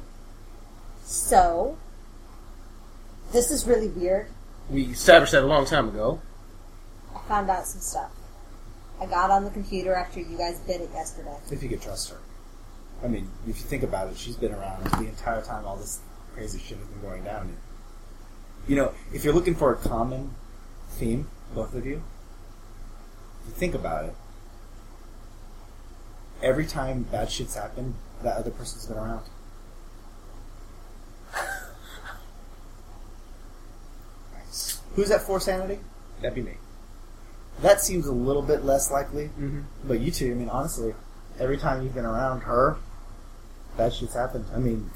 [1.05, 1.77] So,
[3.35, 4.27] this is really weird.
[4.69, 6.21] We established that a long time ago.
[7.13, 8.11] I found out some stuff.
[8.99, 11.35] I got on the computer after you guys did it yesterday.
[11.51, 12.17] If you could trust her.
[13.03, 15.99] I mean, if you think about it, she's been around the entire time all this
[16.33, 17.41] crazy shit has been going down.
[17.47, 17.57] And,
[18.67, 20.31] you know, if you're looking for a common
[20.91, 22.01] theme, both of you,
[23.41, 24.15] if you think about it,
[26.41, 29.25] every time bad shit's happened, that other person's been around.
[34.33, 34.81] Nice.
[34.95, 35.79] Who's at four sanity?
[36.21, 36.57] That'd be me.
[37.61, 39.25] That seems a little bit less likely.
[39.25, 39.61] Mm-hmm.
[39.85, 40.93] But you two, I mean, honestly,
[41.39, 42.77] every time you've been around her,
[43.77, 44.45] bad shit's happened.
[44.53, 44.89] I mean,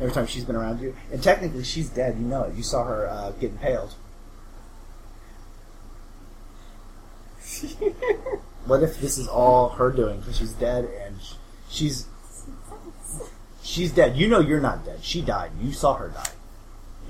[0.00, 2.16] every time she's been around you, and technically she's dead.
[2.18, 2.54] You know it.
[2.54, 3.94] You saw her uh, get impaled.
[8.66, 11.16] what if this is all her doing because she's dead and
[11.68, 12.06] she's
[13.62, 14.16] she's dead?
[14.16, 15.02] You know you're not dead.
[15.02, 15.52] She died.
[15.60, 16.30] You saw her die.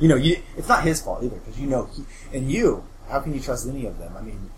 [0.00, 0.42] You know you.
[0.56, 2.04] It's not his fault either because you know he
[2.36, 2.84] and you.
[3.08, 4.14] How can you trust any of them?
[4.16, 4.50] I mean,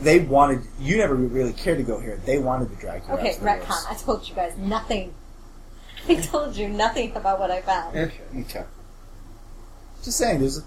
[0.00, 2.20] they wanted you never really cared to go here.
[2.24, 3.14] They wanted to drag you.
[3.14, 3.90] Okay, out to the retcon.
[3.90, 5.14] I told you guys nothing.
[6.08, 7.96] I told you nothing about what I found.
[7.96, 8.14] Okay.
[8.40, 8.64] Okay.
[10.02, 10.62] Just saying, there's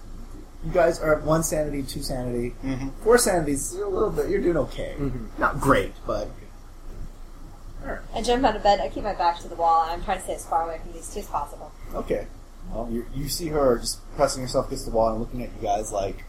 [0.64, 2.88] you guys are at one sanity, two sanity, Mm-hmm.
[3.02, 3.74] four sanities.
[3.74, 4.30] A little bit.
[4.30, 4.94] You're doing okay.
[4.98, 5.26] Mhm.
[5.38, 6.28] Not great, but
[8.14, 8.80] I jump out of bed.
[8.80, 10.78] I keep my back to the wall, and I'm trying to stay as far away
[10.82, 11.70] from these two as possible.
[11.94, 12.26] okay.
[12.74, 15.62] Well, you, you see her just pressing herself against the wall and looking at you
[15.62, 16.24] guys like,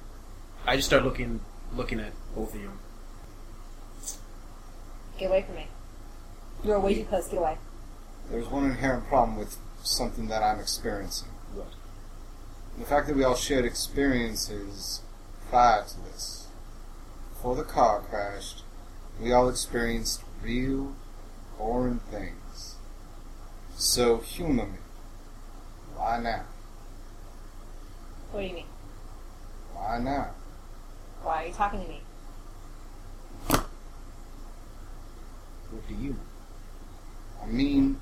[0.68, 1.40] I just start looking,
[1.76, 2.72] looking at both of you.
[5.18, 5.68] Get away from me.
[6.64, 7.28] You're way too close.
[7.28, 7.58] Get away.
[8.30, 11.30] There's one inherent problem with something that I'm experiencing.
[11.56, 11.68] What?
[12.78, 15.02] The fact that we all shared experiences
[15.50, 16.48] prior to this.
[17.34, 18.64] Before the car crashed,
[19.20, 20.94] we all experienced real,
[21.58, 22.76] boring things.
[23.76, 24.78] So humor me.
[26.06, 26.44] Why now?
[28.30, 28.66] What do you mean?
[29.74, 30.28] Why now?
[31.24, 32.02] Why are you talking to me?
[35.72, 36.12] What do you?
[36.12, 36.20] mean?
[37.42, 38.02] I mean,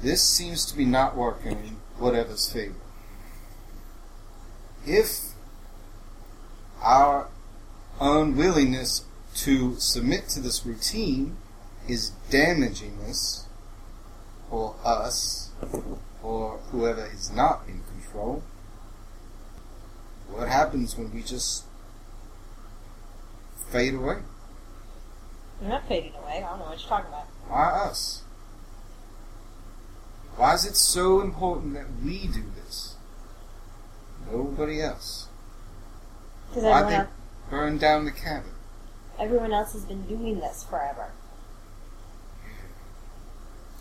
[0.00, 2.72] This seems to be not working in whatever's favor.
[4.86, 5.34] If
[6.80, 7.28] our
[8.00, 9.04] unwillingness
[9.34, 11.36] to submit to this routine
[11.86, 13.41] is damaging us,
[14.52, 15.50] or us,
[16.22, 18.42] or whoever is not in control,
[20.28, 21.64] what happens when we just
[23.70, 24.18] fade away?
[25.60, 26.44] I'm not fading away.
[26.44, 27.26] I don't know what you're talking about.
[27.48, 28.22] Why us?
[30.36, 32.96] Why is it so important that we do this?
[34.30, 35.28] Nobody else.
[36.52, 37.08] Why they else,
[37.50, 38.52] burn down the cabin?
[39.18, 41.12] everyone else has been doing this forever.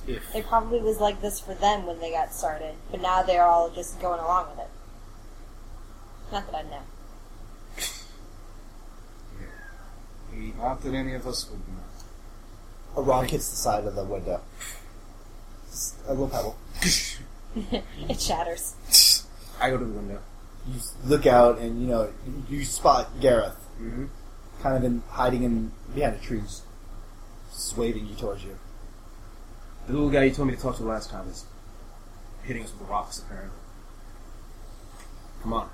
[0.07, 3.45] If It probably was like this for them when they got started, but now they're
[3.45, 4.69] all just going along with it.
[6.32, 6.82] Not that I know.
[9.40, 10.52] yeah.
[10.57, 11.84] Not that any of us would know.
[12.98, 14.41] A rock hits the side of the window.
[15.69, 16.57] Just A little pebble.
[18.10, 19.26] it shatters.
[19.60, 20.19] I go to the window.
[20.68, 22.11] You look out and you know
[22.49, 24.06] you spot Gareth, Mm-hmm.
[24.61, 26.64] kind of in hiding in behind a tree, just,
[27.52, 28.57] just waving you towards you.
[29.91, 31.43] The little guy you told me to talk to last time is
[32.43, 33.57] hitting us with rocks, apparently.
[35.43, 35.69] Come on.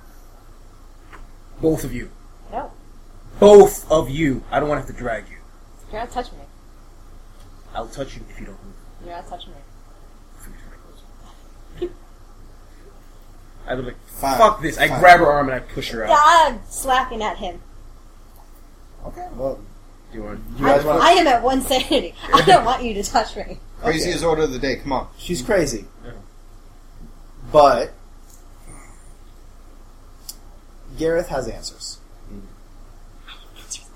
[1.60, 2.10] Both of you.
[2.50, 2.72] No,
[3.38, 4.42] Both of you.
[4.50, 5.36] I don't want to have to drag you.
[5.92, 6.44] you're not touching me.
[7.72, 8.74] I'll touch you if you don't move.
[9.04, 9.58] You're not touching me.
[13.68, 14.38] I would like, Fine.
[14.38, 14.78] fuck this.
[14.78, 14.98] I Fine.
[15.00, 16.18] grab her arm and I push her out.
[16.20, 17.60] I'm slapping at him.
[19.06, 19.60] Okay, well,
[20.10, 20.40] Do you want?
[20.58, 21.02] you guys I, want?
[21.02, 22.16] I am at one sanity.
[22.34, 23.60] I don't want you to touch me.
[23.82, 24.76] Craziest order of the day.
[24.76, 25.08] Come on.
[25.16, 26.12] She's crazy, Yeah.
[27.52, 27.92] but
[30.98, 31.98] Gareth has answers.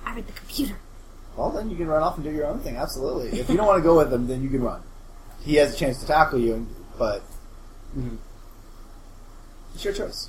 [0.05, 0.77] I'm at the computer.
[1.37, 2.77] Well, then you can run off and do your own thing.
[2.77, 3.39] Absolutely.
[3.41, 4.83] If you don't want to go with him, then you can run.
[5.45, 6.67] He has a chance to tackle you,
[6.99, 7.23] but
[7.97, 8.19] Mhm.
[9.75, 10.29] it's your choice.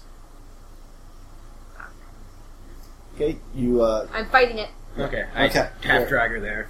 [3.15, 4.69] Okay, you uh, I'm fighting it.
[4.97, 5.25] Okay.
[5.35, 5.69] I Okay.
[5.83, 6.67] half drag her there.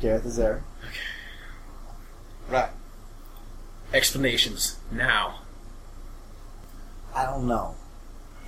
[0.00, 0.62] Gareth is there.
[2.48, 2.70] Right.
[3.92, 5.40] Explanations now.
[7.14, 7.76] I don't know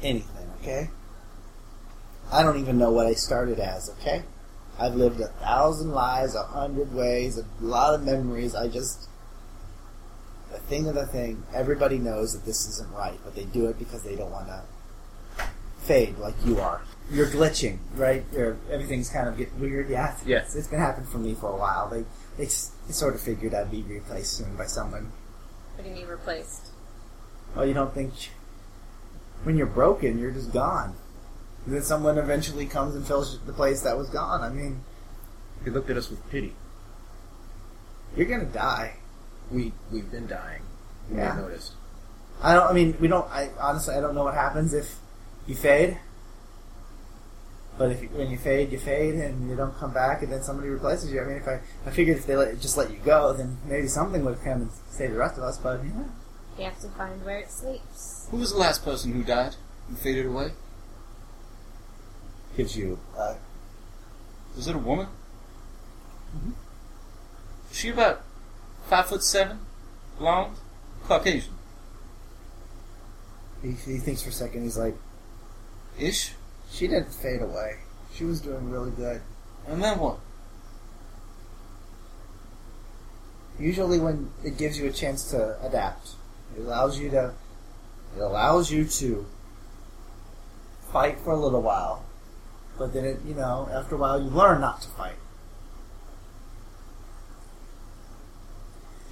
[0.03, 0.51] anything.
[0.61, 0.91] Okay,
[2.33, 3.91] I don't even know what I started as.
[4.01, 4.23] Okay,
[4.79, 8.55] I've lived a thousand lives, a hundred ways, a lot of memories.
[8.55, 9.09] I just
[10.51, 11.45] the thing of the thing.
[11.55, 14.63] Everybody knows that this isn't right, but they do it because they don't want to
[15.79, 16.83] fade like you are.
[17.11, 18.25] You're glitching, right?
[18.33, 19.89] You're, everything's kind of getting weird.
[19.89, 21.89] Yeah, it's, it's been happening for me for a while.
[21.89, 22.05] They
[22.37, 22.51] they,
[22.89, 25.13] s- they sort of figured I'd be replaced soon by someone.
[25.75, 26.69] What do you mean replaced?
[27.55, 28.13] Well, you don't think
[29.45, 30.95] when you're broken, you're just gone.
[31.65, 34.43] And then someone eventually comes and fills the place that was gone.
[34.43, 34.83] I mean,
[35.65, 36.55] he looked at us with pity.
[38.17, 38.95] you're gonna die.
[39.51, 40.63] We we've been dying.
[41.11, 41.35] We Yeah.
[41.37, 41.41] yeah.
[41.43, 41.73] noticed.
[42.43, 42.69] I don't.
[42.69, 43.29] I mean, we don't.
[43.31, 44.97] I honestly, I don't know what happens if
[45.47, 45.99] you fade.
[47.79, 50.43] But if you, when you fade, you fade, and you don't come back, and then
[50.43, 51.21] somebody replaces you.
[51.21, 53.87] I mean, if I, I figured if they let, just let you go, then maybe
[53.87, 55.59] something would come and save the rest of us.
[55.59, 55.91] But yeah,
[56.59, 58.29] You have to find where it sleeps.
[58.31, 59.57] Who was the last person who died
[59.89, 60.53] and faded away?
[62.57, 62.99] gives you.
[63.19, 63.35] Uh,
[64.57, 65.09] Was it a woman?
[67.69, 68.23] Was she about
[68.89, 69.59] five foot seven,
[70.19, 70.57] blonde,
[71.05, 71.53] Caucasian,
[73.63, 74.63] he, he thinks for a second.
[74.63, 74.97] He's like,
[75.99, 76.33] ish.
[76.71, 77.79] She didn't fade away.
[78.15, 79.21] She was doing really good.
[79.69, 80.19] And then what?
[83.59, 86.11] usually when it gives you a chance to adapt
[86.57, 87.33] it allows you to
[88.17, 89.27] it allows you to
[90.93, 92.05] fight for a little while
[92.79, 95.17] but then it you know after a while you learn not to fight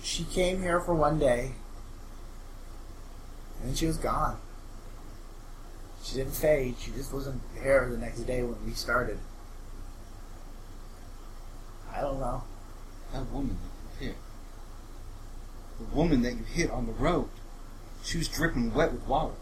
[0.02, 1.52] she came here for one day
[3.62, 4.38] and she was gone
[6.04, 9.18] she didn't fade she just wasn't here the next day when we started
[11.92, 12.42] i don't know
[13.12, 14.16] That woman that you hit.
[15.78, 17.28] The woman that you hit on the road.
[18.02, 19.34] She was dripping wet with water.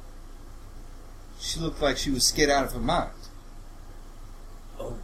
[1.41, 3.13] She looked like she was scared out of her mind.
[4.79, 4.99] Oh.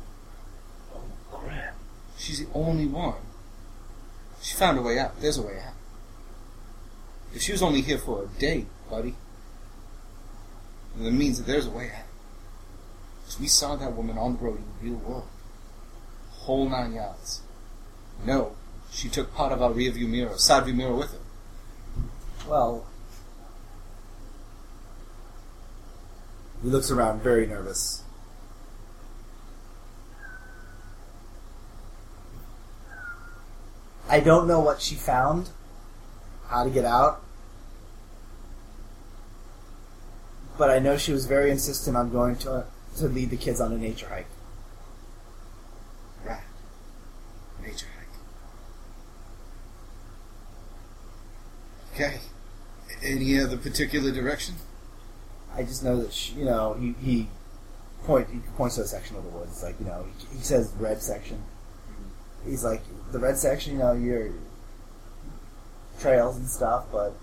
[0.95, 1.01] Oh
[1.33, 1.77] crap.
[2.19, 3.23] She's the only one.
[4.43, 5.19] She found a way out.
[5.19, 5.75] There's a way out.
[7.35, 9.15] If she was only here for a day, buddy,
[10.99, 12.05] then it means that there's a way out.
[13.21, 15.29] Because we saw that woman on the road in the real world.
[16.31, 17.43] Whole nine yards.
[18.25, 18.57] No,
[18.91, 21.19] she took part of our rear view mirror, side view mirror with her.
[22.49, 22.87] Well,
[26.63, 28.03] he looks around very nervous.
[34.09, 35.51] I don't know what she found.
[36.49, 37.23] how to get out.
[40.59, 42.67] But I know she was very insistent on going to
[42.97, 44.27] to lead the kids on a nature hike.
[46.27, 46.43] Right.
[47.63, 48.09] Nature hike.
[51.95, 52.19] Okay.
[53.03, 54.57] Any other particular direction?
[55.55, 57.29] I just know that she, you know he, he
[58.03, 59.53] point he points to a section of the woods.
[59.53, 61.43] It's like you know he, he says red section.
[62.45, 62.83] He's like
[63.13, 63.75] the red section.
[63.75, 64.31] You know your
[66.01, 67.15] trails and stuff, but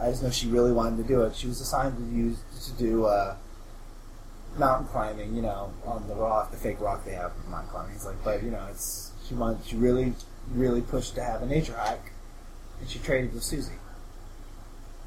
[0.00, 1.34] I just know she really wanted to do it.
[1.34, 3.36] She was assigned to use to do uh,
[4.56, 5.34] mountain climbing.
[5.34, 7.92] You know on the rock, the fake rock they have for mountain climbing.
[7.92, 10.14] He's like, but you know it's she wanted she really
[10.50, 12.12] really pushed to have a nature hike,
[12.80, 13.72] and she traded with Susie.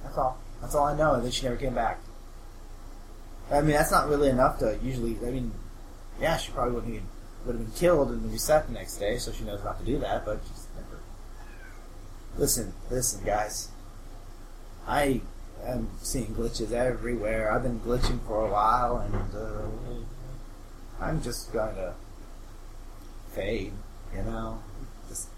[0.03, 0.37] That's all.
[0.61, 1.13] That's all I know.
[1.13, 1.99] And then she never came back.
[3.51, 5.17] I mean, that's not really enough to usually.
[5.25, 5.51] I mean,
[6.19, 7.03] yeah, she probably would have
[7.45, 9.97] would have been killed and reset the next day, so she knows not to do
[9.99, 10.25] that.
[10.25, 11.01] But she's never.
[12.37, 13.70] Listen, listen, guys.
[14.87, 15.21] I
[15.63, 17.51] am seeing glitches everywhere.
[17.51, 21.93] I've been glitching for a while, and uh, I'm just going to
[23.33, 23.73] fade.
[24.15, 24.59] You know,
[25.07, 25.29] just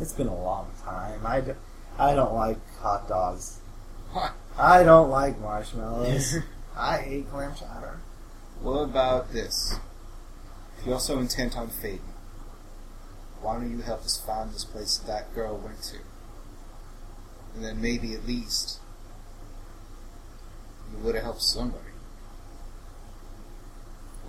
[0.00, 1.24] it's been a long time.
[1.24, 1.52] I, d-
[1.98, 3.60] I don't like hot dogs.
[4.58, 6.36] I don't like marshmallows.
[6.76, 8.00] I hate clam chowder.
[8.60, 9.78] What about this?
[10.78, 12.00] If you're so intent on fading,
[13.40, 15.98] why don't you help us find this place that girl went to?
[17.60, 18.78] And then maybe at least
[20.90, 21.84] you would have helped somebody.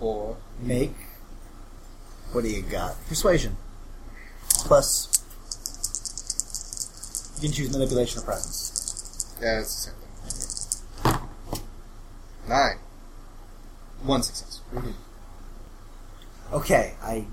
[0.02, 0.94] Or Make.
[2.32, 2.94] What do you got?
[3.08, 3.56] Persuasion.
[4.66, 5.08] Plus.
[7.36, 9.34] You can choose manipulation or presence.
[9.40, 11.28] yeah, it's the same thing.
[12.50, 12.76] Nine.
[14.02, 14.60] One success.
[16.52, 17.24] Okay, I.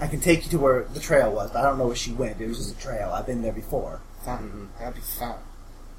[0.00, 2.12] I can take you to where the trail was, but I don't know where she
[2.12, 2.40] went.
[2.40, 3.10] It was just a trail.
[3.12, 4.00] I've been there before.
[4.24, 4.70] Fine.
[4.78, 5.36] That'd be fine.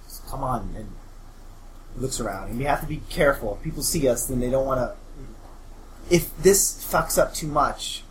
[0.06, 0.92] Just come on and
[1.96, 2.50] looks around.
[2.50, 3.56] And we have to be careful.
[3.56, 4.96] If people see us, then they don't want to.
[6.14, 8.04] If this fucks up too much,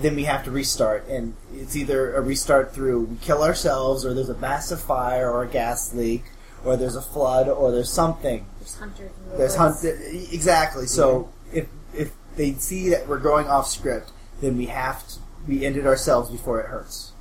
[0.00, 1.06] then we have to restart.
[1.08, 5.44] And it's either a restart through we kill ourselves, or there's a massive fire, or
[5.44, 6.24] a gas leak,
[6.64, 8.46] or there's a flood, or there's something.
[8.58, 9.10] There's hunters.
[9.36, 9.82] There's woods.
[9.82, 10.86] hunt exactly.
[10.86, 14.10] So if if they see that we're going off script,
[14.40, 17.12] then we have to we end it ourselves before it hurts.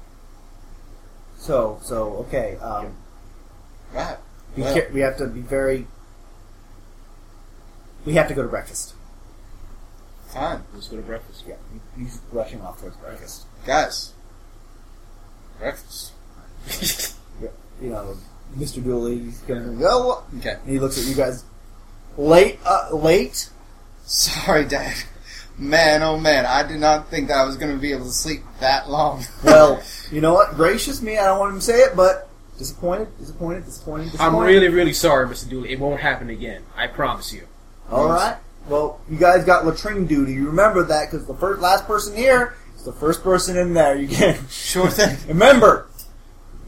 [1.38, 2.58] So so okay.
[2.58, 2.96] Um,
[3.94, 4.18] Right.
[4.56, 4.74] be Well.
[4.74, 5.88] care- we have to be very.
[8.06, 8.94] We have to go to breakfast.
[10.30, 10.64] Fine.
[10.74, 11.44] Let's go to breakfast.
[11.48, 11.56] Yeah,
[11.98, 13.46] he's rushing off towards breakfast.
[13.66, 14.14] Guys.
[15.60, 16.12] Breakfast.
[17.82, 18.16] You know,
[18.56, 18.82] Mr.
[18.82, 20.24] Dooley, he's gonna go.
[20.38, 20.52] Okay.
[20.62, 21.44] And he looks at you guys.
[22.18, 23.50] Late, uh, late.
[24.06, 24.94] Sorry, Dad.
[25.58, 28.12] Man, oh man, I did not think that I was going to be able to
[28.12, 29.24] sleep that long.
[29.44, 30.56] Well, you know what?
[30.56, 34.36] Gracious me, I don't want him to say it, but disappointed, disappointed, disappointed, disappointed.
[34.36, 35.50] I'm really, really sorry, Mr.
[35.50, 35.72] Dooley.
[35.72, 36.64] It won't happen again.
[36.76, 37.48] I promise you.
[37.92, 38.38] All right.
[38.68, 40.34] Well, you guys got latrine duty.
[40.34, 43.96] You remember that because the first last person here is the first person in there.
[43.96, 45.18] You get sure thing.
[45.28, 45.88] remember.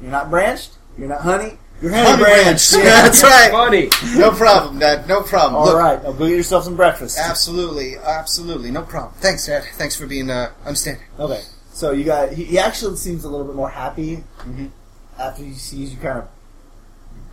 [0.01, 0.71] You're not branched.
[0.97, 1.57] You're not honey.
[1.81, 2.71] You're honey, Honey branched.
[2.71, 2.73] branched.
[2.77, 3.01] Yeah.
[3.03, 3.51] That's right.
[3.51, 3.89] Funny.
[4.17, 5.07] No problem, Dad.
[5.07, 5.55] No problem.
[5.55, 6.01] All Look, right.
[6.03, 7.17] Now go get yourself some breakfast.
[7.19, 9.13] absolutely, absolutely, no problem.
[9.19, 9.63] Thanks, Dad.
[9.75, 11.03] Thanks for being uh, understanding.
[11.19, 11.41] Okay.
[11.73, 12.31] So you got.
[12.31, 14.71] He, he actually seems a little bit more happy Mhm.
[15.19, 16.27] after he sees you kind of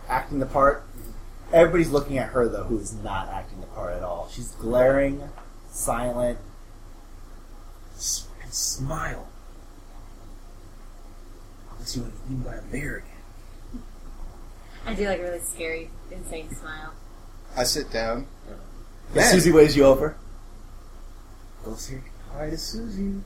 [0.09, 0.83] acting the part.
[1.53, 4.27] Everybody's looking at her though, who is not acting the part at all.
[4.31, 5.21] She's glaring,
[5.71, 6.37] silent.
[8.43, 9.27] And smile.
[11.71, 13.09] Unless you want to eat by a bear again.
[14.85, 16.93] I do like a really scary, insane smile.
[17.55, 18.27] I sit down.
[19.13, 20.15] Yeah, Susie waves you over.
[21.63, 21.99] Go say
[22.35, 23.21] hi to Susie.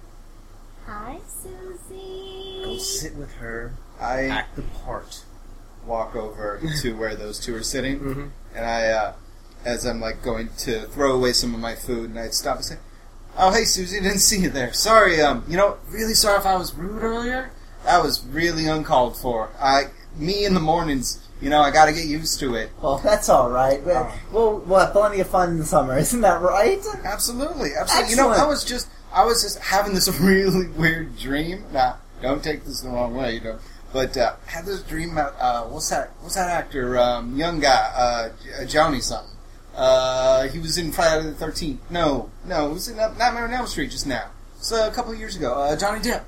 [0.85, 2.61] Hi, Susie.
[2.63, 3.73] Go sit with her.
[3.99, 5.23] I Act the part.
[5.85, 8.29] walk over to where those two are sitting, Mhm.
[8.53, 9.13] and I, uh,
[9.65, 12.65] as I'm like going to throw away some of my food, and I stop and
[12.65, 12.77] say,
[13.38, 14.73] "Oh, hey, Susie, didn't see you there.
[14.73, 17.51] Sorry, um, you know, really sorry if I was rude earlier.
[17.85, 19.49] That was really uncalled for.
[19.59, 19.85] I,
[20.17, 22.69] me in the mornings, you know, I got to get used to it.
[22.81, 23.84] Well, that's all right.
[23.84, 26.80] Well, we'll, we'll have plenty of fun in the summer, isn't that right?
[27.03, 28.11] Absolutely, absolutely.
[28.11, 31.64] You know, I was just, I was just having this really weird dream.
[31.72, 33.59] Now, don't take this the wrong way, you know.
[33.93, 36.11] But uh, I had this dream about uh, what's that?
[36.19, 36.99] What's that actor?
[36.99, 39.34] Um, young guy, uh, Johnny something.
[39.73, 41.80] Uh, he was in Friday the Thirteenth.
[41.89, 44.30] No, no, he was in uh, Nightmare on Elm Street just now.
[44.57, 45.53] It's uh, a couple of years ago.
[45.53, 46.23] Uh, Johnny Depp.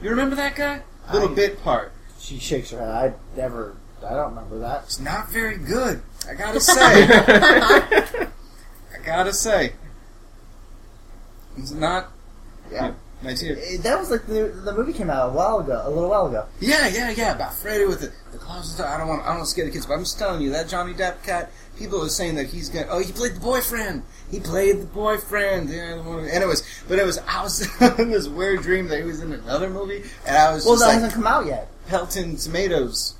[0.00, 0.82] You remember that guy?
[1.12, 1.92] Little I- bit part.
[2.18, 2.88] She shakes her head.
[2.88, 3.76] I never.
[4.06, 4.84] I don't remember that.
[4.84, 6.02] It's not very good.
[6.28, 6.74] I gotta say.
[7.08, 8.28] I
[9.04, 9.72] gotta say.
[11.56, 12.08] It's not.
[12.70, 12.94] Yeah.
[13.22, 13.50] 19.
[13.58, 16.26] Eh, That was like the, the movie came out a while ago, a little while
[16.28, 16.46] ago.
[16.60, 17.34] Yeah, yeah, yeah.
[17.34, 18.66] About Freddy with the, the claws.
[18.68, 18.86] and stuff.
[18.88, 19.22] I don't want.
[19.22, 21.22] I don't want to scare the kids, but I'm just telling you that Johnny Depp
[21.22, 21.50] cat.
[21.78, 22.86] People are saying that he's gonna.
[22.90, 24.04] Oh, he played the boyfriend.
[24.30, 25.68] He played the boyfriend.
[25.68, 25.96] Yeah.
[25.96, 27.18] the one- Anyways, but it was.
[27.28, 27.60] I was
[27.98, 30.84] in this weird dream that he was in another movie, and I was Well, just
[30.84, 31.68] that like hasn't come out yet.
[31.88, 33.16] Pelton Tomatoes.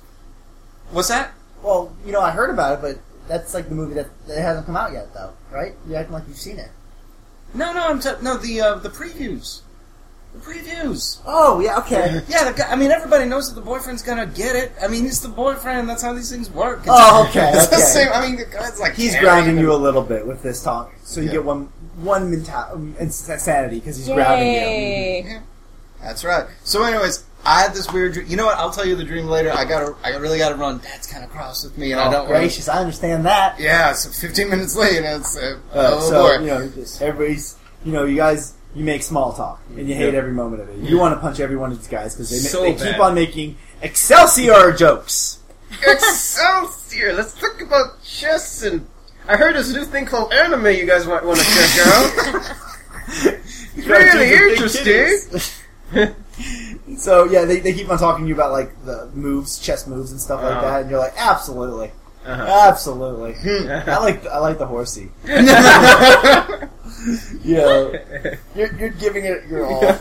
[0.91, 1.31] What's that?
[1.63, 4.65] Well, you know, I heard about it, but that's like the movie that, that hasn't
[4.65, 5.73] come out yet, though, right?
[5.87, 6.69] You're acting like you've seen it.
[7.53, 9.61] No, no, I'm t- no the uh, the previews.
[10.33, 11.19] The previews.
[11.25, 12.21] Oh, yeah, okay.
[12.29, 14.71] Yeah, the guy, I mean, everybody knows that the boyfriend's gonna get it.
[14.81, 15.89] I mean, he's the boyfriend.
[15.89, 16.79] That's how these things work.
[16.79, 17.83] It's, Oh, okay, It's the okay.
[17.85, 18.09] same.
[18.13, 19.63] I mean, the guy's like He's carrying grounding him.
[19.63, 21.33] you a little bit with this talk, so you Yeah.
[21.33, 21.65] get one
[21.97, 24.53] one mental insanity because he's grounding you.
[24.53, 25.39] Yay!
[26.01, 26.47] That's right.
[26.63, 28.27] So, anyways, I had this weird dream.
[28.27, 28.57] You know what?
[28.57, 29.51] I'll tell you the dream later.
[29.51, 29.95] I gotta.
[30.03, 30.77] I really gotta run.
[30.79, 32.27] Dad's kind of cross with me, and I Oh, don't.
[32.27, 33.59] wanna- gracious, I understand that.
[33.59, 36.43] Yeah, so 15 minutes late, and it's uh, Uh, oh so boy.
[36.43, 40.19] you know, everybody's you know, you guys you make small talk and you hate Yeah.
[40.19, 40.77] every moment of it.
[40.77, 43.15] You want to punch every one of these guys because they, So they keep on
[43.15, 45.39] making Excelsior jokes.
[45.87, 47.13] Excelsior!
[47.13, 48.85] Let's talk about chess and.
[49.27, 53.35] I heard there's a new thing called anime you guys might want to check out.
[53.77, 55.19] really interesting.
[56.97, 60.11] so yeah, they, they keep on talking to you about like the moves, chess moves
[60.11, 60.61] and stuff like Uh-huh.
[60.61, 61.91] that, and you're like, absolutely,
[62.25, 62.67] Uh-huh.
[62.69, 63.35] absolutely.
[63.69, 65.09] I like I like the horsey.
[67.43, 67.93] you know,
[68.55, 69.95] you're, you're giving it your all.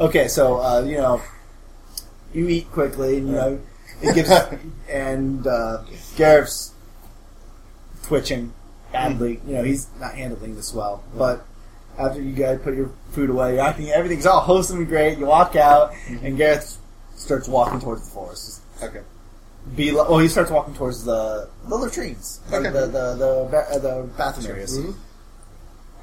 [0.00, 1.22] okay, so uh, you know,
[2.34, 3.60] you eat quickly, and you know,
[4.02, 4.30] it gives,
[4.90, 5.82] and uh,
[6.16, 6.72] Gareth's
[8.02, 8.52] twitching
[8.92, 9.40] badly.
[9.46, 11.02] You know, he's not handling this well.
[11.16, 11.44] But
[11.98, 15.18] after you guys put your food away, you're acting, everything's all wholesome and great.
[15.18, 16.78] You walk out, and Gareth
[17.14, 18.60] starts walking towards the forest.
[18.82, 19.00] okay.
[19.74, 22.70] Be well, he starts walking towards the the latrines, Okay.
[22.70, 24.78] the the the, ba- uh, the bathroom areas.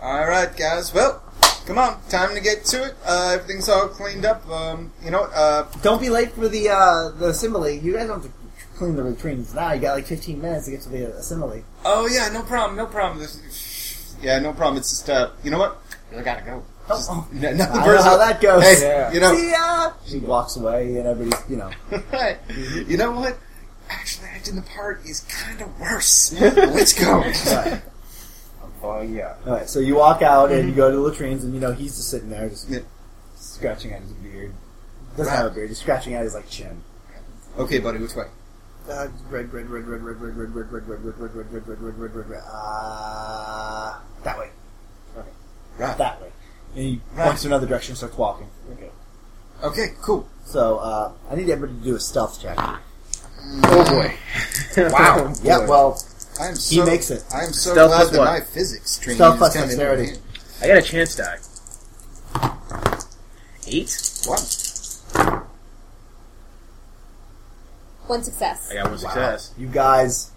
[0.01, 0.93] All right, guys.
[0.93, 1.23] Well,
[1.65, 1.97] come on.
[2.09, 2.95] Time to get to it.
[3.05, 4.45] Uh, everything's all cleaned up.
[4.49, 5.23] Um, you know?
[5.33, 7.79] Uh, Don't be late for the uh, the assembly.
[7.79, 8.37] You guys don't have to
[8.77, 9.71] clean the latrines now.
[9.71, 11.63] You got like 15 minutes to get to the assembly.
[11.85, 12.75] oh yeah, no problem.
[12.75, 13.19] No problem.
[13.19, 14.75] This, yeah, no problem.
[14.77, 15.81] It's just uh, you know what?
[16.17, 16.63] I gotta go.
[16.89, 17.27] Oh, Just- oh.
[17.33, 18.63] n- nothing I know how that goes.
[18.63, 19.11] Hey, Yeah.
[19.11, 19.35] you know.
[19.35, 19.93] See ya.
[20.05, 21.71] She walks away, and everybody's you know.
[22.11, 22.37] Right.
[22.87, 23.37] You know what?
[23.89, 26.33] Actually, acting the part is kind of worse.
[26.41, 27.19] Let's go.
[27.19, 27.81] Right.
[28.81, 29.35] Oh yeah.
[29.45, 31.71] All right, so you walk out and you go to the latrines, and you know
[31.71, 32.79] he's just sitting there, just Yeah.
[33.37, 34.53] scratching at his beard.
[35.15, 35.37] Doesn't Right.
[35.37, 35.69] have a beard.
[35.69, 36.81] He's scratching at his like chin.
[37.57, 37.99] Okay, buddy.
[37.99, 38.25] Which way?
[38.89, 41.67] Uh, red, red, red, red, red, red, red, red, red, red, red, red, red, red,
[41.67, 42.41] red, red, red, red, red.
[42.51, 44.49] Uh, that way.
[45.77, 45.97] Right.
[45.97, 46.27] That way.
[46.75, 47.27] And he Right.
[47.27, 48.47] walks in another direction and starts walking.
[48.73, 48.89] Okay.
[49.63, 49.93] Okay.
[50.01, 50.27] Cool.
[50.45, 52.57] So, uh, I need everybody to do a stealth check.
[52.59, 54.13] Oh boy.
[54.91, 55.33] wow.
[55.43, 56.01] Yeah, well,
[56.39, 57.23] I am so, he makes it.
[57.33, 58.25] I am so Stealth glad plus that what?
[58.25, 60.19] my physics training Stealth is plus coming in dexterity.
[60.61, 61.37] I got a chance die.
[63.67, 64.21] Eight.
[64.25, 65.43] One.
[68.07, 68.69] One success.
[68.71, 69.53] I got one success.
[69.57, 70.31] You guys,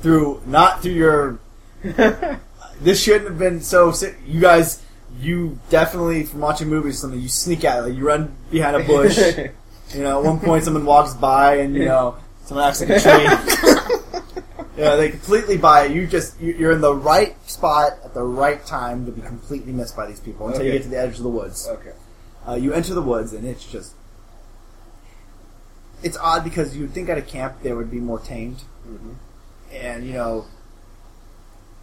[0.00, 1.38] through, not through your,
[2.80, 3.92] this shouldn't have been so,
[4.26, 4.82] you guys,
[5.18, 8.84] you definitely, from watching movies or something, you sneak out, like you run behind a
[8.84, 9.18] bush,
[9.94, 13.00] you know, at one point someone walks by and, you know, someone acts like a
[13.00, 13.96] tree.
[14.76, 15.90] Yeah, they completely buy it.
[15.90, 19.72] You just you- you're in the right spot at the right time to be completely
[19.74, 21.68] missed by these people until you get to the edge of the woods.
[21.68, 21.92] okay.
[22.48, 23.92] Uh, you enter the woods and it's just
[26.02, 29.16] it's odd because you'd think at a camp they would be more tamed, Mhm.
[29.70, 30.46] and you know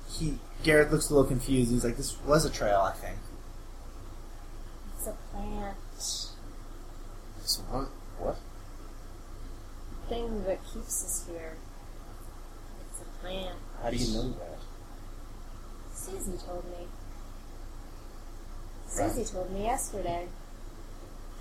[0.09, 1.71] he Gareth looks a little confused.
[1.71, 3.17] He's like, "This was a trail, I think."
[4.97, 5.77] It's a plant.
[7.43, 7.87] So what?
[8.19, 8.37] What?
[10.09, 11.55] Thing that keeps us here.
[12.89, 13.57] It's a plant.
[13.81, 14.57] How do you know that?
[15.93, 16.87] Susie told me.
[18.97, 19.11] Right.
[19.11, 20.27] Susie told me yesterday.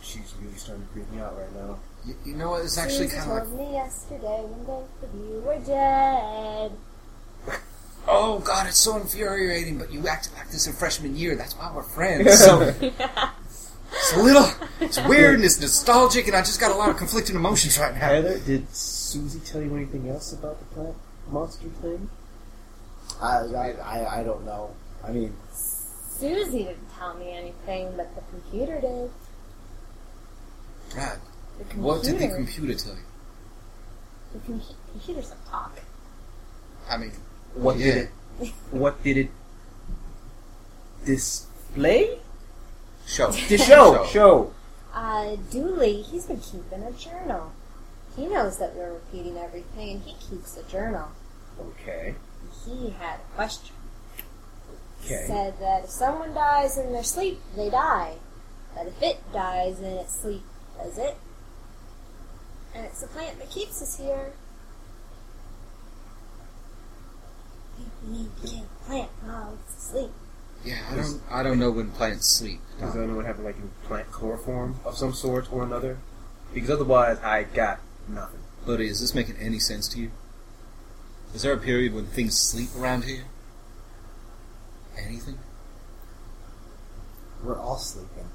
[0.02, 1.78] She's really starting to creep me out right now.
[2.04, 2.64] You, you know what?
[2.64, 3.44] It's actually Susie kind of like.
[3.48, 6.72] told me yesterday when both of you were dead.
[8.08, 9.78] Oh God, it's so infuriating.
[9.78, 11.36] But you acted like this in freshman year.
[11.36, 12.46] That's why we're friends.
[13.88, 14.46] So it's a little,
[14.80, 17.94] it's weird and it's nostalgic, and I just got a lot of conflicting emotions right
[17.94, 18.00] now.
[18.00, 20.96] Heather, did Susie tell you anything else about the plant
[21.30, 22.10] monster thing?
[23.22, 24.70] I I, I, I don't know.
[25.04, 29.10] I mean, Susie didn't tell me anything, but the computer did.
[30.94, 31.18] God,
[31.58, 31.80] computer.
[31.82, 33.00] what did the computer tell you?
[34.32, 34.62] The com-
[34.92, 35.78] computers don't talk.
[36.88, 37.12] I mean,
[37.56, 37.84] What yeah.
[37.86, 38.52] did it?
[38.70, 39.30] What did it
[41.04, 42.18] display?
[43.06, 43.32] Show.
[43.48, 44.06] To show.
[44.06, 44.52] Show.
[44.92, 47.52] Uh, Dooley, he's been keeping a journal.
[48.16, 51.08] He knows that we're repeating everything, and he keeps a journal.
[51.60, 52.14] Okay.
[52.64, 53.74] He had a question.
[55.04, 55.24] Okay.
[55.26, 58.14] said that if someone dies in their sleep, they die.
[58.74, 60.42] But if it dies in its sleep,
[60.76, 61.16] does it?
[62.74, 64.32] And it's the plant that keeps us here.
[67.76, 70.10] I think we need to kill the plant while it's asleep.
[70.64, 71.22] Yeah, I don't.
[71.30, 72.60] I don't know when plants sleep.
[72.80, 75.98] Does anyone have like a plant chloroform of some sort or another?
[76.52, 78.40] Because otherwise, I got nothing.
[78.64, 80.10] Buddy, is this making any sense to you?
[81.34, 83.24] Is there a period when things sleep around here?
[84.98, 85.38] Anything?
[87.44, 88.30] We're all sleeping.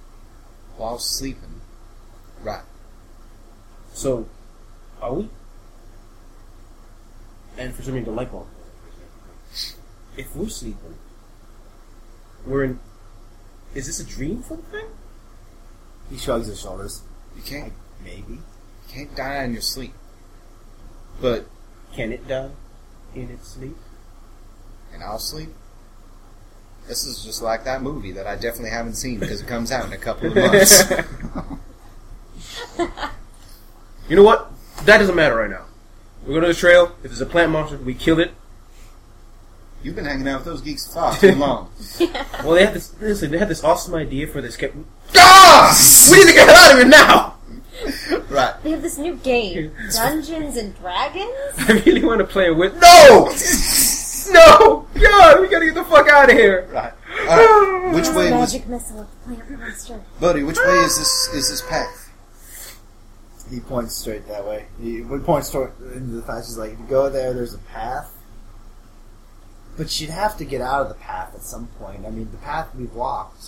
[0.77, 1.61] While sleeping.
[2.43, 2.63] Right.
[3.93, 4.27] So,
[5.01, 5.29] are we?
[7.57, 8.47] And for some reason, the light bulb.
[10.17, 10.95] If we're sleeping,
[12.45, 12.79] we're in.
[13.73, 14.87] Is this a dream for the thing?
[16.09, 17.01] He shrugs his shoulders.
[17.35, 17.73] You can't.
[18.03, 18.33] Maybe.
[18.33, 18.41] You
[18.89, 19.93] can't die in your sleep.
[21.21, 21.45] But
[21.93, 22.49] Can it die
[23.15, 23.77] in its sleep?
[24.93, 25.49] And I'll sleep.
[26.87, 29.85] This is just like that movie that I definitely haven't seen because it comes out
[29.85, 30.91] in a couple of months.
[34.11, 34.51] You know what?
[34.83, 35.63] That doesn't matter right now.
[36.25, 36.93] We go to the trail.
[36.97, 38.33] If there's a plant monster, we kill it.
[39.83, 41.71] You've been hanging out with those geeks far too long.
[42.43, 42.93] Well, they had this.
[42.99, 44.57] Listen, they have this awesome idea for this.
[44.57, 44.71] Ca-
[45.15, 46.07] Ah!
[46.11, 47.35] we need to get out of here now.
[48.29, 48.53] Right.
[48.63, 51.31] They have this new game, Dungeons and Dragons.
[51.57, 52.79] I really want to play it with.
[52.79, 53.31] No!
[54.31, 56.65] No, God, we gotta get the fuck out of here.
[56.71, 56.93] right.
[57.27, 57.93] Alright.
[57.93, 60.01] Which It's a way was magic missile with the plant monster.
[60.21, 62.13] Buddy, which way is this is this path?
[63.49, 64.67] He points straight that way.
[64.79, 66.45] He he points toward into the path.
[66.45, 68.15] He's like, if you go there, there's a path.
[69.81, 72.05] But she'd have to get out of the path at some point.
[72.05, 73.45] I mean, the path we've walked.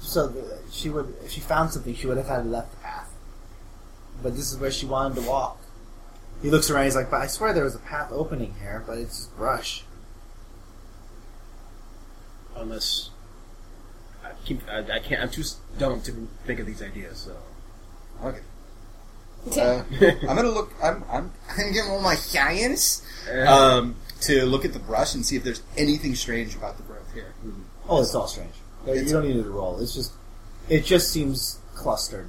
[0.00, 2.78] So the, she would, if she found something, she would have had to left the
[2.78, 3.12] path.
[4.24, 5.60] But this is where she wanted to walk.
[6.42, 6.86] He looks around.
[6.86, 9.84] He's like, "But I swear there was a path opening here, but it's just brush."
[12.56, 13.10] Unless
[14.24, 15.22] I keep, I, I can't.
[15.22, 15.44] I'm too
[15.78, 17.18] dumb to think of these ideas.
[17.18, 17.36] So
[18.24, 18.40] Okay.
[19.60, 20.72] Uh, I'm gonna look.
[20.82, 21.04] I'm.
[21.08, 21.30] I'm.
[21.50, 23.06] I'm getting all my science
[23.46, 23.94] um,
[24.26, 27.34] to look at the brush and see if there's anything strange about the growth here.
[27.44, 27.62] Mm-hmm.
[27.88, 28.54] Oh, it's all strange.
[28.86, 29.80] You don't need to roll.
[29.80, 30.12] It's just,
[30.68, 32.28] it just seems clustered.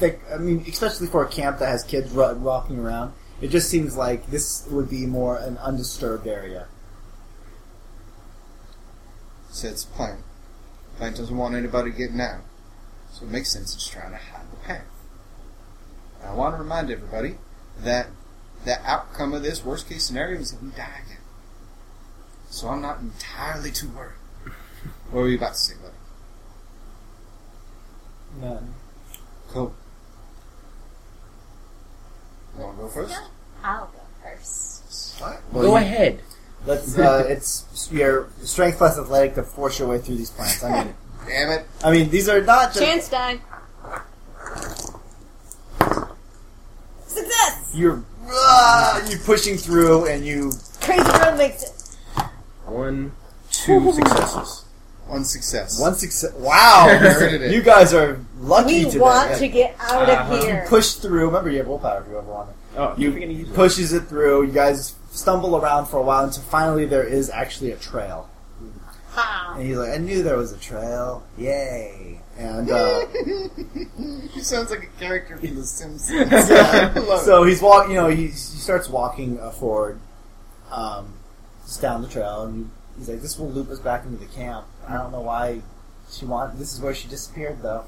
[0.00, 4.30] I mean, especially for a camp that has kids walking around, it just seems like
[4.30, 6.66] this would be more an undisturbed area.
[9.50, 10.20] Says plant.
[10.96, 12.42] Plant doesn't want anybody getting out,
[13.12, 14.84] so it makes sense it's trying to hide the path.
[16.24, 17.38] I want to remind everybody
[17.80, 18.08] that
[18.64, 21.18] the outcome of this worst case scenario is that we die again.
[22.50, 24.14] So I'm not entirely too worried.
[25.10, 25.94] What were you about to say, buddy?
[28.46, 28.74] None.
[29.48, 29.74] Cool.
[32.56, 33.18] You want to go first?
[33.64, 35.20] I'll go first.
[35.20, 36.20] Well, go you- ahead.
[36.66, 36.98] Let's.
[36.98, 40.62] Uh, it's your strength plus athletic to force your way through these plants.
[40.62, 40.94] I mean,
[41.26, 41.66] Damn it!
[41.84, 43.38] I mean, these are not just Chance die.
[47.06, 47.72] Success!
[47.74, 48.02] you're.
[48.30, 50.52] Uh, you're pushing through, and you.
[50.80, 51.72] Crazy girl makes it.
[52.66, 53.12] One,
[53.50, 54.64] two successes.
[55.06, 55.80] One success.
[55.80, 56.32] One success.
[56.34, 58.98] Wow, Where it- you guys are lucky We today.
[58.98, 60.34] want to get out Uh-huh.
[60.34, 60.66] of You here.
[60.68, 61.26] push through.
[61.26, 62.56] Remember, you have willpower if you ever want it.
[62.76, 63.54] Oh, You you're gonna use it.
[63.54, 64.42] pushes it through.
[64.44, 68.28] You guys stumble around for a while until finally there is actually a trail.
[69.56, 71.24] And he's like, "I knew there was a trail.
[71.36, 73.06] Yay!" And uh,
[74.32, 76.10] he sounds like a character from The Simpsons.
[76.50, 76.94] yeah.
[77.24, 77.92] So he's walking.
[77.92, 80.00] You know, he, he starts walking uh, forward,
[80.70, 81.14] um,
[81.64, 84.66] just down the trail, and he's like, "This will loop us back into the camp."
[84.86, 85.62] I don't know why
[86.10, 86.58] she want.
[86.58, 87.84] This is where she disappeared, though.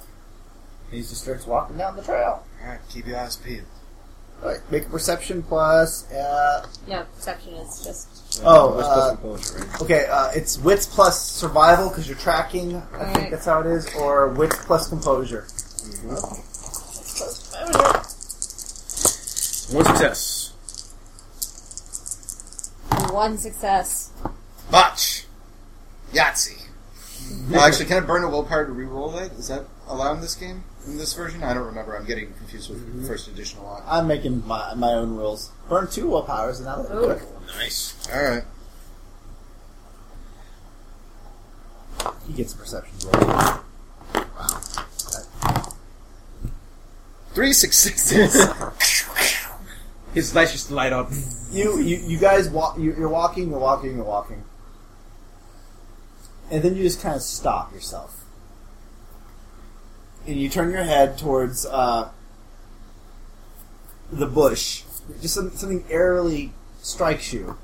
[0.87, 2.45] And he just starts walking down the trail.
[2.63, 3.65] Alright, keep your eyes peeled.
[4.43, 6.11] All right, make a perception plus.
[6.11, 8.41] Uh, No, perception is just.
[8.45, 9.83] Oh, What's uh, composure, right?
[9.83, 12.77] Okay, uh, it's wits plus survival because you're tracking.
[12.77, 13.31] I think Alright.
[13.33, 15.43] that's how it is, or wits plus composure.
[19.73, 20.53] One success.
[23.13, 24.11] One success.
[24.71, 25.27] Botch!
[26.13, 26.63] Yahtzee.
[27.51, 29.33] Well, actually, can I burn a willpower to reroll that?
[29.39, 30.65] Is that allowed in this game?
[30.87, 31.43] In this version?
[31.43, 31.97] I don't remember.
[31.97, 33.07] I'm getting confused with mm-hmm.
[33.07, 33.83] first edition a lot.
[33.87, 35.51] I'm making my my own rules.
[35.69, 37.27] Burn two will powers and I'll let you.
[37.59, 38.09] Nice.
[38.13, 38.45] Alright.
[42.27, 43.61] He gets a perception roll.
[47.33, 48.35] Three successes!
[50.15, 51.11] His lights just light up.
[51.53, 52.79] You you, you guys walk.
[52.79, 53.51] You, you're walking.
[53.51, 53.97] You're walking.
[53.97, 54.45] You're walking.
[56.51, 58.20] And then you just kind of stop yourself,
[60.27, 62.11] and you turn your head towards uh,
[64.13, 64.83] the bush.
[65.21, 66.53] Just some, something airily
[66.83, 67.59] strikes you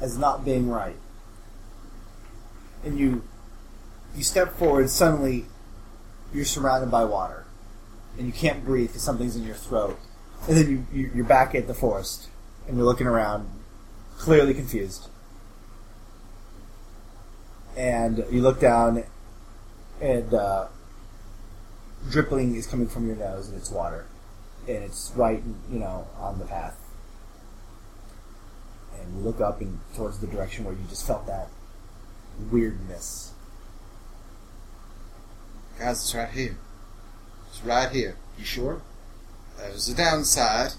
[0.00, 0.96] as not being right.
[2.84, 3.22] and you
[4.16, 4.90] you step forward.
[4.90, 5.46] Suddenly,
[6.32, 7.44] you're surrounded by water,
[8.16, 9.98] and you can't breathe because something's in your throat.
[10.46, 12.28] And then you, you you're back at the forest,
[12.66, 13.48] and you're looking around,
[14.16, 15.08] clearly confused.
[17.76, 19.04] And you look down,
[20.00, 20.68] and uh,
[22.10, 24.06] dripping is coming from your nose, and it's water,
[24.66, 26.76] and it's right, you know, on the path.
[29.00, 31.48] And you look up and towards the direction where you just felt that
[32.50, 33.32] weirdness.
[35.78, 36.56] Guys, it's right here.
[37.48, 38.16] It's right here.
[38.36, 38.82] You sure?
[39.56, 40.72] There's a downside.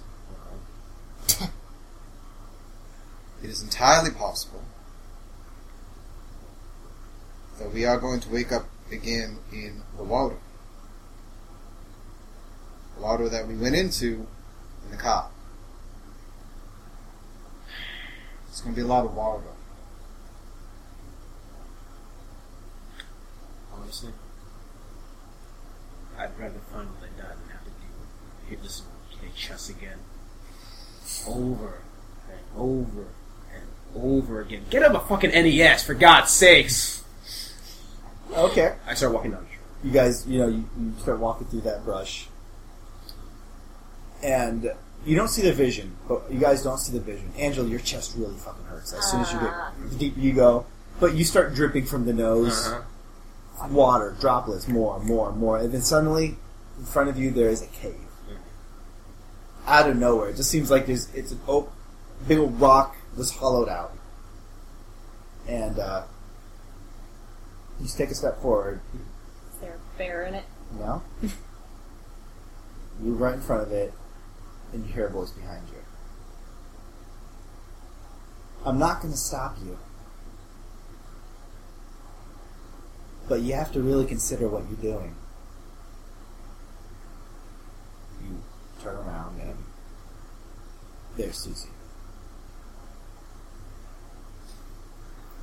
[3.41, 4.64] It is entirely possible
[7.57, 10.35] that we are going to wake up again in the water.
[13.00, 14.28] The water that we went into
[14.84, 15.30] in the car.
[18.50, 19.44] It's going to be a lot of water.
[23.74, 24.12] Honestly,
[26.18, 28.82] I'd rather find what I died than have to deal with hit this
[29.36, 30.00] chest again,
[31.28, 31.82] over
[32.30, 33.08] and over
[33.54, 33.64] and
[33.96, 34.66] over again.
[34.70, 37.04] Get up a fucking NES for God's sakes!
[38.34, 38.76] Okay.
[38.86, 39.62] I start walking down the street.
[39.84, 42.28] you guys, you know, you, you start walking through that brush,
[44.24, 44.72] and
[45.06, 45.96] you don't see the vision.
[46.08, 47.32] But you guys don't see the vision.
[47.38, 49.72] Angela, your chest really fucking hurts as soon as you Ah.
[49.82, 50.66] get the deeper you go.
[51.00, 53.68] But you start dripping from the nose, Uh-huh.
[53.72, 56.38] water droplets, more, more, more, and then suddenly,
[56.78, 57.96] in front of you, there is a cave.
[59.68, 61.72] Out of nowhere, it just seems like there's it's an oak,
[62.28, 63.94] big old rock was hollowed out,
[65.48, 66.04] and uh,
[67.80, 68.80] you just take a step forward.
[69.54, 70.46] Is there a bear in it?
[70.80, 71.04] No.
[71.22, 71.30] you
[73.00, 73.94] move right in front of it,
[74.74, 75.78] and you hear a voice behind you.
[78.66, 79.78] I'm not going to stop you.
[83.28, 85.16] But you have to really consider what you're doing.
[88.24, 88.41] You
[88.82, 89.58] turn around, and
[91.16, 91.70] there's Susie.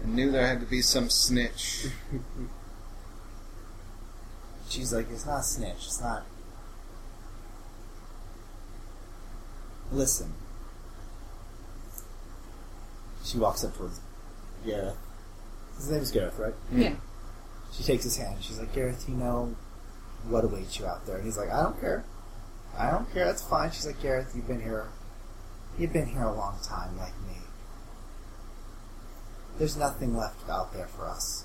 [0.03, 1.87] I knew there had to be some snitch.
[4.69, 5.87] She's like, it's not snitch.
[5.87, 6.27] It's not.
[9.93, 10.33] Listen.
[13.25, 14.01] She walks up towards
[14.65, 14.97] Gareth.
[15.77, 16.55] His name is Gareth, right?
[16.73, 16.95] Yeah.
[17.73, 18.39] She takes his hand.
[18.41, 19.55] She's like, Gareth, you know
[20.29, 21.17] what awaits you out there.
[21.17, 22.05] And he's like, I don't care.
[22.77, 23.25] I don't care.
[23.27, 23.71] That's fine.
[23.71, 24.89] She's like, Gareth, you've been here.
[25.79, 27.37] You've been here a long time, like me.
[29.59, 31.45] There's nothing left out there for us.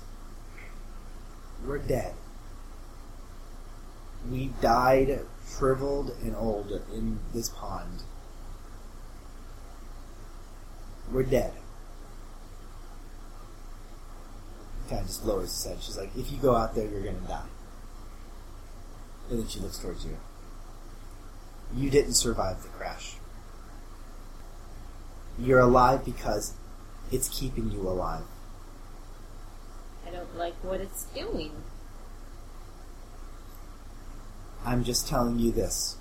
[1.66, 2.14] We're dead.
[4.30, 8.02] We died shriveled and old in this pond.
[11.12, 11.52] We're dead.
[14.88, 15.82] Kind of just lowers his head.
[15.82, 17.46] She's like, if you go out there, you're gonna die.
[19.30, 20.16] And then she looks towards you.
[21.74, 23.14] You didn't survive the crash.
[25.38, 26.54] You're alive because
[27.10, 28.24] it's keeping you alive.
[30.06, 31.52] I don't like what it's doing.
[34.64, 35.96] I'm just telling you this.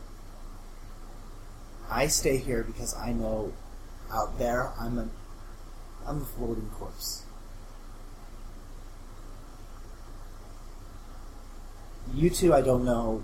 [1.90, 3.54] I stay here because I know
[4.12, 5.10] out there I'm a
[6.08, 7.24] I'm a floating corpse.
[12.14, 13.24] You two I don't know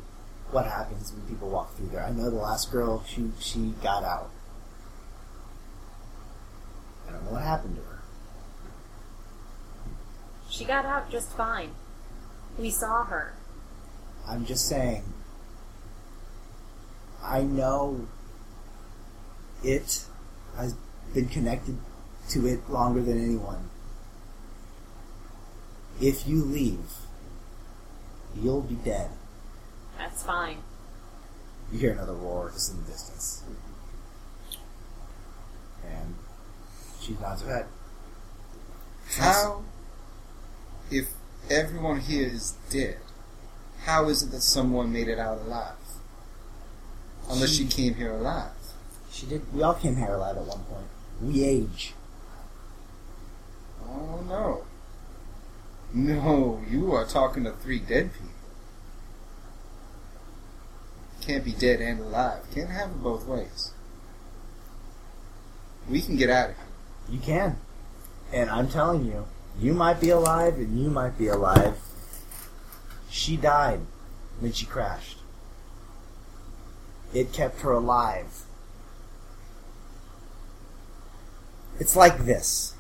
[0.52, 2.04] what happens when people walk through there.
[2.04, 4.30] I know the last girl she she got out.
[7.08, 8.00] I don't know what happened to her.
[10.50, 11.72] She got out just fine.
[12.58, 13.34] We saw her.
[14.28, 15.04] I'm just saying.
[17.22, 18.08] I know
[19.64, 20.06] it
[20.58, 20.76] has
[21.14, 21.78] been connected
[22.30, 23.70] to it longer than anyone.
[26.02, 26.92] If you leave,
[28.36, 29.10] you'll be dead.
[29.98, 30.58] That's fine.
[31.72, 33.44] You hear another roar just in the distance.
[35.86, 36.16] And
[37.02, 37.66] she nods her head.
[39.18, 39.64] How,
[40.92, 41.08] if
[41.50, 42.98] everyone here is dead,
[43.84, 45.76] how is it that someone made it out alive?
[47.30, 48.52] Unless she came here alive.
[49.18, 49.52] She did.
[49.52, 50.86] We all came here alive at one point.
[51.20, 51.96] We age.
[53.84, 54.64] Oh no.
[55.92, 58.28] No, you are talking to three dead people.
[61.22, 62.44] Can't be dead and alive.
[62.54, 63.72] Can't have it both ways.
[65.90, 66.66] We can get out of here.
[67.10, 67.58] You can.
[68.32, 69.26] And I'm telling you,
[69.60, 71.80] you might be alive and you might be alive.
[73.10, 73.80] She died
[74.40, 75.18] when she crashed.
[77.16, 78.44] It kept her alive.
[81.80, 82.74] It's like this.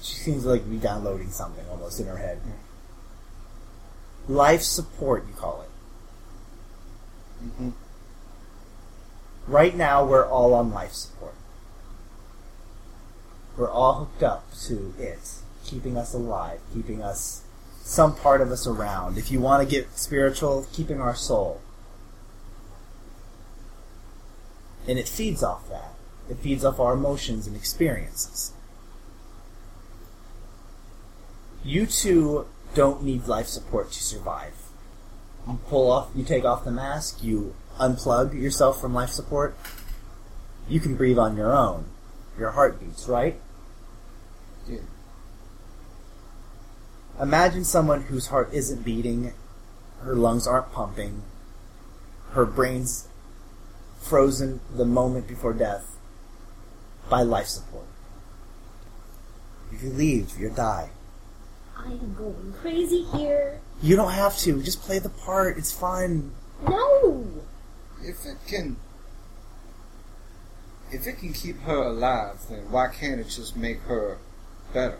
[0.00, 2.40] She seems to like be downloading something almost in her head.
[4.28, 5.70] Life support, you call it.
[7.44, 7.72] Mhm.
[9.46, 11.34] Right now, we're all on life support.
[13.56, 15.34] We're all hooked up to it,
[15.64, 17.42] keeping us alive, keeping us,
[17.82, 19.18] some part of us around.
[19.18, 21.60] If you want to get spiritual, keeping our soul.
[24.86, 25.94] And it feeds off that.
[26.30, 28.52] It feeds off our emotions and experiences.
[31.64, 34.54] You two don't need life support to survive.
[35.46, 39.56] You pull off, you take off the mask, you unplug yourself from life support.
[40.68, 41.86] You can breathe on your own.
[42.38, 43.40] Your heart beats, right?
[44.68, 44.78] Yeah.
[47.20, 49.32] Imagine someone whose heart isn't beating,
[50.02, 51.22] her lungs aren't pumping,
[52.30, 53.08] her brain's
[54.00, 55.96] frozen the moment before death
[57.10, 57.84] by life support.
[59.72, 60.90] If you leave, you die.
[61.76, 63.60] I am going crazy here.
[63.82, 64.62] You don't have to.
[64.62, 65.58] Just play the part.
[65.58, 66.32] It's fun.
[66.66, 67.26] No!
[68.02, 68.76] If it can,
[70.90, 74.18] if it can keep her alive, then why can't it just make her
[74.72, 74.98] better?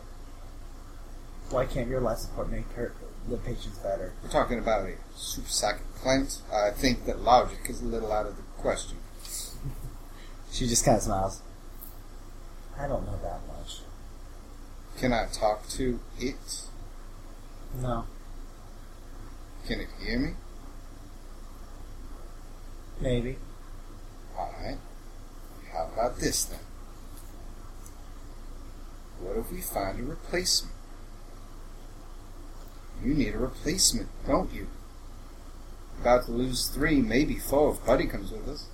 [1.50, 2.94] Why can't your life support make her
[3.28, 4.12] the patients better?
[4.22, 6.42] We're talking about a super psychic plant.
[6.52, 8.98] I think that logic is a little out of the question.
[10.52, 11.42] She just kind of smiles.
[12.80, 13.80] I don't know that much.
[14.98, 16.62] Can I talk to it?
[17.80, 18.06] No,
[19.66, 20.30] Can it hear me?
[23.00, 23.36] maybe.
[24.36, 24.78] Alright.
[25.72, 26.58] How about this then?
[29.20, 30.74] What if we find a replacement?
[33.04, 34.66] You need a replacement, don't you?
[36.00, 38.66] About to lose three, maybe four if Buddy comes with us.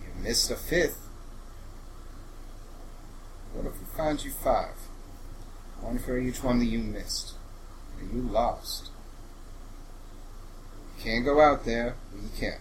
[0.00, 1.01] You missed a fifth.
[3.54, 4.74] What if we find you five?
[5.80, 7.34] One for each one that you missed.
[7.98, 8.90] And you lost.
[10.96, 12.58] You can't go out there, You can.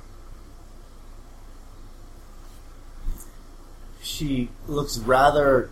[4.01, 5.69] She looks rather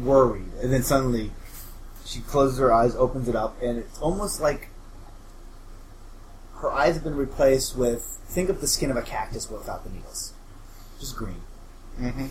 [0.00, 1.30] worried, and then suddenly
[2.04, 4.68] she closes her eyes, opens it up, and it's almost like
[6.56, 9.90] her eyes have been replaced with think of the skin of a cactus without the
[9.90, 10.32] needles,
[10.98, 11.42] just green.
[12.00, 12.26] Mm-hmm.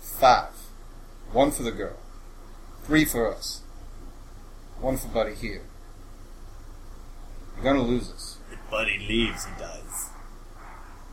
[0.00, 0.50] Five.
[1.32, 1.96] One for the girl.
[2.84, 3.62] Three for us.
[4.80, 5.62] One for Buddy here.
[7.54, 8.38] You're gonna lose us.
[8.52, 10.10] If Buddy leaves, he does.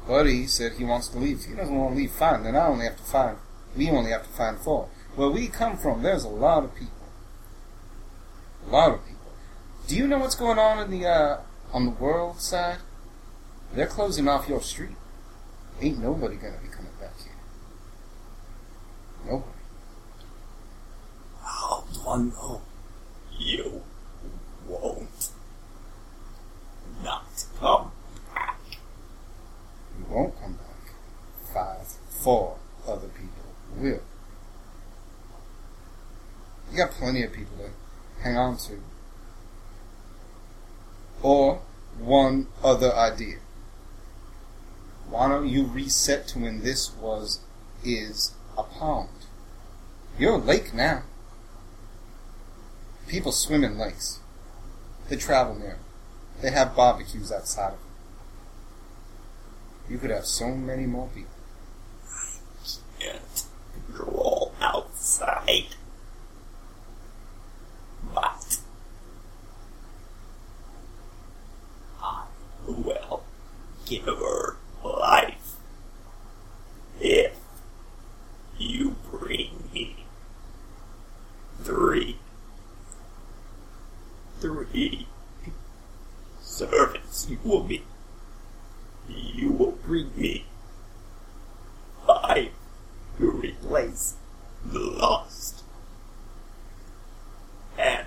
[0.07, 1.39] Buddy said he wants to leave.
[1.39, 2.43] If he doesn't want to leave, fine.
[2.43, 3.37] Then I only have to find.
[3.75, 4.89] We only have to find four.
[5.15, 6.93] Where we come from, there's a lot of people.
[8.67, 9.31] A lot of people.
[9.87, 11.41] Do you know what's going on in the uh,
[11.73, 12.77] on the world side?
[13.73, 14.97] They're closing off your street.
[15.79, 17.33] Ain't nobody gonna be coming back here.
[19.25, 19.51] Nobody.
[21.93, 22.61] Do I know
[23.37, 23.81] you
[24.67, 25.29] won't
[27.03, 27.91] not come?
[29.97, 30.93] You won't come back.
[31.53, 32.57] Five, four
[32.87, 34.01] other people will.
[36.71, 38.79] You got plenty of people to hang on to.
[41.21, 41.61] Or
[41.99, 43.37] one other idea.
[45.11, 47.41] Why don't you reset to when this was,
[47.83, 49.09] is a pond?
[50.17, 51.03] You're a lake now.
[53.09, 54.19] People swim in lakes.
[55.09, 55.79] They travel near.
[56.41, 57.79] They have barbecues outside of them.
[59.89, 61.29] You could have so many more people.
[62.97, 63.43] Can't
[63.87, 65.75] control outside.
[68.15, 68.59] But
[72.01, 72.23] I
[72.65, 73.23] will
[73.85, 74.55] give her
[77.01, 77.33] if
[78.57, 80.05] you bring me
[81.63, 82.17] three,
[84.39, 85.07] three
[86.39, 87.27] servants.
[87.29, 87.83] You will be.
[89.09, 90.45] You will bring me
[92.05, 92.51] five
[93.17, 94.15] to replace
[94.63, 95.63] the lost,
[97.77, 98.05] and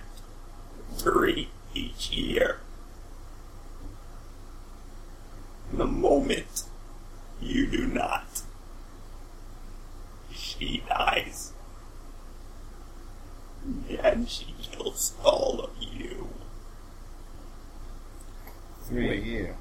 [0.97, 2.61] three each year.
[5.73, 6.65] The moment
[7.41, 8.43] you do not,
[10.59, 11.53] she dies.
[14.03, 16.29] And she kills all of you.
[18.87, 19.23] Three Wait.
[19.23, 19.57] a year.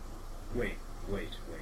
[0.54, 0.74] Wait,
[1.08, 1.62] wait, wait.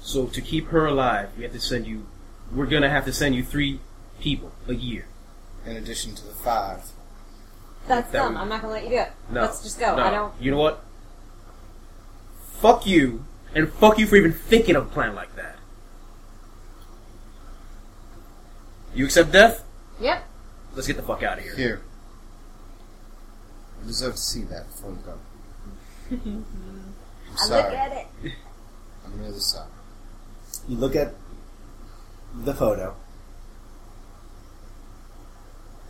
[0.00, 2.06] So to keep her alive, we have to send you.
[2.52, 3.80] We're gonna have to send you three
[4.20, 5.06] people a year.
[5.66, 6.82] In addition to the five.
[7.88, 8.34] That's That dumb.
[8.34, 9.12] would- I'm not gonna let you do it.
[9.30, 9.96] No, Let's just go.
[9.96, 10.02] no.
[10.04, 10.32] I don't.
[10.40, 10.84] You know what?
[12.60, 13.24] Fuck you
[13.56, 15.53] And fuck you for even thinking of a plan like that.
[18.94, 19.64] You accept death?
[20.00, 20.24] Yep.
[20.74, 21.56] Let's get the fuck out of here.
[21.56, 21.80] Here.
[23.80, 25.18] You deserve to see that before you go.
[26.10, 26.44] I'm
[27.32, 27.62] I sorry.
[27.64, 28.06] look at it.
[29.04, 29.68] I'm really sorry.
[30.68, 31.12] You look at
[32.34, 32.96] the photo,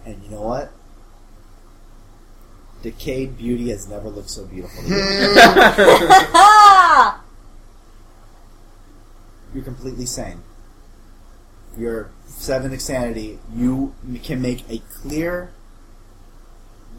[0.05, 0.71] and you know what?
[2.83, 4.83] Decayed beauty has never looked so beautiful.
[4.83, 4.95] to you.
[9.55, 10.43] You're completely sane.
[11.77, 13.39] You're seven insanity.
[13.55, 15.51] You can make a clear,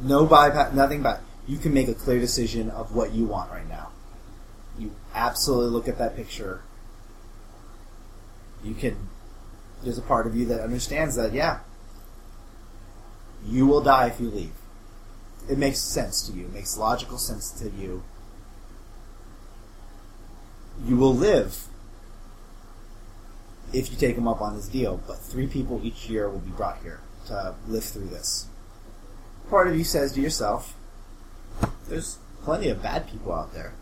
[0.02, 3.68] no bypass, nothing but you can make a clear decision of what you want right
[3.68, 3.89] now.
[4.77, 6.61] You absolutely look at that picture.
[8.64, 9.10] You can.
[9.84, 11.34] There's a part of you that understands that.
[11.34, 11.60] Yeah,
[13.47, 14.53] you will die if you leave.
[15.49, 16.45] It makes sense to you.
[16.45, 18.03] It makes logical sense to you.
[20.84, 21.68] You will live
[23.76, 26.52] if you take him up on this deal, but three people each year will be
[26.52, 28.47] brought here to live through this.
[29.49, 30.76] Part of you says to yourself,
[31.89, 33.73] there's plenty of bad people out there.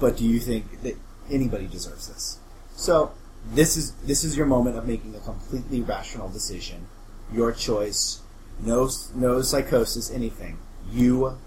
[0.00, 0.96] But do you think that
[1.30, 2.38] anybody deserves this?
[2.74, 3.12] So,
[3.48, 6.88] this is this is your moment of making a completely rational decision.
[7.32, 8.20] Your choice.
[8.60, 10.58] No no psychosis, anything.
[10.90, 11.38] You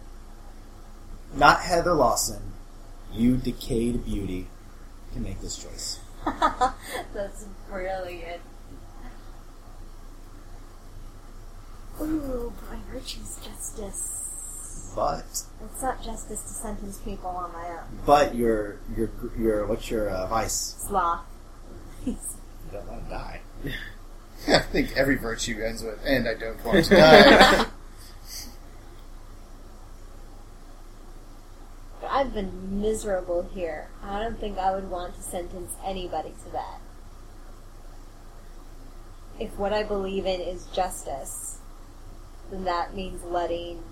[1.35, 2.53] not Heather Lawson,
[3.13, 4.47] you decayed beauty
[5.13, 5.99] can make this choice.
[7.13, 8.41] That's brilliant.
[12.01, 14.91] Ooh, by virtue's justice.
[14.95, 15.25] But
[15.63, 17.99] It's not justice to sentence people on my own.
[18.05, 20.75] but your your your what's your uh, vice?
[20.87, 21.21] Sloth.
[22.05, 22.17] You
[22.77, 23.41] don't want to die.
[24.47, 27.65] I think every virtue ends with, and I don't want to die.
[32.01, 33.89] But I've been miserable here.
[34.03, 36.79] I don't think I would want to sentence anybody to that.
[39.39, 41.59] If what I believe in is justice,
[42.51, 43.83] then that means letting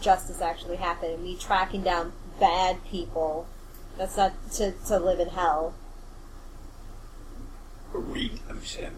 [0.00, 3.46] justice actually happen and me tracking down bad people.
[3.96, 5.74] That's not to, to live in hell.
[7.92, 8.96] Redemption.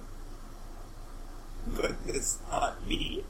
[1.67, 3.25] But Goodness not me.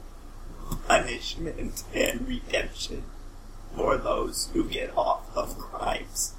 [0.87, 3.03] Punishment and redemption
[3.75, 6.33] for those who get off of crimes.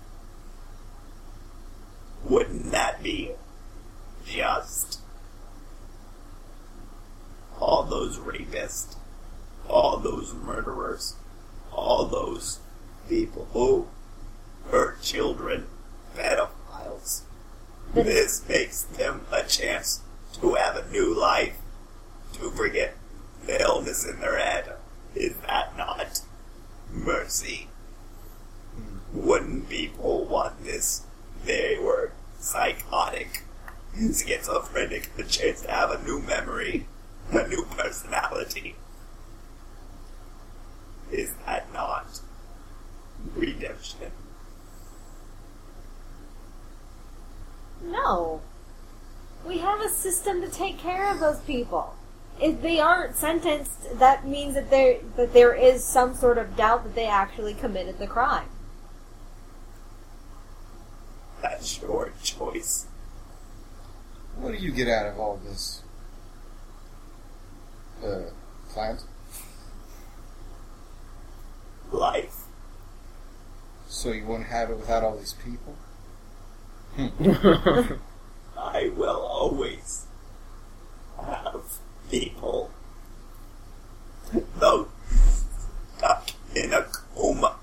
[2.25, 3.33] Wouldn't that be
[4.27, 5.01] just?
[7.59, 8.97] All those rapists,
[9.69, 11.17] all those murderers,
[11.73, 12.59] all those
[13.09, 13.87] people who
[14.71, 15.67] hurt children,
[16.17, 17.23] pedophiles.
[17.95, 20.01] This makes them a chance
[20.41, 21.57] to have a new life,
[22.35, 22.97] to forget
[23.47, 24.73] the illness in their head.
[25.15, 26.21] Is that not
[26.93, 27.69] mercy?
[29.13, 31.03] Wouldn't people want this?
[31.45, 33.43] They were psychotic,
[33.95, 36.87] schizophrenic, the chance to have a new memory,
[37.33, 38.77] a new personality.
[41.11, 42.21] Is that not
[43.35, 44.13] redemption?
[47.83, 48.41] No.
[49.47, 51.95] We have a system to take care of those people.
[52.43, 56.83] If they aren't sentenced, that means that there that there is some sort of doubt
[56.83, 58.49] that they actually committed the crime.
[61.41, 62.87] That's your choice.
[64.37, 65.83] what do you get out of all this?
[68.05, 68.31] Uh,
[68.71, 69.05] plant?
[71.93, 72.47] Life.
[73.87, 75.77] So you wouldn't have it without all these people?
[78.59, 80.07] I will always
[81.25, 81.72] have
[82.13, 82.71] people.
[84.59, 84.87] Those
[85.97, 86.83] stuck in a
[87.15, 87.57] coma.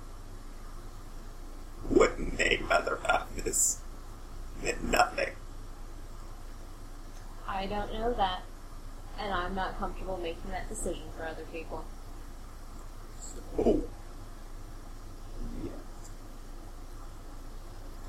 [1.90, 3.80] Wouldn't they rather have this
[4.64, 5.30] than nothing?
[7.48, 8.42] I don't know that.
[9.20, 11.86] And I'm not comfortable making that decision for other people.
[13.58, 13.84] Oh,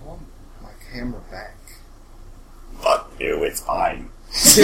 [0.01, 0.23] I want
[0.63, 1.57] my camera back.
[3.21, 4.11] Fuck you, it's fine.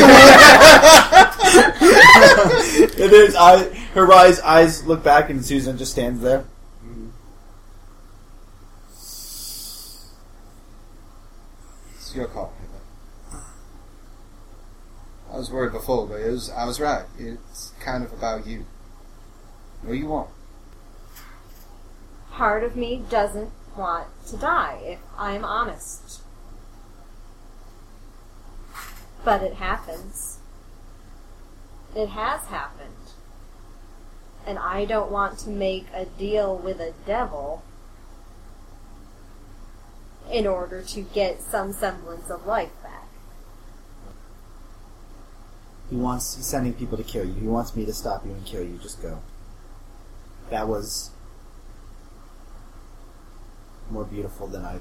[2.98, 3.64] And then his eye,
[3.94, 6.44] her eyes, eyes look back, and Susan just stands there.
[6.84, 7.08] Mm-hmm.
[11.94, 13.42] It's your call, Heather.
[15.32, 17.04] I was worried before, but it was, I was right.
[17.18, 18.66] It's kind of about you.
[19.82, 20.30] What do you want?
[22.32, 26.22] Part of me doesn't want to die, if I'm honest.
[29.26, 30.38] But it happens.
[31.96, 32.92] It has happened.
[34.46, 37.64] And I don't want to make a deal with a devil
[40.30, 43.08] in order to get some semblance of life back.
[45.90, 46.36] He wants.
[46.36, 47.34] He's sending people to kill you.
[47.34, 48.78] He wants me to stop you and kill you.
[48.78, 49.18] Just go.
[50.50, 51.10] That was
[53.90, 54.78] more beautiful than I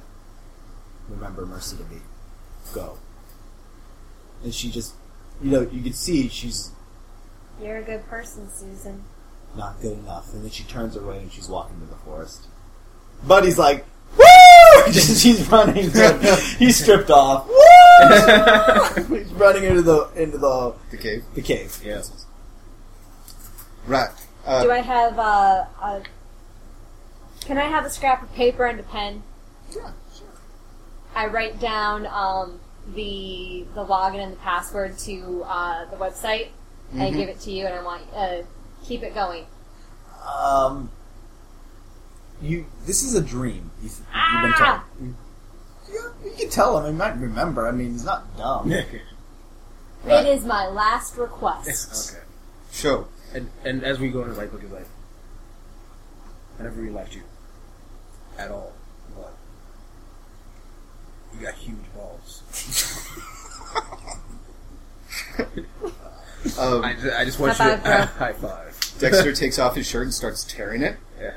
[1.09, 2.01] remember Mercy to be.
[2.75, 2.99] Go.
[4.45, 4.93] And she just,
[5.41, 6.71] you know, you can see she's
[7.61, 9.03] You're a good person, Susan.
[9.57, 10.31] not good enough.
[10.33, 12.45] And then she turns away and she's walking to the forest.
[13.25, 13.85] Buddy's like,
[14.17, 14.23] woo!
[14.91, 15.89] Just- he's running.
[16.59, 17.47] he's stripped off.
[19.07, 19.17] Woo!
[19.17, 21.23] he's running into the into the The cave.
[21.33, 21.81] the cave.
[21.83, 22.01] Yeah.
[23.87, 24.09] Right.
[24.45, 26.03] Uh, Do I have uh, a?
[27.41, 29.23] Can I have a scrap of paper and a pen?
[29.71, 30.27] Yeah, sure.
[31.15, 32.59] I write down um,
[32.93, 36.49] the the login and the password to uh, the website,
[36.91, 37.15] and I Mhm.
[37.17, 38.43] give it to you, and I want uh,
[38.83, 39.45] keep it going.
[40.25, 40.91] Um,
[42.41, 42.65] you.
[42.85, 43.71] This is a dream.
[43.81, 44.61] You've, you've been told.
[44.61, 44.83] Ah!
[45.01, 45.15] You,
[46.25, 46.91] you can tell him.
[46.93, 47.67] He might remember.
[47.67, 48.71] I mean, he's not dumb.
[50.03, 50.23] Right.
[50.23, 52.13] It is my last request.
[52.15, 52.23] Okay.
[52.71, 53.07] Show.
[53.33, 54.87] And and as we go into light book is life.
[56.59, 57.23] I never really liked you
[58.37, 58.71] at all,
[59.15, 59.33] but
[61.33, 62.24] you got huge balls.
[66.59, 68.27] Um, I just, I just want High you five, to bro.
[68.27, 68.95] high five.
[68.99, 70.97] Dexter takes off his shirt and starts tearing it.
[71.19, 71.33] Yeah.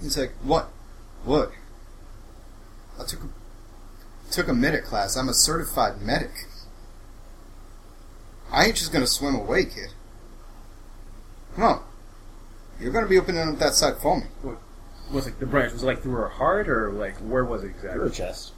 [0.00, 0.68] He's like, "What?
[1.26, 1.52] Look,
[2.98, 3.28] I took a,
[4.32, 5.16] took a medic class.
[5.16, 6.30] I'm a certified medic.
[8.50, 9.92] I ain't just gonna swim away, kid.
[11.54, 11.82] Come on,
[12.80, 14.26] you're gonna be opening up that side for me.
[15.12, 15.72] Was it the branch?
[15.74, 17.92] Was it like through her heart or like where was it exactly?
[17.92, 18.52] Through her chest.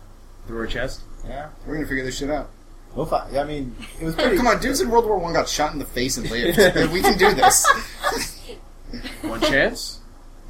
[0.46, 1.00] Through her chest.
[1.26, 1.48] Yeah.
[1.66, 2.51] We're gonna figure this shit out.
[2.94, 3.36] We'll find.
[3.36, 4.36] I mean, it was pretty.
[4.36, 6.59] Come on, dudes in World War One got shot in the face and lived.
[6.92, 7.66] we can do this.
[9.22, 10.01] One chance.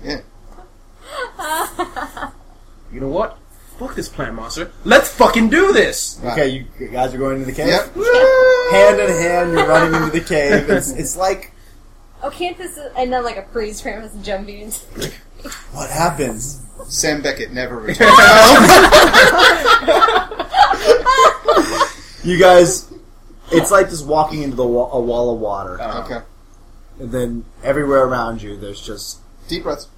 [0.02, 0.20] Yeah.
[2.92, 3.36] You know what?
[3.78, 4.70] Fuck this plant monster.
[4.84, 6.18] Let's fucking do this.
[6.22, 6.32] Right.
[6.32, 7.68] Okay, you guys are going into the cave.
[7.68, 7.94] Yep.
[8.72, 10.68] Hand in hand, you're running into the cave.
[10.70, 11.52] It's, it's like
[12.22, 12.78] Oh, can't this?
[12.97, 15.10] And then like a freeze frame is jumping into.
[15.72, 16.60] what happens.
[16.88, 18.10] Sam Beckett never returned.
[22.22, 22.92] You guys,
[23.51, 26.20] it's like just walking into the wa- a wall of water, okay.
[26.98, 29.88] and then everywhere around you, there's just Deep breaths.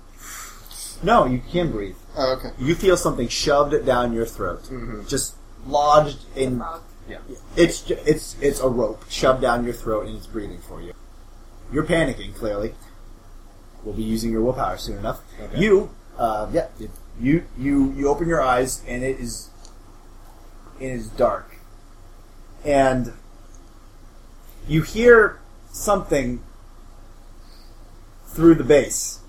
[1.02, 1.24] no.
[1.26, 1.96] You can breathe.
[2.16, 2.50] Oh, okay.
[2.58, 5.08] You feel something shoved down your throat, Mhm.
[5.08, 5.34] just
[5.66, 6.58] lodged in.
[6.58, 6.80] Frog.
[7.56, 10.92] It's ju- it's it's a rope shoved down your throat, and it's breathing for you.
[11.72, 12.34] You're panicking.
[12.34, 12.74] Clearly,
[13.82, 15.20] we'll be using your willpower soon enough.
[15.42, 15.58] Okay.
[15.60, 16.90] You, uh, yeah, it-
[17.20, 19.48] you you you open your eyes, and it is
[20.80, 21.51] it is dark,
[22.64, 23.12] and
[24.68, 25.40] you hear
[25.70, 26.42] something
[28.26, 29.20] through the base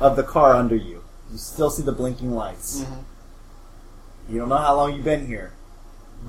[0.00, 1.02] of the car under you.
[1.30, 2.80] You still see the blinking lights.
[2.80, 4.32] Mm-hmm.
[4.32, 5.52] You don't know how long you've been here,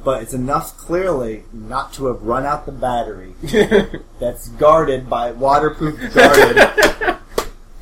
[0.04, 3.34] but it's enough clearly not to have run out the battery
[4.20, 6.58] that's guarded by waterproof guarded.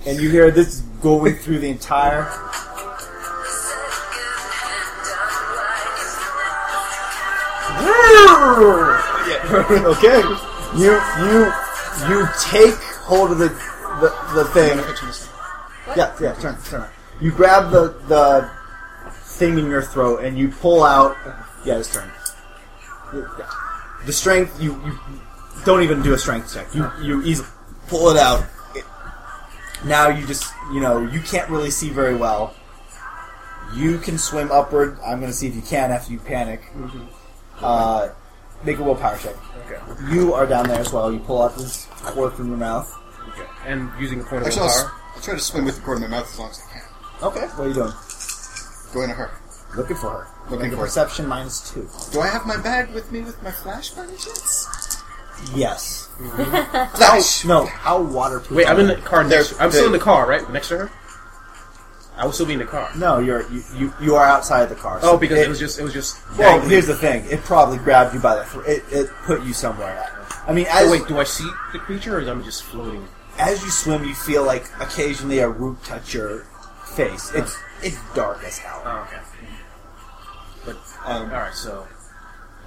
[0.05, 2.31] and you hear this going through the entire.
[9.95, 10.21] okay,
[10.75, 10.91] you
[11.25, 11.51] you
[12.09, 12.75] you take
[13.05, 13.49] hold of the
[14.01, 14.77] the, the thing.
[15.95, 16.89] Yeah, yeah, turn, turn.
[17.21, 18.49] You grab the the
[19.11, 21.15] thing in your throat and you pull out.
[21.65, 22.11] Yeah, just turn.
[24.05, 24.99] The strength you, you
[25.65, 26.73] don't even do a strength check.
[26.73, 27.47] You you easily
[27.87, 28.45] pull it out.
[29.85, 32.55] Now you just you know you can't really see very well.
[33.75, 34.97] You can swim upward.
[35.05, 36.61] I'm going to see if you can after you panic.
[36.75, 37.14] Mm-hmm.
[37.61, 38.09] Uh,
[38.63, 39.35] make a willpower check.
[39.65, 39.79] Okay.
[40.13, 41.11] You are down there as well.
[41.11, 42.91] You pull out this cord from your mouth.
[43.29, 43.45] Okay.
[43.65, 45.01] And using a point of Actually, I'll, s- willpower.
[45.15, 46.81] I'll try to swim with the cord in my mouth as long as I can.
[47.23, 47.93] Okay, what are you doing?
[48.93, 49.31] Going to her.
[49.75, 50.27] Looking for her.
[50.49, 50.85] Looking Make a for her.
[50.85, 51.89] perception minus two.
[52.11, 55.01] Do I have my bag with me with my flash by any chance?
[55.53, 56.07] Yes.
[56.95, 57.43] Flash!
[57.45, 58.51] No, how waterproof?
[58.51, 59.59] Wait, I'm in the car They're- next.
[59.59, 60.91] I'm still in the car, right next to her.
[62.17, 62.89] I will still be in the car.
[62.97, 64.99] No, you're you, you, you are outside the car.
[65.03, 66.17] Oh, because it, was just it was just.
[66.37, 66.69] Well, dangling.
[66.69, 67.25] here's the thing.
[67.29, 68.65] It probably grabbed you by the throat.
[68.67, 70.11] It, it put you somewhere.
[70.47, 73.05] I mean, as Oh, wait, do I see the creature, or am I just floating?
[73.37, 76.45] as you swim, you feel like occasionally a root touch your
[76.95, 77.31] face.
[77.33, 78.81] It's it's dark as hell.
[78.85, 79.21] Oh, okay.
[80.65, 81.85] But Um, all right, so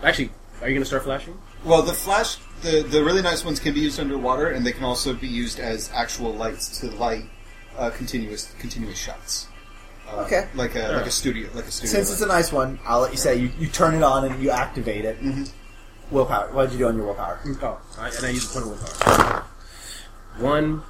[0.03, 0.31] actually,
[0.61, 1.39] are you gonna start flashing?
[1.65, 4.85] Well, the flash, the, the really nice ones can be used underwater, and they can
[4.85, 7.25] also be used as actual lights to light
[7.79, 9.47] uh, continuous continuous shots.
[10.09, 10.49] Uh, Okay.
[10.55, 11.93] Like a like a studio, like a studio.
[11.93, 14.43] Since it's a nice one, I'll let you say you, you turn it on and
[14.43, 15.21] you activate it.
[15.23, 15.51] Mhm.
[16.11, 16.51] Willpower.
[16.53, 17.39] What did you do on your willpower?
[17.63, 19.45] Oh, I, and I use a point of willpower.
[20.39, 20.83] One,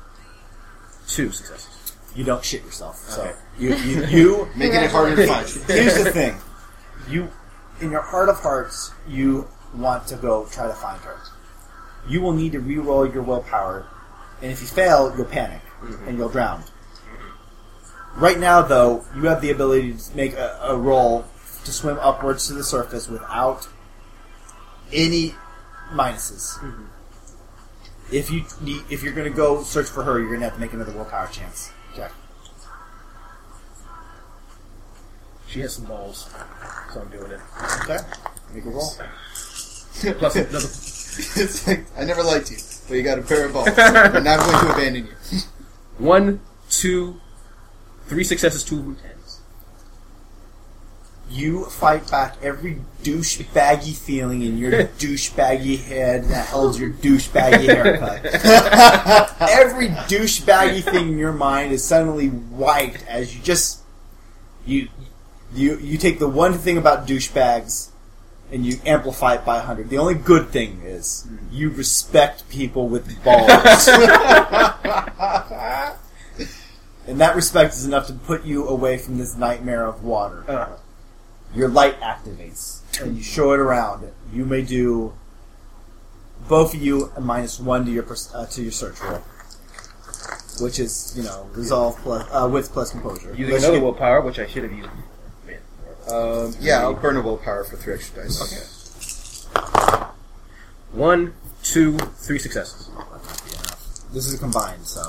[1.09, 1.95] two successes.
[2.15, 2.97] you don't shit yourself.
[3.09, 3.35] So Okay.
[3.59, 5.47] you you, you Making it harder to find.
[5.67, 6.37] Here's the thing.
[7.09, 7.29] You,
[7.81, 11.17] in your heart of hearts, you want to go try to find her.
[12.09, 13.87] You will need to re-roll your willpower,
[14.43, 15.61] and if you fail, you'll panic
[16.07, 16.63] and you'll drown.
[18.17, 21.25] Right now, though, you have the ability to make a, a roll
[21.65, 23.69] to swim upwards to the surface without
[24.93, 25.35] any
[25.93, 26.59] minuses.
[28.11, 30.55] If you need, if you're going to go search for her, you're going to have
[30.55, 31.71] to make another willpower chance.
[31.93, 32.09] Okay.
[35.47, 36.29] She has some balls,
[36.93, 37.41] so I'm doing it.
[37.83, 37.99] Okay,
[38.55, 38.91] make a roll.
[40.19, 40.59] Plus another.
[41.19, 43.69] it's like, I never liked you, but you got a pair of balls.
[43.77, 45.41] and now I'm not going to abandon you.
[45.99, 46.41] One,
[46.71, 47.21] two,
[48.09, 49.41] three successes, two tens.
[51.31, 58.25] You fight back every douchebaggy feeling in your douchebaggy head that holds your douchebaggy haircut.
[59.51, 63.83] every douchebaggy thing in your mind is suddenly wiped as you just
[64.65, 64.89] you
[65.55, 67.91] you you take the one thing about douchebags
[68.51, 69.91] and you amplify it by a hundred.
[69.91, 71.37] The only good thing is hmm.
[71.51, 73.49] you respect people with balls.
[77.09, 80.69] and that respect is enough to put you away from this nightmare of water Uh,
[81.55, 84.13] your light activates and you show it around.
[84.33, 85.15] You may do
[86.49, 89.23] both of you a minus one to your pers- uh, to your search roll,
[90.61, 93.31] which is you know resolve plus uh, wits plus composure.
[93.31, 94.91] using Unless another you- willpower, which I should have used.
[96.11, 99.47] Um, yeah, I'll burn a willpower for three extra dice.
[99.55, 100.05] Okay.
[100.93, 102.89] One, two, three successes.
[104.15, 105.03] This is a combined, so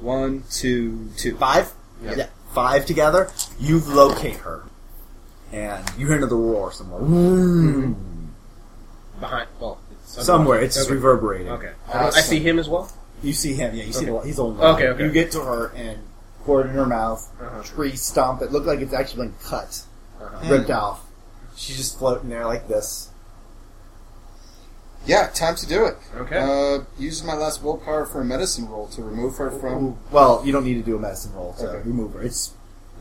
[0.00, 1.36] One, two, two.
[1.36, 1.72] five.
[2.02, 2.14] Yeah.
[2.16, 3.30] Yeah, five together.
[3.58, 4.62] You locate her,
[5.52, 7.00] and you hear another roar somewhere.
[9.20, 10.94] Behind, well, it's Somewhere, it's just okay.
[10.94, 11.48] reverberating.
[11.52, 11.72] Okay.
[11.92, 12.90] I see him as well.
[13.22, 13.82] You see him, yeah.
[13.82, 14.20] You see Okay.
[14.20, 14.60] the he's on.
[14.60, 15.04] Okay, okay.
[15.04, 15.98] You get to her and
[16.44, 17.62] pour it in her mouth, Uh-huh.
[17.64, 18.40] tree stump.
[18.42, 19.82] It looked like it's actually been cut,
[20.22, 20.48] Uh-huh.
[20.54, 21.04] ripped off.
[21.56, 23.07] She's just floating there like this.
[25.06, 25.96] Yeah, time to do it.
[26.16, 26.36] Okay.
[26.38, 29.96] Uh, use my last willpower for a medicine roll to remove her from.
[30.10, 31.88] Well, you don't need to do a medicine roll to Okay.
[31.88, 32.22] remove her.
[32.22, 32.52] It's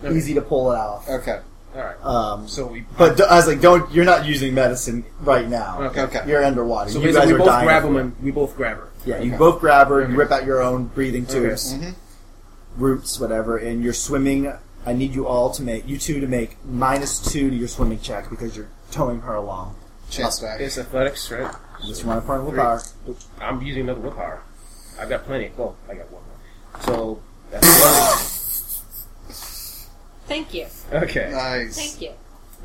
[0.04, 0.16] Okay.
[0.16, 1.10] easy to pull it off.
[1.10, 1.40] Okay.
[1.76, 2.06] All right.
[2.06, 2.86] Um, So we.
[2.98, 3.92] but d- I was like, don't.
[3.92, 5.82] You're not using medicine right now.
[5.84, 6.02] Okay.
[6.04, 6.22] Okay.
[6.26, 6.90] You're underwater.
[6.92, 7.66] So you basically guys we are both dying.
[7.66, 8.88] grab of- him and we both grab her.
[9.06, 9.38] Yeah, you Okay.
[9.38, 10.02] both grab her.
[10.02, 10.12] Okay.
[10.12, 11.90] You rip out your own breathing tubes, hmm
[12.78, 14.54] roots, whatever, and you're swimming.
[14.86, 18.00] I need you all to make you two to make minus two to your swimming
[18.00, 19.76] check because you're towing her along.
[20.10, 20.58] Chance die.
[20.60, 21.52] It's athletics, right?
[21.86, 22.58] Just one part of Three.
[22.58, 22.82] willpower.
[23.42, 24.42] I'm using another willpower.
[25.00, 25.52] I've got plenty.
[25.56, 26.82] Well, I got one more.
[26.84, 27.22] So
[27.52, 28.84] that's
[30.28, 30.68] Thank you.
[30.92, 31.30] Okay.
[31.32, 31.76] Nice.
[31.78, 32.12] Thank you.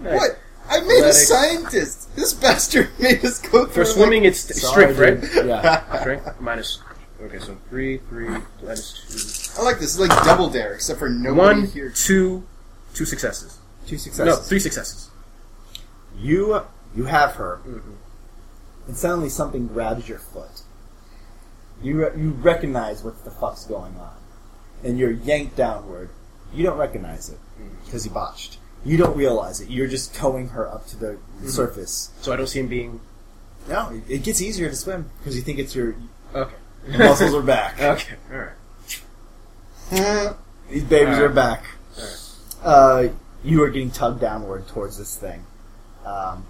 [0.01, 0.15] Nice.
[0.19, 0.39] What?
[0.69, 2.15] I made a scientist.
[2.17, 3.73] This bastard made us go through.
[3.73, 4.99] For swimming, it's Sorry, strength,
[5.35, 5.47] right?
[5.47, 6.01] Yeah.
[6.01, 6.81] Strength minus.
[7.21, 8.29] Okay, so three, three
[8.63, 9.97] minus I like this.
[9.99, 11.15] It's like double dare, except for two.
[11.15, 11.91] nobody One, here.
[11.91, 12.45] two,
[12.95, 13.59] two successes.
[13.87, 15.11] Two No, three successes.
[16.19, 16.63] You
[16.97, 17.83] you have her, Mhm.
[18.87, 20.63] And suddenly something grabs your foot.
[21.83, 24.15] You re- you recognize what the fuck's going on,
[24.85, 26.11] and you're yanked downward.
[26.55, 27.39] You don't recognize it
[27.85, 28.59] because you botched.
[28.85, 29.69] You don't realize it.
[29.71, 32.11] You're just towing her up to the surface.
[32.21, 33.01] So I don't see him being.
[33.69, 35.95] No, it- it gets easier to swim because you think it's your
[36.35, 36.55] Okay.
[36.99, 37.77] muscles are back.
[37.81, 38.15] Okay.
[38.33, 38.53] All right.
[40.71, 41.65] These babies are back.
[42.63, 43.09] Uh,
[43.45, 45.45] you are getting tugged downward towards this thing.
[46.07, 46.47] Um,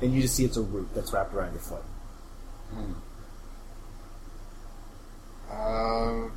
[0.00, 1.82] and you just see it's a root that's wrapped around your foot.
[5.50, 6.28] Uh,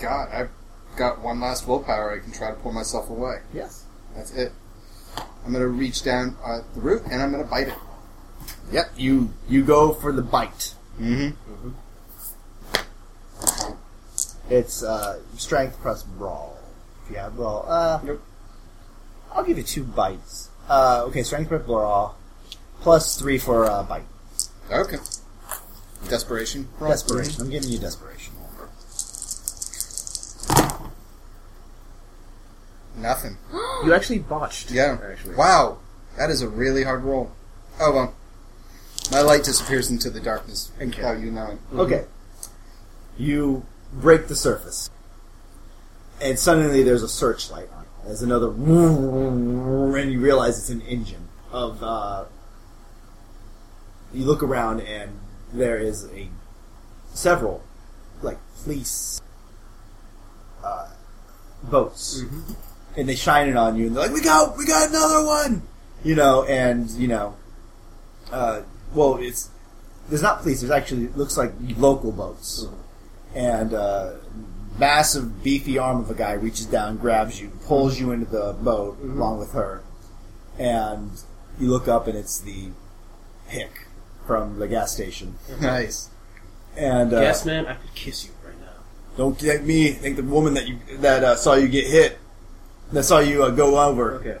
[0.00, 0.50] God, I've
[0.96, 2.12] got one last willpower.
[2.12, 3.40] I can try to pull myself away.
[3.52, 3.84] Yes.
[4.14, 4.52] That's it.
[5.44, 7.74] I'm gonna reach down at the root and I'm gonna bite it.
[8.70, 8.92] Yep.
[8.96, 10.74] You you go for the bite.
[11.00, 11.70] Mm-hmm.
[14.48, 16.58] It's uh, strength plus brawl.
[17.04, 18.22] If you have brawl, uh, Nope.
[19.32, 20.50] I'll give you two bites.
[20.72, 22.16] Uh, okay, strength plus brawl,
[22.80, 24.06] plus three for uh, bite.
[24.70, 24.96] Okay.
[26.08, 26.66] Desperation.
[26.80, 26.92] roll.
[26.92, 27.42] Desperation.
[27.42, 28.32] I'm giving you desperation.
[32.96, 33.36] Nothing.
[33.84, 34.70] You actually botched.
[34.70, 34.96] Yeah.
[35.10, 35.34] Actually.
[35.34, 35.78] Wow.
[36.16, 37.32] That is a really hard roll.
[37.80, 38.14] Oh well.
[39.10, 41.58] My light disappears into the darkness without you knowing.
[41.74, 42.04] Okay.
[43.18, 44.88] You break the surface.
[46.20, 47.71] And suddenly there's a searchlight on it.
[48.04, 52.24] There's another and you realize it's an engine of uh,
[54.12, 55.18] you look around and
[55.52, 56.28] there is a
[57.14, 57.62] several
[58.22, 59.20] like police
[60.64, 60.88] uh,
[61.62, 62.24] boats.
[62.96, 65.62] And they shine it on you and they're like we got we got another one!
[66.04, 67.36] You know and you know
[68.30, 68.62] uh,
[68.94, 69.50] well it's
[70.08, 70.60] there's not police.
[70.60, 72.66] There's actually it looks like local boats,
[73.34, 74.14] and uh,
[74.78, 78.98] massive beefy arm of a guy reaches down, grabs you, pulls you into the boat
[79.02, 79.82] along with her,
[80.58, 81.10] and
[81.58, 82.68] you look up and it's the
[83.46, 83.86] hick
[84.26, 86.08] from the gas station, Nice.
[86.76, 88.66] and uh, Yes, man, I could kiss you right now.
[89.16, 92.18] don't think me, think the woman that you that uh, saw you get hit,
[92.92, 94.38] that saw you uh, go over, Okay.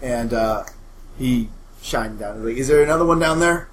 [0.00, 0.64] and uh,
[1.18, 1.48] he
[1.82, 2.44] shined down.
[2.44, 3.68] Like, is there another one down there?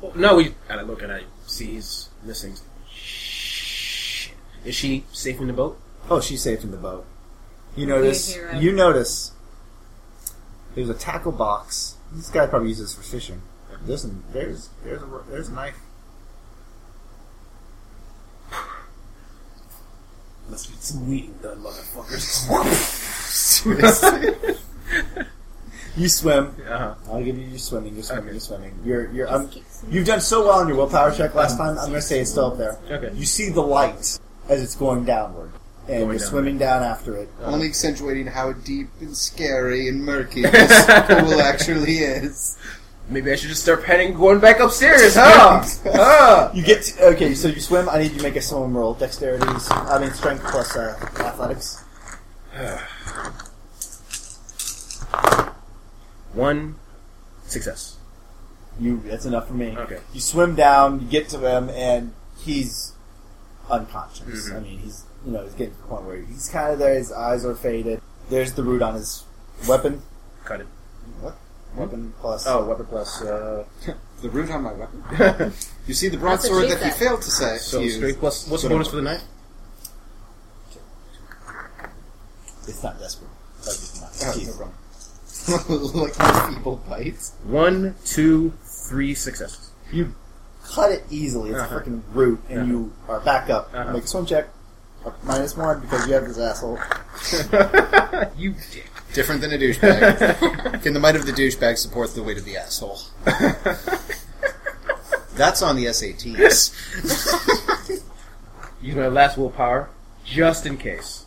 [0.00, 0.54] Well, no, we.
[0.68, 2.54] And I look and I see he's missing.
[4.66, 4.68] Shit.
[4.68, 5.78] Is she safe in the boat?
[6.10, 7.04] Oh, she's safe in the boat.
[7.76, 8.34] You Be notice.
[8.34, 8.58] hero.
[8.58, 9.32] You notice.
[10.74, 11.96] There's a tackle box.
[12.12, 13.42] This guy probably uses this for fishing.
[13.84, 15.76] There's a, there's there's a there's a knife.
[20.48, 22.46] Must be some weeding done, motherfuckers.
[25.96, 26.54] You swim.
[26.68, 26.94] uh-huh.
[27.10, 27.94] I'll give you your swimming.
[27.94, 28.24] You're swimming.
[28.24, 28.32] Okay.
[28.32, 28.78] You're swimming.
[28.84, 29.32] You're you're.
[29.34, 29.50] Um,
[29.88, 31.70] you've done so well on your willpower check last time.
[31.78, 32.78] I'm going to say it's still up there.
[32.90, 33.12] Okay.
[33.16, 34.18] You see the light
[34.48, 36.28] as it's going downward, and Going you're down.
[36.28, 37.28] swimming down after it.
[37.42, 42.58] Only accentuating how deep and scary and murky this pool actually is.
[43.08, 45.62] Maybe I should just start heading, going back upstairs, huh?
[45.84, 46.50] huh?
[46.52, 47.34] You get to, okay.
[47.34, 47.88] So you swim.
[47.88, 48.94] I need you to make a swim roll.
[48.94, 49.46] Dexterity.
[49.70, 51.84] I mean strength plus uh, athletics.
[56.32, 56.74] One
[57.46, 57.96] success.
[58.80, 59.00] You.
[59.06, 59.76] That's enough for me.
[59.78, 60.00] Okay.
[60.12, 61.00] You swim down.
[61.00, 62.92] You get to him, and he's
[63.70, 64.48] unconscious.
[64.50, 64.56] Mhm.
[64.56, 66.94] I mean, he's you know he's getting to the point where he's kind of there.
[66.94, 68.00] His eyes are faded.
[68.30, 69.24] There's the root on his
[69.68, 70.02] weapon.
[70.44, 70.66] Cut it.
[71.20, 71.36] What?
[71.76, 72.46] Weapon plus.
[72.46, 73.22] Oh, weapon plus.
[73.22, 73.64] Uh,
[74.22, 75.52] The root on my weapon.
[75.86, 77.58] You see the broadsword she that he failed to say.
[77.58, 77.96] so use.
[77.96, 78.48] strength plus.
[78.48, 79.22] What's the But I'm- bonus for the knife?
[82.66, 83.30] It's not desperate.
[83.60, 84.10] It's not.
[84.10, 84.46] Oh, Jeez.
[84.46, 86.02] no problem.
[86.02, 87.30] like my feeble bite.
[87.44, 89.70] One, two, three successes.
[89.92, 90.14] You
[90.74, 91.50] cut it easily.
[91.50, 91.76] It's Uh-huh.
[91.76, 92.68] a freaking root, and Uh-huh.
[92.70, 93.70] you are back up.
[93.74, 93.92] Uh-huh.
[93.92, 94.48] Make a swim check.
[95.04, 96.78] Uh, Minus one because you have this asshole.
[98.36, 98.90] you dick.
[99.12, 100.82] Different than a douchebag.
[100.82, 102.98] Can the might of the douchebag support the weight of the asshole?
[105.34, 106.72] That's on the SATs.
[108.82, 109.88] Use my last willpower,
[110.24, 111.24] just in case.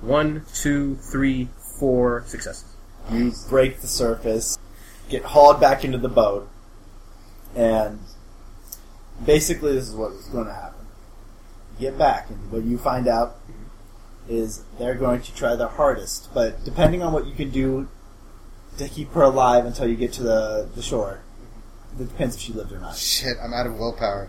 [0.00, 1.48] One, two, three,
[1.78, 2.75] four successes.
[3.10, 4.58] You break the surface,
[5.08, 6.48] get hauled back into the boat,
[7.54, 8.00] and
[9.24, 10.86] basically this is what is going to happen.
[11.78, 13.36] You get back, and what you find out
[14.28, 17.88] is they're going to try their hardest, but depending on what you can do
[18.78, 21.20] to keep her alive until you get to the, the shore,
[21.98, 22.96] it depends if she lived or not.
[22.96, 24.28] Shit, I'm out of willpower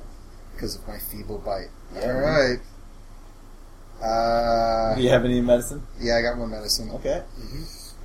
[0.54, 1.70] because of my feeble bite.
[2.00, 2.60] Alright.
[4.02, 5.86] Uh, Do you have any medicine?
[6.00, 6.92] yeah, I got one medicine.
[6.92, 7.24] Okay.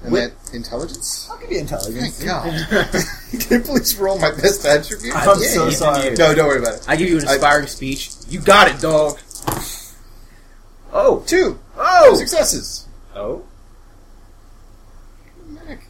[0.02, 1.28] And With- that intelligence?
[1.30, 2.18] I'll give you intelligence.
[2.18, 3.04] Thank God.
[3.40, 5.14] Can you please roll my best attribute?
[5.14, 6.02] I'm Yeah, so you sorry.
[6.10, 6.18] did.
[6.18, 6.84] No, don't worry about it.
[6.88, 8.10] I give you an I- inspiring speech.
[8.28, 9.18] You got it, dog.
[10.92, 11.58] Oh, Two.
[11.76, 12.86] oh, Successes.
[13.14, 13.44] oh.
[15.46, 15.80] Medic.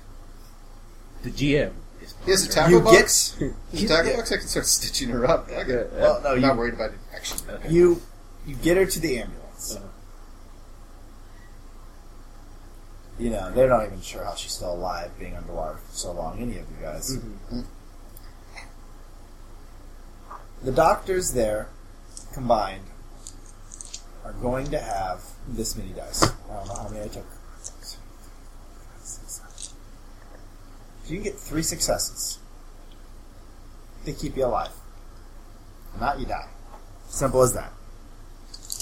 [1.23, 1.73] The GM
[2.03, 2.15] is.
[2.25, 3.37] He has a tackle You box.
[3.39, 4.33] get Has a tackle box.
[4.33, 5.49] I can start stitching her up.
[5.51, 5.87] Okay.
[5.95, 6.99] well, no, I'm you not worried about it.
[7.15, 7.39] Action.
[7.69, 8.01] you
[8.47, 9.75] you get her to the ambulance.
[9.77, 9.87] Uh-huh.
[13.19, 16.39] You know, they're not even sure how she's still alive, being underwater for so long.
[16.41, 17.17] Any of you guys.
[17.17, 17.65] Mhm.
[20.63, 21.69] The doctors there,
[22.33, 22.87] combined,
[24.25, 26.23] are going to have this many dice.
[26.23, 27.27] I don't know how many I took.
[31.05, 32.39] If you can get three successes,
[34.05, 34.71] they keep you alive.
[35.95, 36.49] If Not you die.
[37.09, 37.73] Simple as that.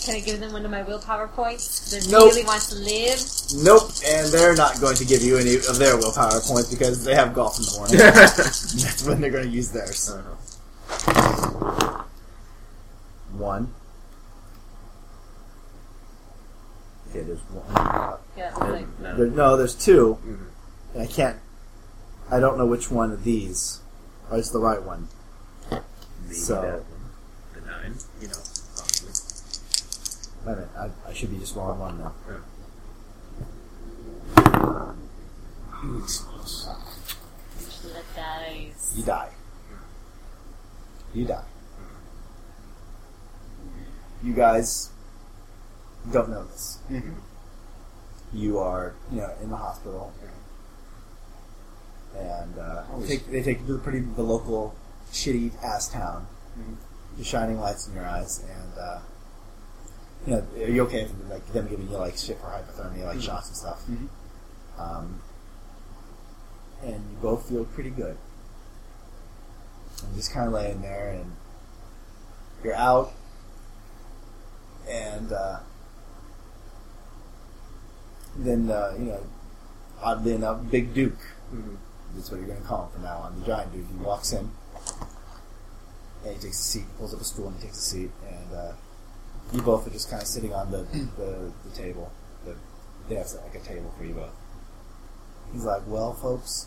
[0.05, 1.91] Can I give them one of my willpower points?
[1.91, 2.33] They Nope.
[2.33, 3.21] really want to live.
[3.57, 7.15] Nope, and they're not going to give you any of their willpower points because they
[7.15, 7.97] have golf in the morning.
[8.83, 10.11] That's when they're going to use theirs.
[13.33, 13.73] One.
[17.11, 18.19] Okay, there's one.
[18.37, 19.17] Yeah, like, No.
[19.17, 20.47] There, no, there's 2 Mhm.
[20.95, 21.39] and I can't.
[22.31, 23.81] I don't know which one of these
[24.33, 25.09] is the right one.
[25.71, 26.85] Maybe So- that one.
[27.55, 28.35] The nine, you know,
[28.77, 29.13] possibly.
[30.45, 32.13] Wait a minute, I, I should be just rolling one now.
[35.85, 36.69] Ooh, it's close.
[37.83, 38.95] the dice.
[38.97, 39.31] You die.
[41.15, 41.45] You die.
[44.23, 44.91] You guys
[46.13, 46.79] don't know this.
[46.91, 47.15] Mhm.
[48.33, 50.13] You are, you know, in the hospital,
[52.17, 54.75] and uh, they take, they take you to the pretty the local
[55.13, 56.27] shitty ass town.
[56.59, 56.77] Mhm.
[57.19, 59.01] The shining lights in your eyes, and uh,
[60.27, 63.21] you know, are you okay with like them giving you like shit for hypothermia, like
[63.21, 63.83] shots and stuff?
[63.89, 64.09] Mhm.
[64.79, 65.21] Um,
[66.83, 68.17] and you both feel pretty good.
[70.05, 71.33] And just kind of laying there, and
[72.65, 73.13] you're out,
[74.89, 75.61] and uh,
[78.37, 79.27] then uh, you know,
[80.03, 81.19] oddly enough, Big Duke.
[81.53, 81.77] Mhm.
[82.15, 83.39] That's what you're going to call him from now on.
[83.41, 83.87] The giant dude.
[83.87, 84.51] He walks in,
[86.25, 88.53] and he takes a seat, pulls up a stool, and he takes a seat, and
[88.57, 88.73] uh,
[89.53, 90.87] you both are just kind of sitting on the
[91.17, 92.13] the, the table.
[92.45, 92.55] The,
[93.09, 94.31] they have like a table for you both.
[95.53, 96.67] He's like, "Well, folks."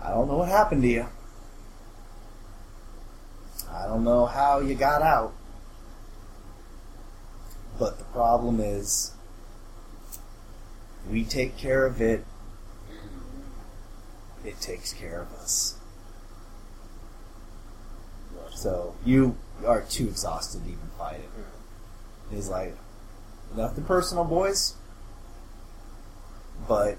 [0.00, 1.06] I don't know what happened to you.
[3.70, 5.34] I don't know how you got out.
[7.78, 9.12] But the problem is,
[11.10, 12.24] we take care of it,
[14.44, 15.77] it takes care of us.
[18.58, 21.30] So you are too exhausted to even fight it.
[21.30, 22.34] Mm-hmm.
[22.34, 22.74] He's like,
[23.56, 24.74] nothing personal, boys.
[26.66, 26.96] But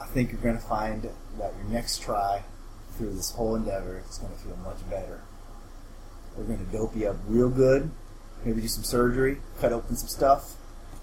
[0.00, 2.44] I think you're going to find that your next try
[2.96, 5.20] through this whole endeavor is going to feel much better.
[6.34, 7.90] We're going to dope you up real good,
[8.46, 10.54] maybe do some surgery, cut open some stuff.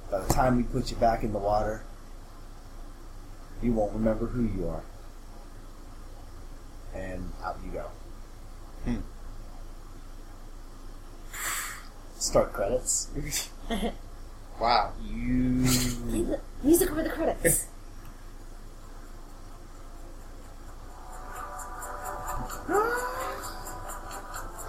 [0.10, 1.84] By the time we put you back in the water,
[3.62, 4.84] you won't remember who you are.
[6.96, 7.92] And out you go.
[12.24, 13.10] Start credits.
[14.62, 14.94] Wow.
[15.04, 15.66] You.
[16.08, 17.68] Play the music over the credits.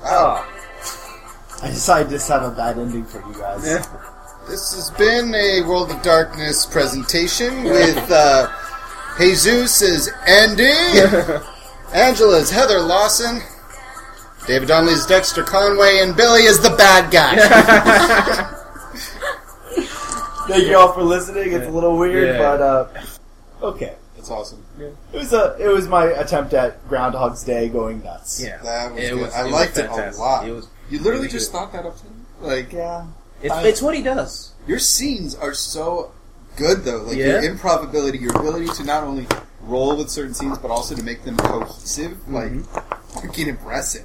[0.03, 0.45] Wow.
[1.63, 3.63] I decided to just have a bad ending for you guys.
[3.63, 8.49] This has been a World of Darkness presentation with uh,
[9.17, 10.73] Jesus as Andy,
[11.95, 13.41] Angela as Heather Lawson,
[14.47, 17.37] David Donnelly as Dexter Conway, and Billy is the bad guy.
[20.49, 21.53] Thank you all for listening.
[21.53, 22.39] It's a little weird, Yeah.
[22.39, 22.89] but uh,
[23.63, 23.95] okay.
[24.17, 24.63] That's awesome.
[24.79, 28.43] It was a it was my attempt at Groundhog's Day going nuts.
[28.43, 29.21] Yeah, That was It good.
[29.23, 30.21] was- I it was liked it a fantastic.
[30.21, 30.49] lot.
[30.49, 31.59] It was you literally really just good.
[31.59, 32.05] thought that up to
[32.47, 33.07] Like Yeah.
[33.43, 34.53] It's, I- it's what he does.
[34.67, 36.13] your scenes are so
[36.57, 37.03] good though.
[37.03, 37.41] Like Yeah.
[37.41, 39.27] your improv ability, your ability to not only
[39.63, 42.53] roll with certain scenes but also to make them cohesive, like
[43.15, 44.05] freaking impressive.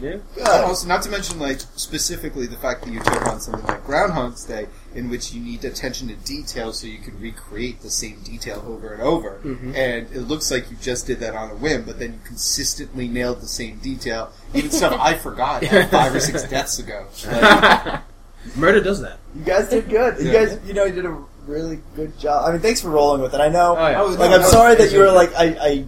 [0.00, 0.16] Yeah.
[0.36, 3.84] And also, not to mention, like specifically the fact that you took on something like
[3.84, 8.20] Groundhog's Day, in which you need attention to detail so you can recreate the same
[8.22, 9.40] detail over and over.
[9.44, 9.74] Mhm.
[9.74, 13.08] And it looks like you just did that on a whim, but then you consistently
[13.08, 17.06] nailed the same detail, even stuff I forgot like, five or six deaths ago.
[17.26, 18.00] Like,
[18.56, 19.18] Murder does that.
[19.34, 20.18] You guys did good.
[20.20, 20.44] You Yeah.
[20.44, 21.16] guys, you know, you did a
[21.46, 22.44] really good job.
[22.48, 23.40] I mean, thanks for rolling with it.
[23.40, 23.76] I know.
[23.76, 24.02] Oh, yeah.
[24.02, 25.84] Oh, Like, no, I'm no, sorry that you were like, I, I,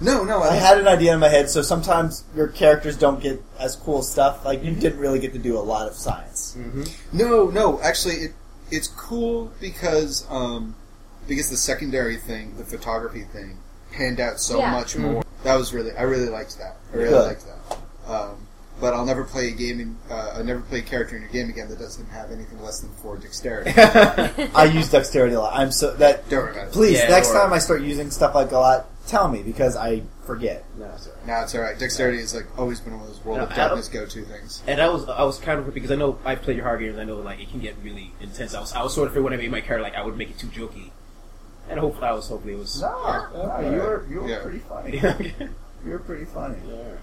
[0.00, 1.48] no, no, I had an idea in my head.
[1.50, 4.44] So sometimes your characters don't get as cool stuff.
[4.44, 6.56] Like, you didn't really get to do a lot of science.
[6.58, 7.16] Mm-hmm.
[7.16, 7.80] No, no.
[7.82, 8.32] Actually, it
[8.70, 10.74] it's cool because um,
[11.28, 13.58] because the secondary thing, the photography thing,
[13.92, 14.72] panned out so Yeah.
[14.72, 15.22] much more.
[15.44, 16.76] That was really I really liked that.
[16.92, 17.26] I really Good.
[17.26, 18.10] liked that.
[18.12, 18.36] Um,
[18.78, 19.80] but I'll never play a game.
[19.80, 22.60] In, uh, I'll never play a character in a game again that doesn't have anything
[22.62, 23.72] less than four dexterity.
[24.54, 25.58] I use dexterity a lot.
[25.58, 26.28] I'm so that.
[26.28, 26.72] Don't worry about it.
[26.72, 27.44] Please, Yeah, next don't worry.
[27.46, 30.64] time I start using stuff like a lot, tell me because I forget.
[30.78, 31.26] No, it's alright.
[31.26, 31.78] Now it's all right.
[31.78, 34.62] Dexterity has like always been one of those world No, of I darkness go-to things.
[34.66, 36.98] And I was I was kind of because I know I've played your hard games.
[36.98, 38.54] I know like it can get really intense.
[38.54, 40.16] I was I was sort of afraid when I made my character like I would
[40.16, 40.90] make it too jokey,
[41.70, 42.80] and hopefully I was hopefully it was.
[42.80, 44.42] No, no, you were you were Yeah.
[44.42, 45.48] pretty funny.
[45.84, 46.56] You were pretty funny.
[46.68, 46.96] Yeah.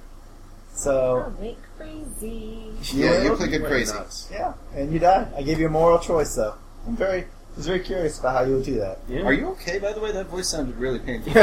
[0.74, 2.72] So wait, crazy.
[2.94, 3.94] Yeah, you were- play good Went crazy.
[3.94, 4.28] nuts.
[4.32, 5.32] yeah, and you died.
[5.38, 6.56] I gave you a moral choice, though.
[6.88, 9.00] I'm very, I was very curious about how you would do that.
[9.08, 9.22] Yeah.
[9.22, 9.78] Are you okay?
[9.78, 11.34] By the way, that voice sounded really painful.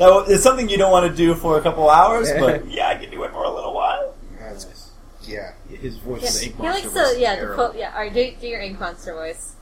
[0.00, 2.94] That it's something you don't want to do for a couple hours, but yeah, I
[2.96, 4.14] can do it for a little while.
[4.38, 4.90] That's-
[5.22, 5.52] yeah.
[5.68, 7.54] Yeah, His voice, Yeah, the ink he likes was to, yeah, the terrible.
[7.66, 7.92] quote, yeah.
[7.94, 9.54] All right, do, do your ink monster voice.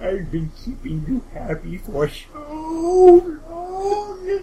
[0.00, 4.42] I've been keeping you happy for so long,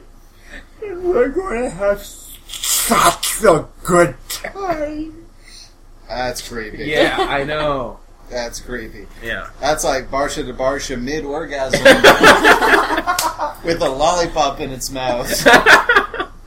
[0.81, 5.20] and we're going to have such a good time.
[6.15, 6.83] That's creepy.
[6.85, 7.99] Yeah, I know.
[8.29, 9.07] That's creepy.
[9.23, 9.49] Yeah.
[9.59, 11.83] That's like Barsha to Barsha mid orgasm
[13.65, 15.27] with a lollipop in its mouth.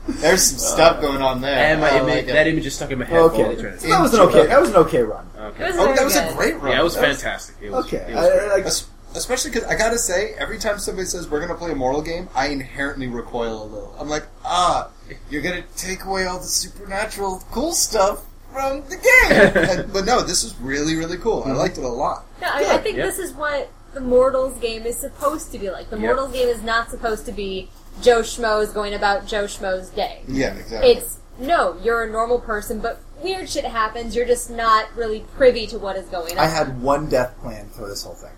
[0.07, 1.55] There's some stuff going on there.
[1.55, 2.33] And my I image, like it.
[2.33, 3.17] that image is stuck in my head.
[3.19, 3.77] Okay, all the time.
[3.89, 4.45] that was an okay.
[4.47, 5.27] That was an okay run.
[5.37, 5.63] Okay.
[5.63, 6.37] It was Oh, very that was a good.
[6.37, 6.71] great run.
[6.71, 7.55] Yeah, it was That fantastic.
[7.61, 8.49] It was, Okay, It was I, great.
[8.49, 11.75] like, Es- Especially because I gotta say, every time somebody says we're gonna play a
[11.75, 13.95] moral game, I inherently recoil a little.
[13.97, 14.89] I'm like, ah,
[15.29, 18.23] you're gonna take away all the supernatural cool stuff
[18.55, 19.69] from the game.
[19.79, 21.43] And- but no, this was really, really cool.
[21.43, 21.57] I mm-hmm.
[21.57, 22.25] liked it a lot.
[22.41, 23.05] Yeah, I, I think yeah.
[23.05, 25.89] this is what the Mortals game is supposed to be like.
[25.89, 26.05] The Yep.
[26.05, 27.69] Mortals game is not supposed to be
[28.01, 30.21] Joe Schmo's going about Joe Schmo's day.
[30.27, 30.91] Yeah, exactly.
[30.91, 34.15] It's no, you're a normal person, but weird shit happens.
[34.15, 36.39] You're just not really privy to what is going on.
[36.39, 38.31] I had one death plan for this whole thing.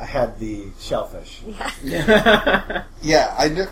[0.00, 1.42] I had the shellfish.
[1.82, 2.84] Yeah.
[3.02, 3.66] Yeah, I knew.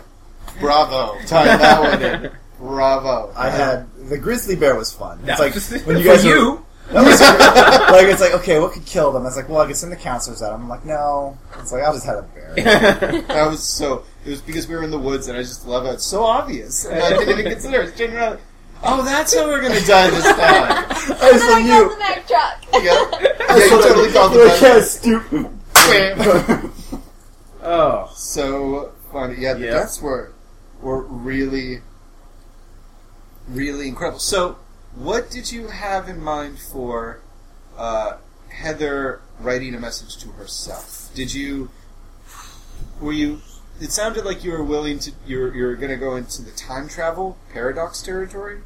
[0.59, 1.17] Bravo.
[1.25, 2.31] Tying that one in.
[2.59, 3.31] Bravo.
[3.35, 5.19] I had the grizzly bear was fun.
[5.25, 5.53] It's like
[5.85, 6.65] when you for guys were- you.
[6.91, 9.23] That was like it's like okay, what could kill them?
[9.23, 10.53] I was like, well, I could send the counselors out.
[10.53, 11.35] I'm like, no.
[11.59, 13.21] It's like I'll just have a bear.
[13.27, 14.03] That was so.
[14.23, 15.93] It was because we were in the woods, and I just love it.
[15.95, 16.85] it's so obvious.
[16.85, 17.97] And I didn't even consider it.
[17.97, 18.39] Turning around,
[18.83, 20.35] oh, that's how we're gonna die this time.
[20.37, 21.89] I And just then I like called you.
[21.89, 22.65] the Mack truck.
[22.73, 24.59] Yeah, yeah, I you just totally called You're it.
[24.59, 25.59] kind of stupid.
[25.73, 26.71] that.
[27.63, 28.11] oh.
[28.15, 29.35] so funny.
[29.39, 29.71] Yeah, the Yeah.
[29.71, 30.33] deaths were
[30.81, 31.81] were really,
[33.47, 34.19] really incredible.
[34.19, 34.57] So,
[34.95, 37.19] what did you have in mind for
[37.77, 38.17] uh,
[38.49, 41.09] Heather writing a message to herself?
[41.13, 41.69] Did you
[42.99, 43.41] were you?
[43.81, 45.11] It sounded like you were willing to.
[45.25, 48.61] You're you're going to go into the time travel paradox territory,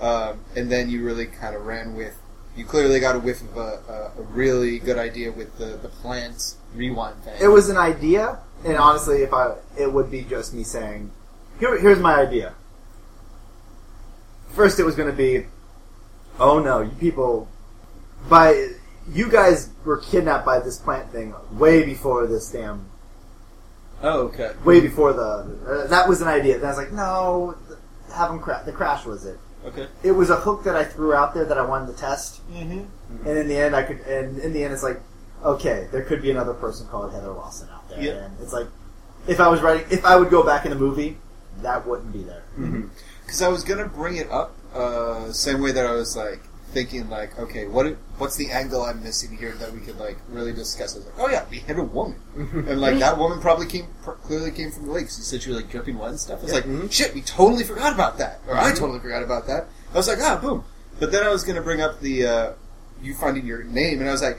[0.00, 2.18] um, and then you really kind of ran with.
[2.56, 5.88] You clearly got a whiff of a, a, a really good idea with the the
[5.88, 7.34] plant rewind thing.
[7.40, 11.10] It was an idea, and honestly, if I, it would be just me saying,
[11.58, 12.54] Here, here's my idea.
[14.54, 15.46] First, it was going to be,
[16.38, 17.48] oh no, you people,
[18.28, 18.68] by
[19.10, 22.86] you guys were kidnapped by this plant thing way before this damn,
[24.02, 24.52] Oh, okay.
[24.64, 25.22] way before the.
[25.22, 26.56] Uh, that was an idea.
[26.58, 27.56] Then I was like, no,
[28.14, 28.64] have them crash.
[28.64, 29.38] The crash was it.
[29.66, 29.86] Okay.
[30.02, 33.26] It was a hook that I threw out there that I wanted to test, Mm-hmm.
[33.28, 34.00] and in the end, I could.
[34.00, 35.00] And in the end, it's like,
[35.42, 38.24] okay, there could be another person called Heather Lawson out there, Yeah.
[38.24, 38.66] and it's like,
[39.26, 41.16] if I was writing, if I would go back in the movie,
[41.62, 42.42] that wouldn't be there.
[43.24, 46.40] Because I was gonna bring it up, uh, same way that I was like
[46.72, 47.86] thinking, like, okay, what
[48.18, 50.94] what's the angle I'm missing here that we could like really discuss?
[50.94, 53.86] I was like, oh yeah, we hit a woman, and like that woman probably came
[54.02, 55.16] pr- clearly came from the lakes.
[55.18, 56.40] You said she was like dripping wet and stuff.
[56.40, 59.68] I was like, shit, we totally forgot about that, or I totally forgot about that.
[59.92, 60.64] I was like, ah, boom.
[61.00, 62.52] But then I was gonna bring up the uh,
[63.02, 64.38] you finding your name, and I was like.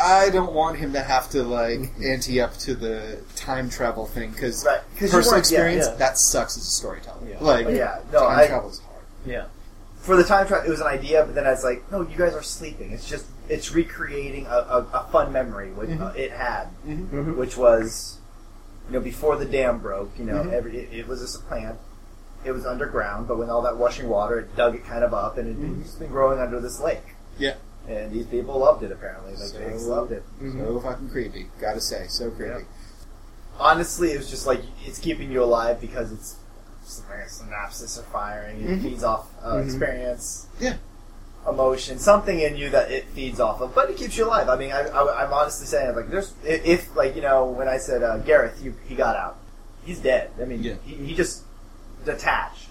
[0.00, 4.30] I don't want him to have to like ante up to the time travel thing
[4.32, 5.94] because Right, 'cause you personal weren't- yeah, experience yeah.
[5.96, 7.18] that sucks as a storyteller.
[7.28, 7.36] Yeah.
[7.40, 9.04] Like yeah, no, time I- travel is hard.
[9.26, 9.44] Yeah.
[10.02, 12.16] For the time travel, it was an idea, but then I was like, no, you
[12.16, 12.92] guys are sleeping.
[12.92, 16.00] It's just it's recreating a, a, a fun memory which Mhm.
[16.00, 17.36] uh, it had, Mhm.
[17.36, 18.18] which was,
[18.88, 20.10] you know, before the dam broke.
[20.18, 20.52] You know, Mhm.
[20.52, 21.76] every it, it was just a plant.
[22.44, 25.36] It was underground, but when all that rushing water, it dug it kind of up,
[25.36, 25.80] and it, Mhm.
[25.82, 27.02] it's been growing under this lake.
[27.38, 27.54] Yeah.
[27.90, 29.32] And these people loved it apparently.
[29.34, 30.22] Like they loved it.
[30.40, 31.46] So fucking creepy.
[31.60, 32.64] Gotta say, so creepy.
[33.58, 36.36] honestly, it was just like it's keeping you alive because it's
[37.08, 38.60] like a synapses are firing.
[38.62, 38.82] It Mhm.
[38.82, 39.64] feeds off uh, Mhm.
[39.64, 40.76] experience, Yeah.
[41.48, 43.74] emotion, something in you that it feeds off of.
[43.74, 44.48] But it keeps you alive.
[44.48, 47.68] I mean, I, I, I'm honestly saying like there's if, if like you know when
[47.68, 49.36] I said uh, Gareth, he, he got out,
[49.84, 50.30] he's dead.
[50.40, 50.74] I mean, Yeah.
[50.84, 51.42] he, he just
[52.04, 52.68] detached,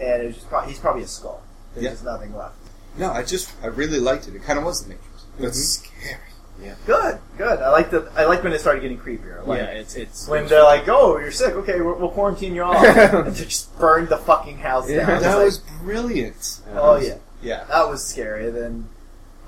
[0.00, 1.42] and it was just pro- he's probably a skull.
[1.74, 1.90] There's Yeah.
[1.90, 2.54] just nothing left.
[2.98, 4.34] No, I just I really liked it.
[4.34, 5.88] It kind of was the Matrix, but it's Mm-hmm.
[6.06, 6.20] scary.
[6.62, 6.74] Yeah.
[6.86, 7.58] Good, good.
[7.60, 9.44] I like the I like when it started getting creepier.
[9.46, 11.54] Like, yeah, it's it's When they're like, "Oh, you're sick.
[11.54, 14.96] Okay, we'll, we'll quarantine you off," and they just burned the fucking house down.
[14.96, 15.14] Yeah.
[15.16, 16.60] It's That like, was brilliant.
[16.74, 17.64] oh yeah, Yeah.
[17.64, 18.48] that was scary.
[18.50, 18.88] Then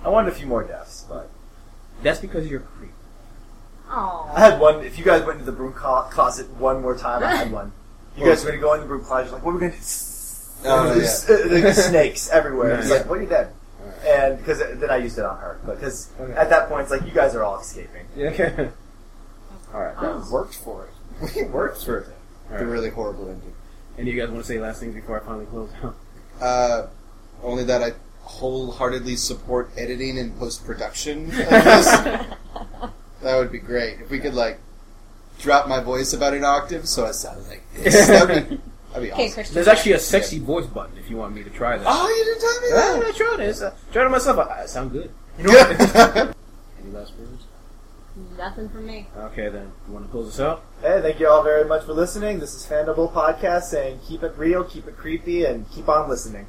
[0.03, 1.31] I wanted a few more deaths, but
[2.03, 2.91] that's because you're a creep.
[3.89, 4.83] I had one.
[4.83, 7.71] If you guys went into the broom co- closet one more time, I had one.
[8.17, 9.81] You guys was were gonna go in the broom closet, like, what are we gonna?
[10.65, 10.69] Do?
[10.71, 12.79] Oh, There's, uh, there's snakes everywhere.
[12.81, 12.97] It's Yeah.
[12.97, 13.49] like, well, you're dead.
[14.07, 16.33] And because then I used it on her, because Okay.
[16.35, 18.07] at that point, it's like you guys are all escaping.
[18.17, 18.69] Yeah.
[19.75, 19.99] All right.
[20.01, 20.91] That worked for it.
[21.37, 22.07] We worked for it.
[22.51, 22.71] All The right.
[22.73, 23.53] really horrible ending.
[23.99, 25.95] Any of you guys want to say last things before I finally close out?
[26.41, 26.87] Uh,
[27.43, 27.93] only that I
[28.23, 31.29] wholeheartedly support editing and post production.
[31.31, 32.27] that
[33.23, 34.59] would be great if we could like
[35.39, 38.07] drop my voice about an octave so I sound like this.
[38.07, 38.61] That'd be,
[38.95, 39.35] that'd be Okay, awesome.
[39.35, 39.55] Christian.
[39.55, 41.87] There's actually a sexy voice button if you want me to try that.
[41.87, 43.15] Oh, you didn't tell me Yeah, that.
[43.15, 43.49] I tried it.
[43.51, 44.39] It's, uh, tried it myself.
[44.39, 45.11] I, I sound good.
[45.39, 45.81] You know what?
[46.81, 47.45] Any last words?
[48.39, 49.09] Nothing from me.
[49.17, 49.73] Okay, then.
[49.89, 50.63] You want to close us out?
[50.81, 52.39] Hey, thank you all very much for listening.
[52.39, 56.47] This is Fandible Podcast saying keep it real, keep it creepy, and keep on listening.